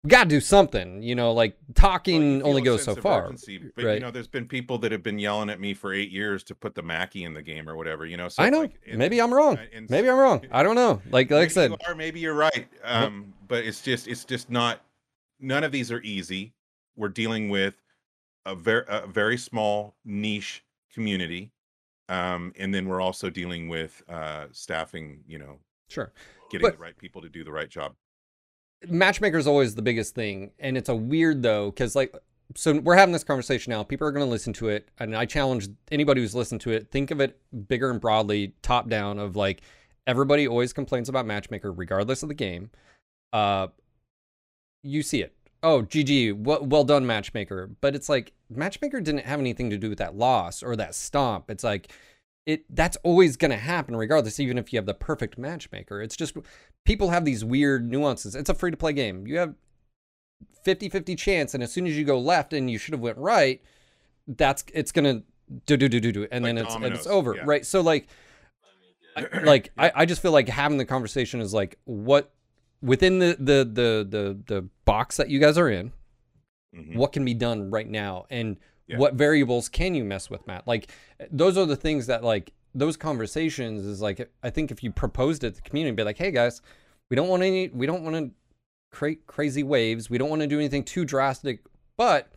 [0.03, 3.27] we got to do something, you know, like talking you only goes so far.
[3.27, 3.95] urgency, but right.
[3.95, 6.57] you know there's been people that have been yelling at me for eight years to
[6.57, 8.63] put the Mackie in the game or whatever you know so I know.
[8.63, 9.61] like- maybe I'm wrong.
[9.73, 10.45] and Maybe I'm wrong.
[10.51, 11.01] I don't know.
[11.11, 12.67] Like, like I said, you are, maybe you're right.
[12.83, 14.81] Um, but it's just it's just not.
[15.39, 16.53] None of these are easy.
[16.97, 17.75] We're dealing with
[18.47, 21.53] a very a very small niche community,
[22.09, 25.21] um, and then we're also dealing with uh, staffing.
[25.27, 25.59] You know,
[25.89, 26.13] sure.
[26.51, 27.95] getting But- the right people to do the right job.
[28.89, 32.13] matchmaker is always the biggest thing and it's a weird though because like
[32.57, 35.25] so we're having this conversation now people are going to listen to it and i
[35.25, 37.39] challenge anybody who's listened to it think of it
[37.69, 39.63] bigger and broadly top down of like
[40.09, 42.71] everybody always complains about matchmaker regardless of the game
[43.33, 43.69] uh
[44.83, 45.33] you see it
[45.63, 47.71] oh, GG, well, well done, matchmaker.
[47.81, 51.51] But it's like matchmaker didn't have anything to do with that loss or that stomp.
[51.51, 51.93] It's like
[52.45, 56.03] it that's always going to happen regardless even if you have the perfect matchmaker.
[56.03, 56.37] It's just
[56.85, 58.35] people have these weird nuances.
[58.35, 59.27] It's a free to play game.
[59.27, 59.55] You have
[60.67, 63.63] 50-50 chance and as soon as you go left and you should have went right,
[64.27, 65.23] that's it's going to
[65.67, 67.37] do do do do do and Like then it's and it's over.
[67.37, 67.43] yeah.
[67.45, 67.65] Right?
[67.65, 68.09] So like
[69.17, 72.33] I, like I, I just feel like having the conversation is like what
[72.83, 75.93] within the the the the, the box that you guys are in
[76.75, 76.97] Mhm.
[76.97, 78.25] what can be done right now?
[78.31, 78.57] And
[78.87, 78.97] Yeah.
[78.99, 80.67] what variables can you mess with matt?
[80.67, 80.91] Like
[81.31, 85.45] those are the things that like those conversations is like i think if you proposed
[85.45, 86.63] it to the community be like hey guys
[87.11, 88.31] we don't want any we don't want to
[88.91, 90.09] create crazy waves.
[90.09, 91.61] We don't want to do anything too drastic
[91.99, 92.33] but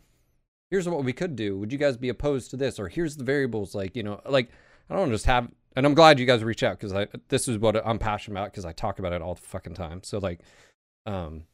[0.70, 1.58] here's what we could do.
[1.58, 2.78] Would you guys be opposed to this?
[2.78, 4.50] Or here's the variables like you know like
[4.90, 7.58] i don't just have and i'm glad you guys reach out because i this is
[7.58, 10.40] what i'm passionate about because i talk about it all the fucking time so like
[11.06, 11.44] um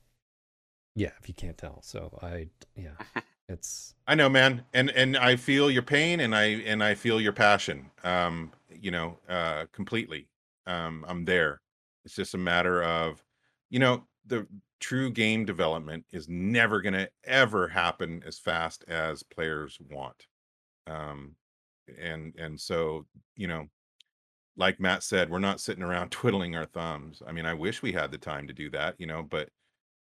[0.94, 2.92] yeah if you can't tell so i yeah
[3.48, 7.20] it's I know, man, and and I feel your pain, and I and I feel
[7.20, 7.90] your passion.
[8.02, 10.28] Um, you know, uh, completely.
[10.66, 11.60] Um, I'm there.
[12.04, 13.22] It's just a matter of,
[13.70, 14.46] you know, the
[14.80, 20.26] true game development is never gonna ever happen as fast as players want.
[20.86, 21.36] Um,
[22.00, 23.68] and and so you know,
[24.56, 27.22] like Matt said, we're not sitting around twiddling our thumbs.
[27.26, 29.48] I mean, I wish we had the time to do that, you know, but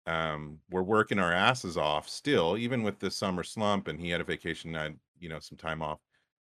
[0.07, 4.23] um we're working our asses off still even with the summer slump and he had
[4.23, 6.01] a vacation I you know some time off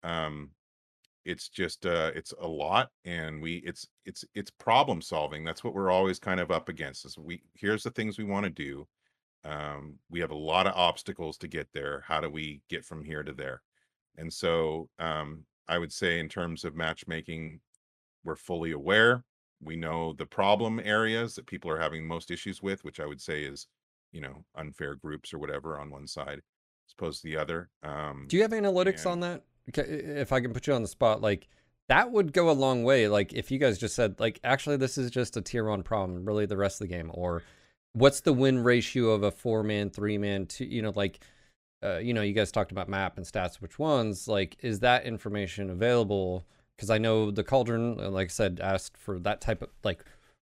[0.04, 0.52] um
[1.26, 5.44] it's just uh it's a lot and we it's it's it's problem solving.
[5.44, 8.46] That's what we're always kind of up against is we here's the things we want
[8.46, 8.88] to do
[9.44, 12.04] um we have a lot of obstacles to get there.
[12.08, 13.62] How do we get from here to there?
[14.18, 17.60] And so um i would say in terms of matchmaking
[18.24, 19.24] we're fully aware
[19.64, 23.22] we know the problem areas that people are having most issues with which i would
[23.22, 23.68] say is
[24.12, 28.26] you know unfair groups or whatever on one side as opposed to the other um
[28.28, 29.44] do you have analytics on that?
[29.68, 31.48] If i can put you on the spot like
[31.88, 34.98] that would go a long way like if you guys just said like actually this
[34.98, 37.44] is just a tier one problem really the rest of the game or
[37.94, 41.20] what's the win ratio of a four man three man two you know like
[41.84, 45.04] uh, you know you guys talked about map and stats which ones like is that
[45.04, 46.46] information available
[46.78, 50.04] because i know the cauldron uh, like i said asked for that type of like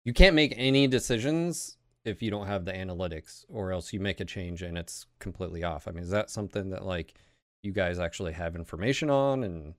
[0.05, 4.21] you can't make any decisions if you don't have the analytics or else you make
[4.21, 7.15] a change and it's completely off i mean is that something that like
[7.63, 9.75] you guys actually have information on and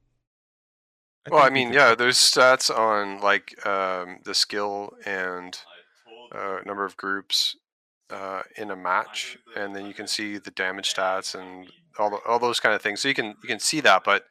[1.30, 5.58] Well, I think we mean, could- yeah, there's stats on like um, the skill and
[6.32, 7.56] uh, number of groups
[8.10, 11.68] uh, in a match, and then you can see the damage stats and
[12.00, 13.02] all the, all those kind of things.
[13.02, 14.26] So you can you can see that, but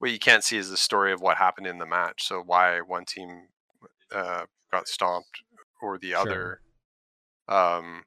[0.00, 2.24] what you can't see is the story of what happened in the match.
[2.26, 3.48] So why one team
[4.12, 5.42] uh, got stomped
[5.80, 6.18] or the Sure.
[6.18, 6.60] other.
[7.48, 8.02] Um,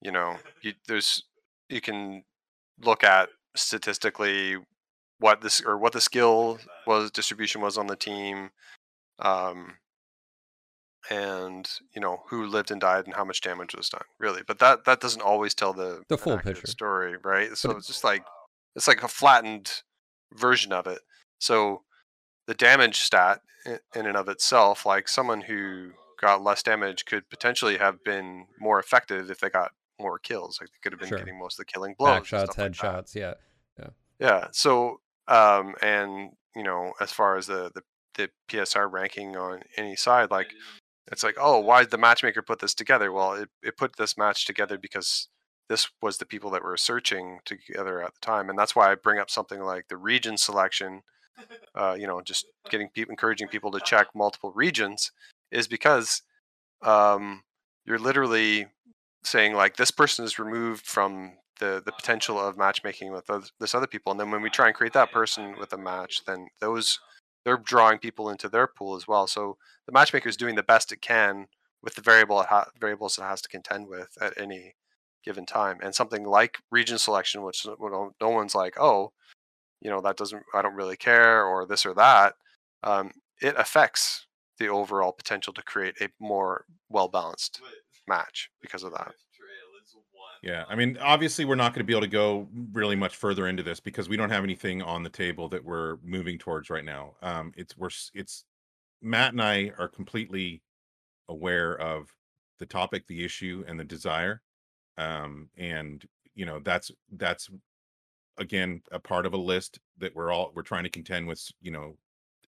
[0.00, 1.22] you know, you, there's
[1.68, 2.24] you can
[2.80, 4.56] look at statistically
[5.18, 8.50] what this or what the skill was distribution was on the team
[9.18, 9.74] um
[11.10, 14.58] and you know who lived and died and how much damage was done really but
[14.58, 16.66] that that doesn't always tell the The full picture.
[16.66, 18.24] story right so it- it's just like
[18.76, 19.82] it's like a flattened
[20.34, 21.00] version of it
[21.38, 21.82] so
[22.46, 25.90] the damage stat in and of itself like someone who
[26.20, 30.70] got less damage could potentially have been more effective if they got more kills like
[30.70, 31.18] they could have been Sure.
[31.18, 33.34] getting most of the killing blows shots stuff like headshots yeah
[33.78, 33.88] Yeah.
[34.18, 34.46] Yeah.
[34.52, 37.82] So, um, and you know, as far as the, the
[38.16, 40.52] the PSR ranking on any side, like
[41.12, 43.12] it's like, oh, why did the matchmaker put this together?
[43.12, 45.28] Well, it, it put this match together because
[45.70, 48.96] this was the people that were searching together at the time, and that's why I
[48.96, 51.02] bring up something like the region selection.
[51.76, 55.12] Uh, you know, just getting people, encouraging people to check multiple regions,
[55.52, 56.22] is because
[56.82, 57.44] um,
[57.86, 58.66] you're literally
[59.22, 63.74] saying like this person is removed from the the potential of matchmaking with oth- this
[63.74, 66.48] other people, and then when we try and create that person with a match, then
[66.60, 66.98] those
[67.44, 69.28] they're drawing people into their pool as well.
[69.28, 69.56] So
[69.86, 71.46] the matchmaker is doing the best it can
[71.80, 74.74] with the variable it ha- variables it has to contend with at any
[75.24, 75.78] given time.
[75.82, 79.12] And something like region selection, which no no- no one's like, oh,
[79.80, 82.34] you know, that doesn't, I don't really care, or this or that,
[82.82, 84.26] um, it affects
[84.58, 87.60] the overall potential to create a more well balanced
[88.06, 89.14] match because of that.
[90.42, 93.46] Yeah, I mean, obviously, we're not going to be able to go really much further
[93.46, 96.84] into this because we don't have anything on the table that we're moving towards right
[96.84, 97.14] now.
[97.22, 98.44] Um, it's we're it's
[99.02, 100.62] Matt and I are completely
[101.28, 102.14] aware of
[102.58, 104.40] the topic, the issue, and the desire,
[105.00, 106.04] um, and
[106.34, 107.48] you know that's that's
[108.36, 111.42] again a part of a list that we're all we're trying to contend with.
[111.60, 111.96] You know,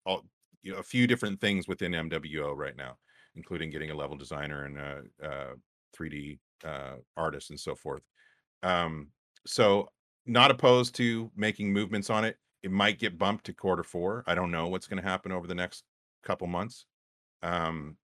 [0.04, 0.24] all
[0.62, 2.96] you know, a few different things within MWO right now,
[3.36, 5.44] including getting a level designer and a, a
[5.96, 8.02] 3D uh, artist and so forth.
[8.62, 9.08] Um,
[9.46, 9.88] so
[10.26, 12.36] not opposed to making movements on it.
[12.62, 14.24] It might get bumped to quarter four.
[14.26, 15.84] I don't know what's going to happen over the next
[16.24, 16.86] couple months.
[17.42, 17.96] Um,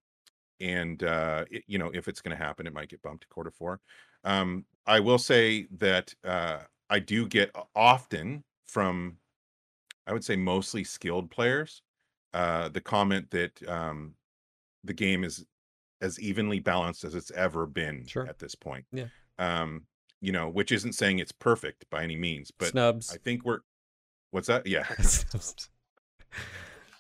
[0.61, 3.29] and uh, it, you know, if it's going to happen, it might get bumped to
[3.29, 3.81] quarter four.
[4.25, 6.59] Um, I will say that uh,
[6.91, 9.17] I do get often from,
[10.07, 11.83] I would say, mostly skilled players,
[12.33, 14.15] uh, the comment that um,
[14.83, 15.45] the game is
[16.01, 18.27] as evenly balanced as it's ever been Sure.
[18.27, 18.85] at this point.
[18.93, 19.07] Yeah.
[19.39, 19.87] Um,
[20.21, 23.13] you know, which isn't saying it's perfect by any means, but Snubs.
[23.13, 23.61] I think we're.
[24.31, 24.67] What's that?
[24.67, 24.85] Yeah.
[25.01, 25.69] Snubs.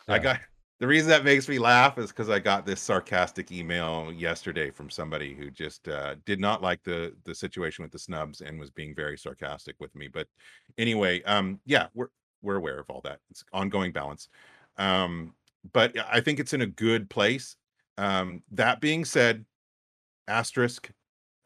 [0.08, 0.40] I got
[0.84, 4.90] the reason that makes me laugh is because I got this sarcastic email yesterday from
[4.90, 8.70] somebody who just uh, did not like the the situation with the snubs and was
[8.70, 10.08] being very sarcastic with me.
[10.08, 10.28] But
[10.76, 12.08] anyway, um, yeah, we're
[12.42, 13.20] we're aware of all that.
[13.30, 14.28] It's ongoing balance.
[14.76, 15.34] Um,
[15.72, 17.56] but I think it's in a good place.
[17.96, 19.46] Um, that being said,
[20.28, 20.90] asterisk,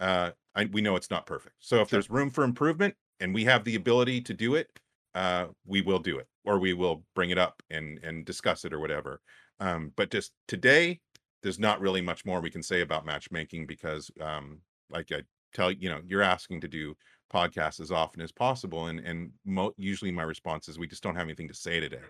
[0.01, 1.55] uh, I, we know it's not perfect.
[1.60, 1.98] So if Sure.
[1.98, 4.81] there's room for improvement and we have the ability to do it,
[5.15, 8.72] uh, we will do it or we will bring it up and and discuss it
[8.72, 9.20] or whatever.
[9.60, 11.00] Um, but just today,
[11.42, 14.60] there's not really much more we can say about matchmaking because, um,
[14.90, 15.22] like I
[15.54, 16.96] tell you know, you're asking to do
[17.32, 21.16] podcasts as often as possible, and and mo- usually my response is we just don't
[21.16, 22.08] have anything to say today.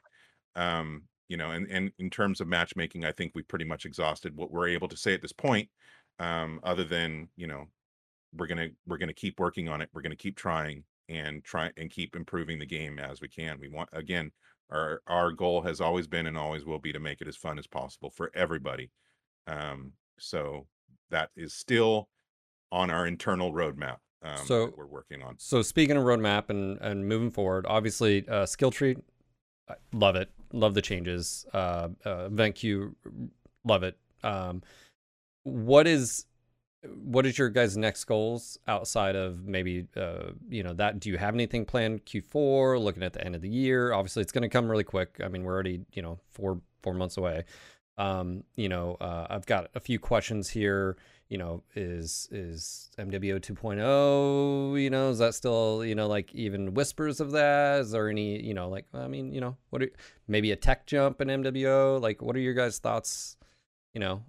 [0.54, 4.36] Um, you know, and and in terms of matchmaking, I think we pretty much exhausted
[4.36, 5.68] what we're able to say at this point.
[6.20, 7.66] Um, other than you know,
[8.32, 9.90] we're gonna we're gonna keep working on it.
[9.92, 13.58] We're gonna keep trying and try and keep improving the game as we can.
[13.60, 14.30] We want again,
[14.70, 17.58] our our goal has always been and always will be to make it as fun
[17.58, 18.90] as possible for everybody.
[19.46, 20.66] Um, so
[21.10, 22.08] that is still
[22.70, 25.36] on our internal roadmap um, So- that we're working on.
[25.38, 28.96] So speaking of roadmap and and moving forward, obviously uh, skill tree,
[29.92, 31.46] love it, love the changes.
[31.52, 32.94] Uh, uh, event queue,
[33.64, 33.96] love it.
[34.22, 34.62] Um,
[35.44, 36.26] what is
[36.84, 41.00] what is your guys' next goals outside of maybe uh, you know that?
[41.00, 42.80] Do you have anything planned Q4?
[42.80, 45.20] Looking at the end of the year, obviously it's going to come really quick.
[45.22, 47.44] I mean, we're already you know four four months away.
[47.96, 50.96] Um, you know, uh, I've got a few questions here
[51.28, 56.74] you know is is mwo 2.0 you know is that still you know like even
[56.74, 59.90] whispers of that is there any you know like i mean you know what are
[60.26, 63.36] maybe a tech jump in mwo like what are your guys thoughts
[63.92, 64.22] you know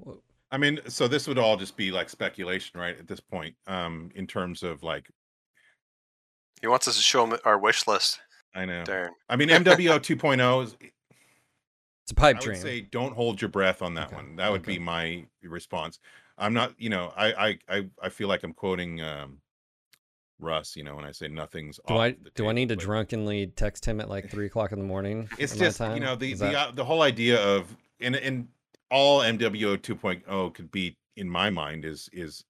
[0.52, 2.98] I mean, so this would all just be like speculation, right?
[2.98, 5.10] At this point, um, in terms of like,
[6.62, 8.20] He wants us to show him our wish list,
[8.56, 8.84] I know.
[8.84, 9.12] Darren.
[9.30, 13.50] I mean, MWO 2.0 is it's a pipe I dream would say don't hold your
[13.50, 14.36] breath on that Okay, one.
[14.38, 14.74] That would okay.
[14.74, 16.00] be my response.
[16.40, 19.42] I'm not, you know, I I I, I feel like I'm quoting um
[20.40, 22.76] Russ, you know, when I say nothing's do off i the do i need to
[22.78, 26.16] but drunkenly text him at like three o'clock in the morning It's just, you know,
[26.16, 28.48] the the that- uh, the whole idea of and and
[28.92, 32.44] all MWO 2.0 could be in my mind is is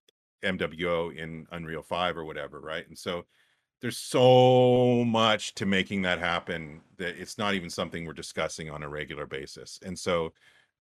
[0.44, 2.88] MWO in Unreal 5 or whatever, right?
[2.88, 3.26] And so
[3.82, 8.84] there's so much to making that happen that it's not even something we're discussing on
[8.84, 9.80] a regular basis.
[9.86, 10.34] And so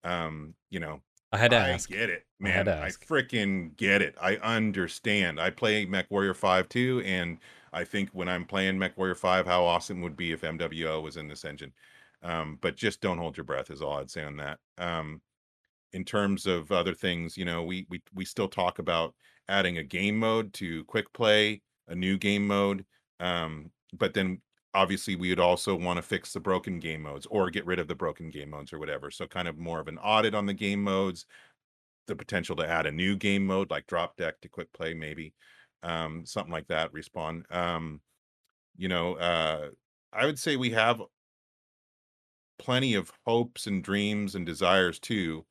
[0.04, 1.00] um, you know,
[1.32, 2.64] i had to I ask get it, I man.
[2.66, 4.14] to I, freaking get it.
[4.20, 5.40] I understand.
[5.40, 7.38] I play MechWarrior 5 too, and
[7.72, 11.28] I think when I'm playing MechWarrior 5, how awesome would be if MWO was in
[11.28, 11.72] this engine.
[12.22, 14.58] Um, but just don't hold your breath is all I'd say on that.
[14.78, 15.20] Um,
[15.92, 19.14] in terms of other things, you know, we we we still talk about
[19.48, 22.84] adding a game mode to quick play, a new game mode.
[23.20, 24.40] Um, but then
[24.74, 27.88] obviously we would also want to fix the broken game modes or get rid of
[27.88, 29.10] the broken game modes or whatever.
[29.10, 31.26] So kind of more of an audit on the game modes,
[32.06, 35.34] the potential to add a new game mode like drop deck to quick play, maybe.
[35.82, 37.50] Um, something like that, respawn.
[37.54, 38.00] Um,
[38.76, 39.70] you know, uh
[40.12, 41.02] I would say we have
[42.58, 45.44] plenty of hopes and dreams and desires too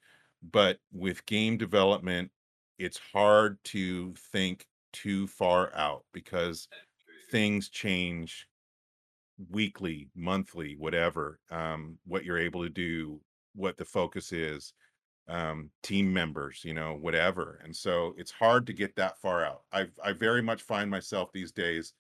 [0.52, 2.32] but with game development
[2.78, 6.68] it's hard to think too far out because
[7.32, 8.48] things change
[9.52, 13.20] weekly monthly whatever um what you're able to do
[13.54, 14.74] what the focus is
[15.30, 19.62] um team members you know whatever and so it's hard to get that far out.
[19.72, 21.94] I i very much find myself these days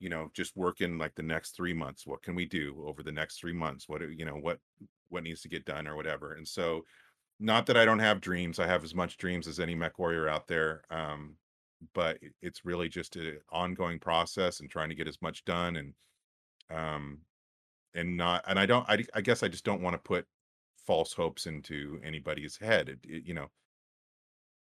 [0.00, 3.12] you know just working like the next three months what can we do over the
[3.12, 3.88] next three months?
[3.88, 4.58] What you know what
[5.08, 6.84] what needs to get done or whatever and so
[7.40, 10.28] not that i don't have dreams i have as much dreams as any mech warrior
[10.28, 11.36] out there um
[11.94, 15.94] but it's really just an ongoing process and trying to get as much done and
[16.70, 17.20] um
[17.94, 20.26] and not and i don't i, I guess i just don't want to put
[20.86, 23.48] false hopes into anybody's head it, it- you know.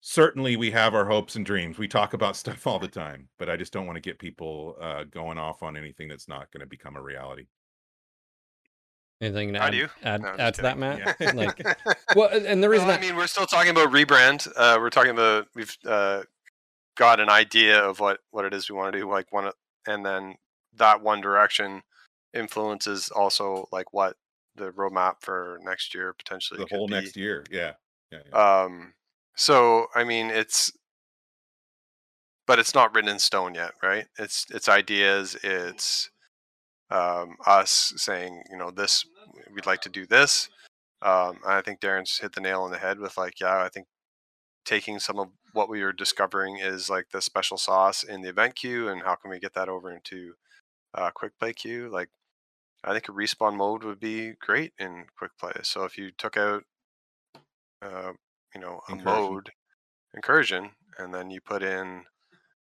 [0.04, 3.50] Certainly we have our hopes and dreams we talk about stuff all the time but
[3.50, 6.60] i just don't want to get people uh going off on anything that's not going
[6.62, 7.48] to become a reality
[9.22, 9.90] anything to How add, do you?
[10.04, 11.32] add, No, add just to that matt Yeah.
[11.34, 11.64] like
[12.16, 14.48] well and the reason Well, I I- mean, we're still talking about rebrand.
[14.56, 16.24] Uh, we're talking about we've uh,
[16.96, 19.52] got an idea of what what it is we want to do, like one,
[19.88, 20.36] and then
[20.76, 21.82] that one direction
[22.34, 24.16] influences also like what
[24.56, 26.94] the roadmap for next year potentially the could whole be.
[26.96, 27.44] next year.
[27.50, 27.74] Yeah.
[28.12, 28.20] Yeah.
[28.30, 28.62] yeah.
[28.64, 28.94] Um,
[29.36, 30.72] so I mean, it's,
[32.48, 34.06] but it's not written in stone yet, right?
[34.20, 35.36] It's it's ideas.
[35.44, 36.11] It's
[36.92, 39.06] um, us saying, you know, this
[39.54, 40.50] we'd like to do this.
[41.02, 43.70] Um, and I think Darren's hit the nail on the head with like, yeah, I
[43.70, 43.88] think
[44.66, 48.56] taking some of what we were discovering is like the special sauce in the event
[48.56, 50.34] queue, and how can we get that over into
[50.94, 51.90] uh, quick play queue?
[51.90, 52.10] Like,
[52.84, 55.54] I think a respawn mode would be great in quick play.
[55.64, 56.64] So if you took out,
[57.82, 58.14] uh,
[58.54, 59.04] you know, a Incursion.
[59.04, 59.50] mode
[60.14, 62.04] incursion, and then you put in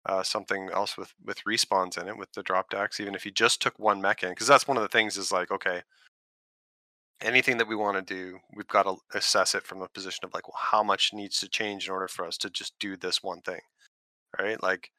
[0.08, 3.32] uh, something else with with respawns in it with the drop decks, even if you
[3.32, 5.82] just took one mech in, because that's one of the things is like, okay,
[7.22, 10.34] anything that we want to do, we've got to assess it from a position of
[10.34, 13.22] like, well, how much needs to change in order for us to just do this
[13.22, 13.62] one thing,
[14.40, 14.62] right?
[14.64, 14.92] Like,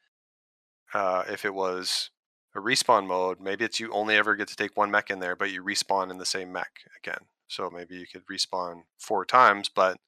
[0.95, 2.11] uh, if it was
[2.55, 5.37] a respawn mode, maybe it's you only ever get to take one mech in there,
[5.37, 7.27] but you respawn in the same mech again.
[7.49, 9.99] So maybe you could respawn four times, but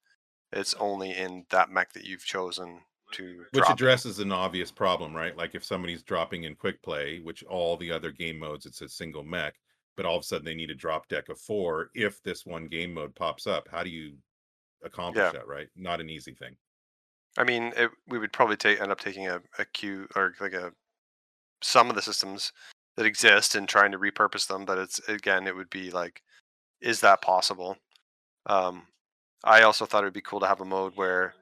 [0.51, 2.81] it's only in that mech that you've chosen
[3.13, 5.35] to Which addresses an obvious problem, right?
[5.35, 8.89] Like if somebody's dropping in quick play, which all the other game modes it's a
[8.89, 9.55] single mech,
[9.97, 11.89] but all of a sudden they need a drop deck of four.
[11.93, 14.13] If this one game mode pops up, how do you
[14.83, 15.31] accomplish Yeah.
[15.31, 15.47] that?
[15.47, 15.67] Right?
[15.75, 16.55] Not an easy thing.
[17.37, 20.53] I mean, it, we would probably take end up taking a, a queue or like
[20.53, 20.73] a
[21.61, 22.51] some of the systems
[22.97, 24.65] that exist and trying to repurpose them.
[24.65, 26.21] But it's again, it would be like,
[26.81, 27.77] is that possible?
[28.47, 28.87] Um,
[29.43, 31.33] I also thought it would be cool to have a mode where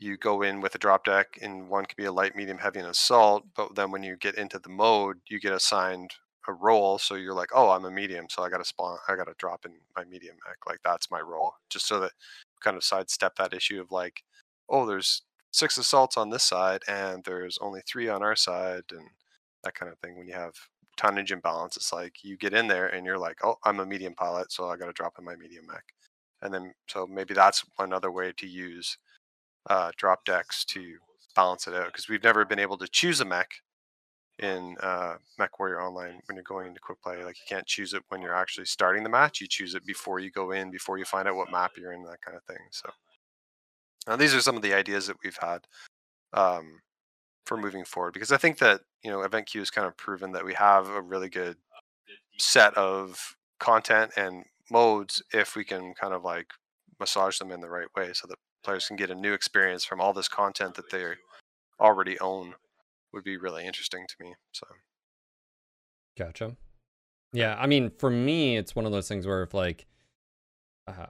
[0.00, 2.80] you go in with a drop deck, and one could be a light, medium, heavy,
[2.80, 3.44] and assault.
[3.54, 6.12] But then when you get into the mode, you get assigned
[6.48, 6.98] a role.
[6.98, 9.34] So you're like, oh, I'm a medium, so I got to spawn, I got to
[9.38, 10.56] drop in my medium mech.
[10.66, 12.12] Like that's my role, just so that
[12.62, 14.22] kind of sidestep that issue of like,
[14.68, 15.22] oh, there's
[15.52, 19.08] six assaults on this side, and there's only three on our side, and
[19.64, 20.16] that kind of thing.
[20.16, 20.54] When you have
[20.96, 24.14] tonnage imbalance, it's like you get in there and you're like, oh, I'm a medium
[24.14, 25.84] pilot, so I got to drop in my medium mech.
[26.42, 28.96] And then, so maybe that's another way to use
[29.68, 30.96] uh, drop decks to
[31.36, 33.50] balance it out because we've never been able to choose a mech
[34.38, 37.22] in uh, MechWarrior Online when you're going into quick play.
[37.22, 39.40] Like you can't choose it when you're actually starting the match.
[39.40, 42.02] You choose it before you go in, before you find out what map you're in,
[42.04, 42.64] that kind of thing.
[42.70, 42.88] So
[44.06, 45.66] now these are some of the ideas that we've had
[46.32, 46.80] um,
[47.44, 50.32] for moving forward because I think that you know Event Queue has kind of proven
[50.32, 51.56] that we have a really good
[52.38, 56.46] set of content and modes if we can kind of like
[56.98, 60.00] massage them in the right way so that players can get a new experience from
[60.00, 61.04] all this content that they
[61.80, 62.54] already own
[63.12, 64.66] would be really interesting to me so
[66.18, 66.56] Gotcha.
[67.32, 69.86] Yeah, I mean, for me, it's one of those things where if like,
[70.86, 71.06] uh,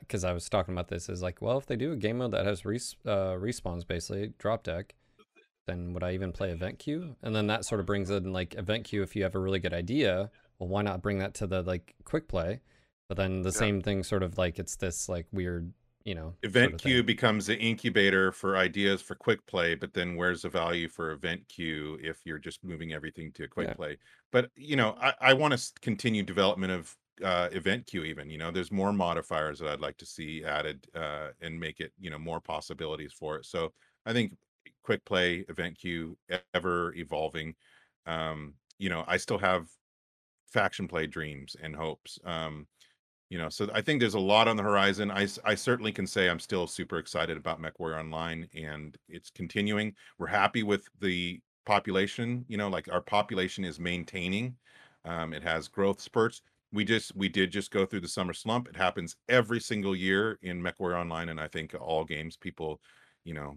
[0.00, 2.32] because I was talking about this, is like, well, if they do a game mode
[2.32, 4.94] that has res- uh, respawns, basically drop deck,
[5.66, 7.16] then would I even play event queue?
[7.22, 9.02] And then that sort of brings in like event queue.
[9.02, 11.94] If you have a really good idea, well, why not bring that to the like
[12.04, 12.60] quick play?
[13.08, 13.58] But then the Yeah.
[13.58, 15.72] same thing, sort of like it's this like weird,
[16.04, 19.92] you know, sort Event of queue becomes the incubator for ideas for quick play, but
[19.92, 23.74] then where's the value for event queue if you're just moving everything to quick Yeah.
[23.74, 23.98] play?
[24.32, 28.04] But you know, I, I want to continue development of uh, event queue.
[28.04, 31.78] Even you know, there's more modifiers that I'd like to see added uh, and make
[31.78, 33.44] it you know more possibilities for it.
[33.44, 33.74] So
[34.06, 34.38] I think
[34.82, 36.18] quick play event queue
[36.54, 37.54] ever evolving.
[38.06, 39.68] Um, you know, I still have
[40.46, 42.18] faction play dreams and hopes.
[42.24, 42.66] Um,
[43.30, 45.10] you know so i think there's a lot on the horizon.
[45.10, 49.94] I, I certainly can say i'm still super excited about mechwarrior online and it's continuing.
[50.18, 54.56] We're happy with the population you know like our population is maintaining
[55.04, 56.42] um, it has growth spurts.
[56.72, 58.68] We just we did just go through the summer slump.
[58.68, 62.80] It happens every single year in mechwarrior online and i think all games people
[63.24, 63.56] you know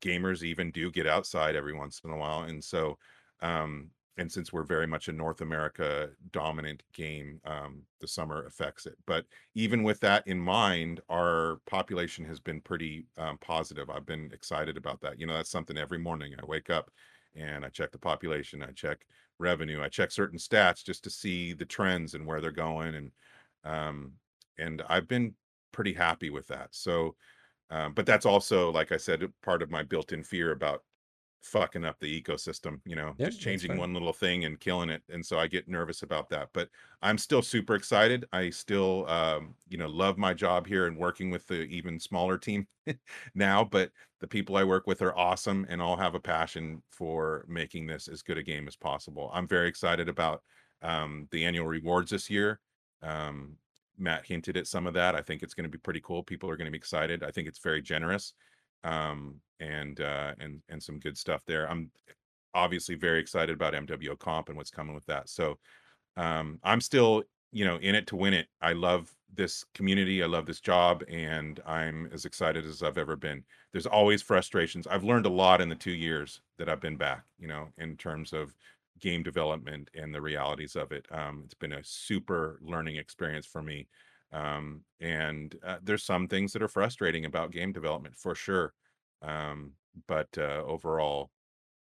[0.00, 2.96] gamers even do get outside every once in a while and so
[3.40, 8.84] um and since we're very much a North America dominant game, um, the summer affects
[8.84, 8.96] it.
[9.06, 9.24] But
[9.54, 13.88] even with that in mind, our population has been pretty um, positive.
[13.88, 15.18] I've been excited about that.
[15.18, 16.90] You know, that's something every morning I wake up
[17.36, 19.06] and I check the population, I check
[19.38, 23.12] revenue, I check certain stats just to see the trends and where they're going, and
[23.64, 24.12] um,
[24.58, 25.34] and I've been
[25.70, 26.68] pretty happy with that.
[26.72, 27.14] So,
[27.70, 30.82] um, but that's also, like I said, part of my built-in fear about
[31.48, 35.02] fucking up the ecosystem, you know, Yeah, just changing one little thing and killing it.
[35.08, 36.50] And so I get nervous about that.
[36.52, 36.68] But
[37.02, 38.26] I'm still super excited.
[38.32, 42.38] I still um, you know, love my job here and working with the even smaller
[42.38, 42.66] team
[43.34, 47.44] now, but the people I work with are awesome and all have a passion for
[47.48, 49.30] making this as good a game as possible.
[49.32, 50.42] I'm very excited about
[50.82, 52.60] um the annual rewards this year.
[53.02, 53.56] Um
[54.00, 55.16] Matt hinted at some of that.
[55.16, 56.22] I think it's going to be pretty cool.
[56.22, 57.24] People are going to be excited.
[57.24, 58.32] I think it's very generous
[58.84, 61.68] um, and uh, and and some good stuff there.
[61.70, 61.90] I'm
[62.54, 65.28] obviously very excited about MWO Comp and what's coming with that.
[65.28, 65.58] So
[66.16, 67.22] um, I'm still
[67.52, 68.48] you know in it to win it.
[68.60, 70.22] I love this community.
[70.22, 73.44] I love this job, and I'm as excited as I've ever been.
[73.72, 74.86] There's always frustrations.
[74.86, 77.24] I've learned a lot in the two years that I've been back.
[77.38, 78.54] You know, in terms of
[79.00, 81.06] game development and the realities of it.
[81.10, 83.86] Um, it's been a super learning experience for me.
[84.32, 88.74] Um, and uh, there's some things that are frustrating about game development for sure.
[89.22, 89.72] Um,
[90.06, 91.30] but uh, overall,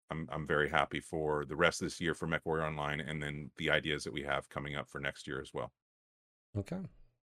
[0.09, 3.51] I'm I'm very happy for the rest of this year for MechWarrior Online, and then
[3.57, 5.71] the ideas that we have coming up for next year as well.
[6.57, 6.79] Okay.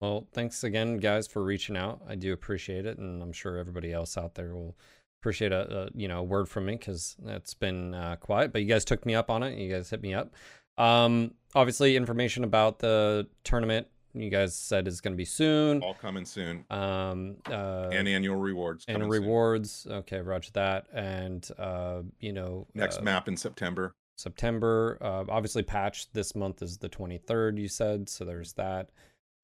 [0.00, 2.02] Well, thanks again, guys, for reaching out.
[2.06, 4.76] I do appreciate it, and I'm sure everybody else out there will
[5.22, 8.52] appreciate a, a you know a word from me because it's been uh, quiet.
[8.52, 9.58] But you guys took me up on it.
[9.58, 10.34] You guys hit me up.
[10.76, 13.86] Um, obviously, information about the tournament
[14.22, 15.82] you guys said is going to be soon.
[15.82, 16.64] All coming soon.
[16.70, 18.84] Um, uh, and annual rewards.
[18.88, 19.22] and coming soon.
[19.22, 19.86] rewards.
[19.90, 20.86] Okay, roger that.
[20.93, 23.94] And uh, you know, next uh, map in September.
[24.16, 24.98] September.
[25.01, 27.59] Uh, obviously, patch this month is the 23rd.
[27.59, 28.24] You said so.
[28.24, 28.90] There's that.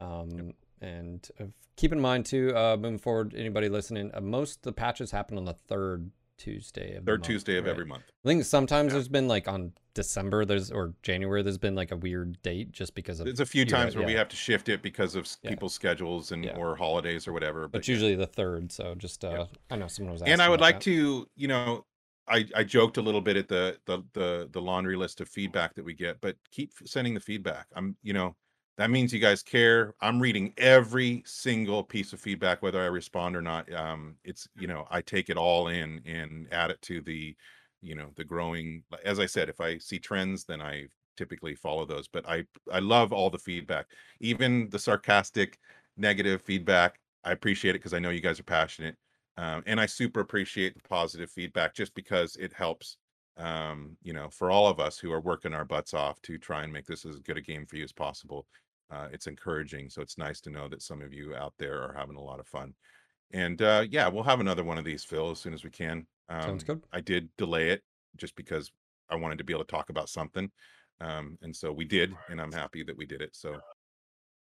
[0.01, 1.45] Um, and uh,
[1.77, 5.39] keep in mind too, uh, moving forward, anybody listening, uh, most of the patches happen
[5.39, 6.11] on the third
[6.43, 7.71] Tuesday of the Third month, Tuesday of right?
[7.71, 8.03] every month.
[8.25, 8.95] I think sometimes Yeah.
[8.95, 12.95] there's been like on December, there's or January, there's been like a weird date just
[12.95, 13.27] because of.
[13.27, 15.51] There's a few times where we have to shift it because of Yeah.
[15.51, 16.57] people's schedules and Yeah.
[16.57, 17.69] or holidays or whatever.
[17.69, 17.93] But yeah.
[17.93, 19.45] usually the third, so just uh, Yeah.
[19.71, 20.33] I know someone was asking.
[20.33, 20.85] and I would like that.
[20.85, 21.87] to, you know,
[22.29, 25.75] I I joked a little bit at the the the the laundry list of feedback
[25.75, 27.67] that we get, but keep sending the feedback.
[27.77, 28.35] I'm, you know,
[28.79, 29.95] that means you guys care.
[30.01, 33.73] I'm reading every single piece of feedback, whether I respond or not.
[33.73, 37.37] Um, it's you know, I take it all in and add it to the,
[37.81, 38.83] you know, the growing.
[39.05, 40.87] As I said, if I see trends, then I
[41.17, 42.09] typically follow those.
[42.09, 43.87] But I I love all the feedback,
[44.21, 45.59] even the sarcastic,
[45.97, 46.99] negative feedback.
[47.25, 48.97] I appreciate it because I know you guys are passionate
[49.37, 52.99] um, and I super appreciate the positive feedback just because it helps,
[53.37, 56.63] um, you know, for all of us who are working our butts off to try
[56.63, 58.47] and make this as good a game for you as possible.
[58.91, 61.95] Uh, it's encouraging, so it's nice to know that some of you out there are
[61.97, 62.75] having a lot of fun.
[63.33, 66.07] And uh, yeah, we'll have another one of these, Phil, as soon as we can.
[66.29, 66.83] Um, Sounds good.
[66.93, 67.83] I did delay it
[68.19, 68.71] just because
[69.09, 70.51] I wanted to be able to talk about something,
[71.01, 73.31] um, and so we did, and I'm happy that we did it.
[73.33, 73.57] So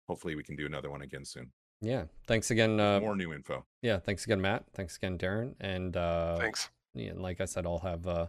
[0.08, 1.52] hopefully, we can do another one again soon.
[1.80, 2.04] Yeah.
[2.26, 2.80] Thanks again.
[2.80, 3.64] Uh, More new info.
[3.82, 3.98] yeah.
[3.98, 4.64] Thanks again, Matt.
[4.74, 5.54] Thanks again, Darren.
[5.60, 6.70] And uh, Thanks.
[6.94, 8.26] yeah, and like I said, I'll have uh,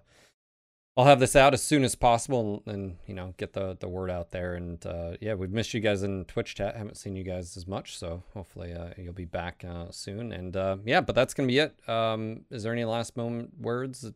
[0.97, 3.87] I'll have this out as soon as possible, and, and you know, get the the
[3.87, 4.53] word out there.
[4.55, 6.77] And uh, yeah, we've missed you guys in Twitch chat.
[6.77, 10.31] Haven't seen you guys as much, so hopefully uh, you'll be back uh, soon.
[10.31, 11.77] And uh, yeah, but that's gonna be it.
[11.89, 14.09] Um, is there any last moment words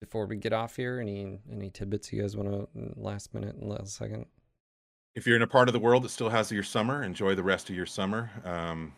[0.00, 0.98] before we get off here?
[1.00, 4.26] Any any tidbits you guys want to last minute, last second?
[5.14, 7.42] if you're in a part of the world that still has your summer, enjoy the
[7.42, 8.30] rest of your summer.
[8.44, 8.92] Um,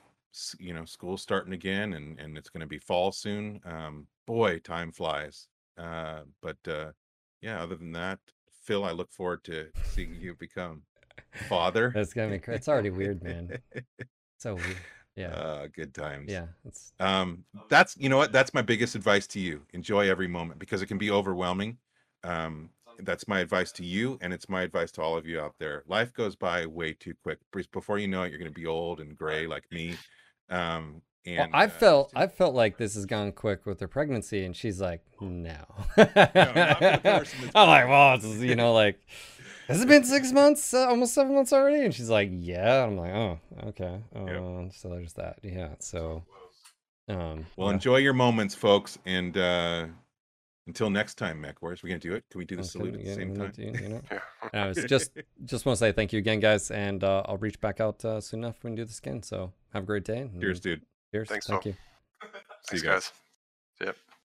[0.58, 3.60] you know, school's starting again, and and it's to be fall soon.
[3.64, 5.48] Um, boy, time flies.
[5.78, 6.92] Uh, but uh,
[7.40, 8.18] yeah, other than that,
[8.62, 10.82] Phil, I look forward to seeing you become
[11.48, 11.92] father.
[11.94, 12.42] That's gonna be.
[12.48, 13.58] It's already weird, man.
[14.38, 14.76] So weird.
[15.16, 15.28] Yeah.
[15.28, 16.30] Uh, good times.
[16.30, 16.48] yeah.
[16.66, 19.62] It's Um, that's you know what that's my biggest advice to you.
[19.72, 21.78] Enjoy every moment because it can be overwhelming.
[22.22, 25.54] Um, that's my advice to you, and it's my advice to all of you out
[25.58, 25.84] there.
[25.86, 27.38] Life goes by way too quick.
[27.72, 29.96] Before you know it, you're going to be old and gray like me.
[30.50, 34.44] Um, Well, I uh, felt I felt like this has gone quick with her pregnancy,
[34.44, 35.56] and she's like, no.
[35.96, 38.98] not for the person that's I'm like, well, it's, you know, like,
[39.68, 41.84] has it been six months, uh, almost seven months already?
[41.84, 42.84] And she's like, yeah.
[42.84, 44.00] I'm like, oh, okay.
[44.14, 45.38] Uh, So there's that.
[45.42, 45.70] Yeah.
[45.80, 46.24] So,
[47.08, 49.86] um, well, yeah, enjoy your moments, folks, and uh,
[50.66, 52.24] until next time, Mech Wars, we gonna do it?
[52.30, 53.00] Can we do the sounds salute good.
[53.00, 53.52] at the same time?
[53.54, 54.02] do you- know?
[54.54, 55.10] Uh, it's just
[55.44, 58.20] just want to say thank you again, guys, and uh, I'll reach back out uh,
[58.20, 59.20] soon enough when we do this again.
[59.24, 60.18] So have a great day.
[60.18, 60.82] and Cheers, dude.
[61.16, 61.28] Cheers.
[61.28, 61.72] Thanks, Thank Phil.
[61.72, 61.76] you.
[62.70, 63.10] See you guys.
[63.80, 63.86] guys.
[63.88, 63.96] Yep.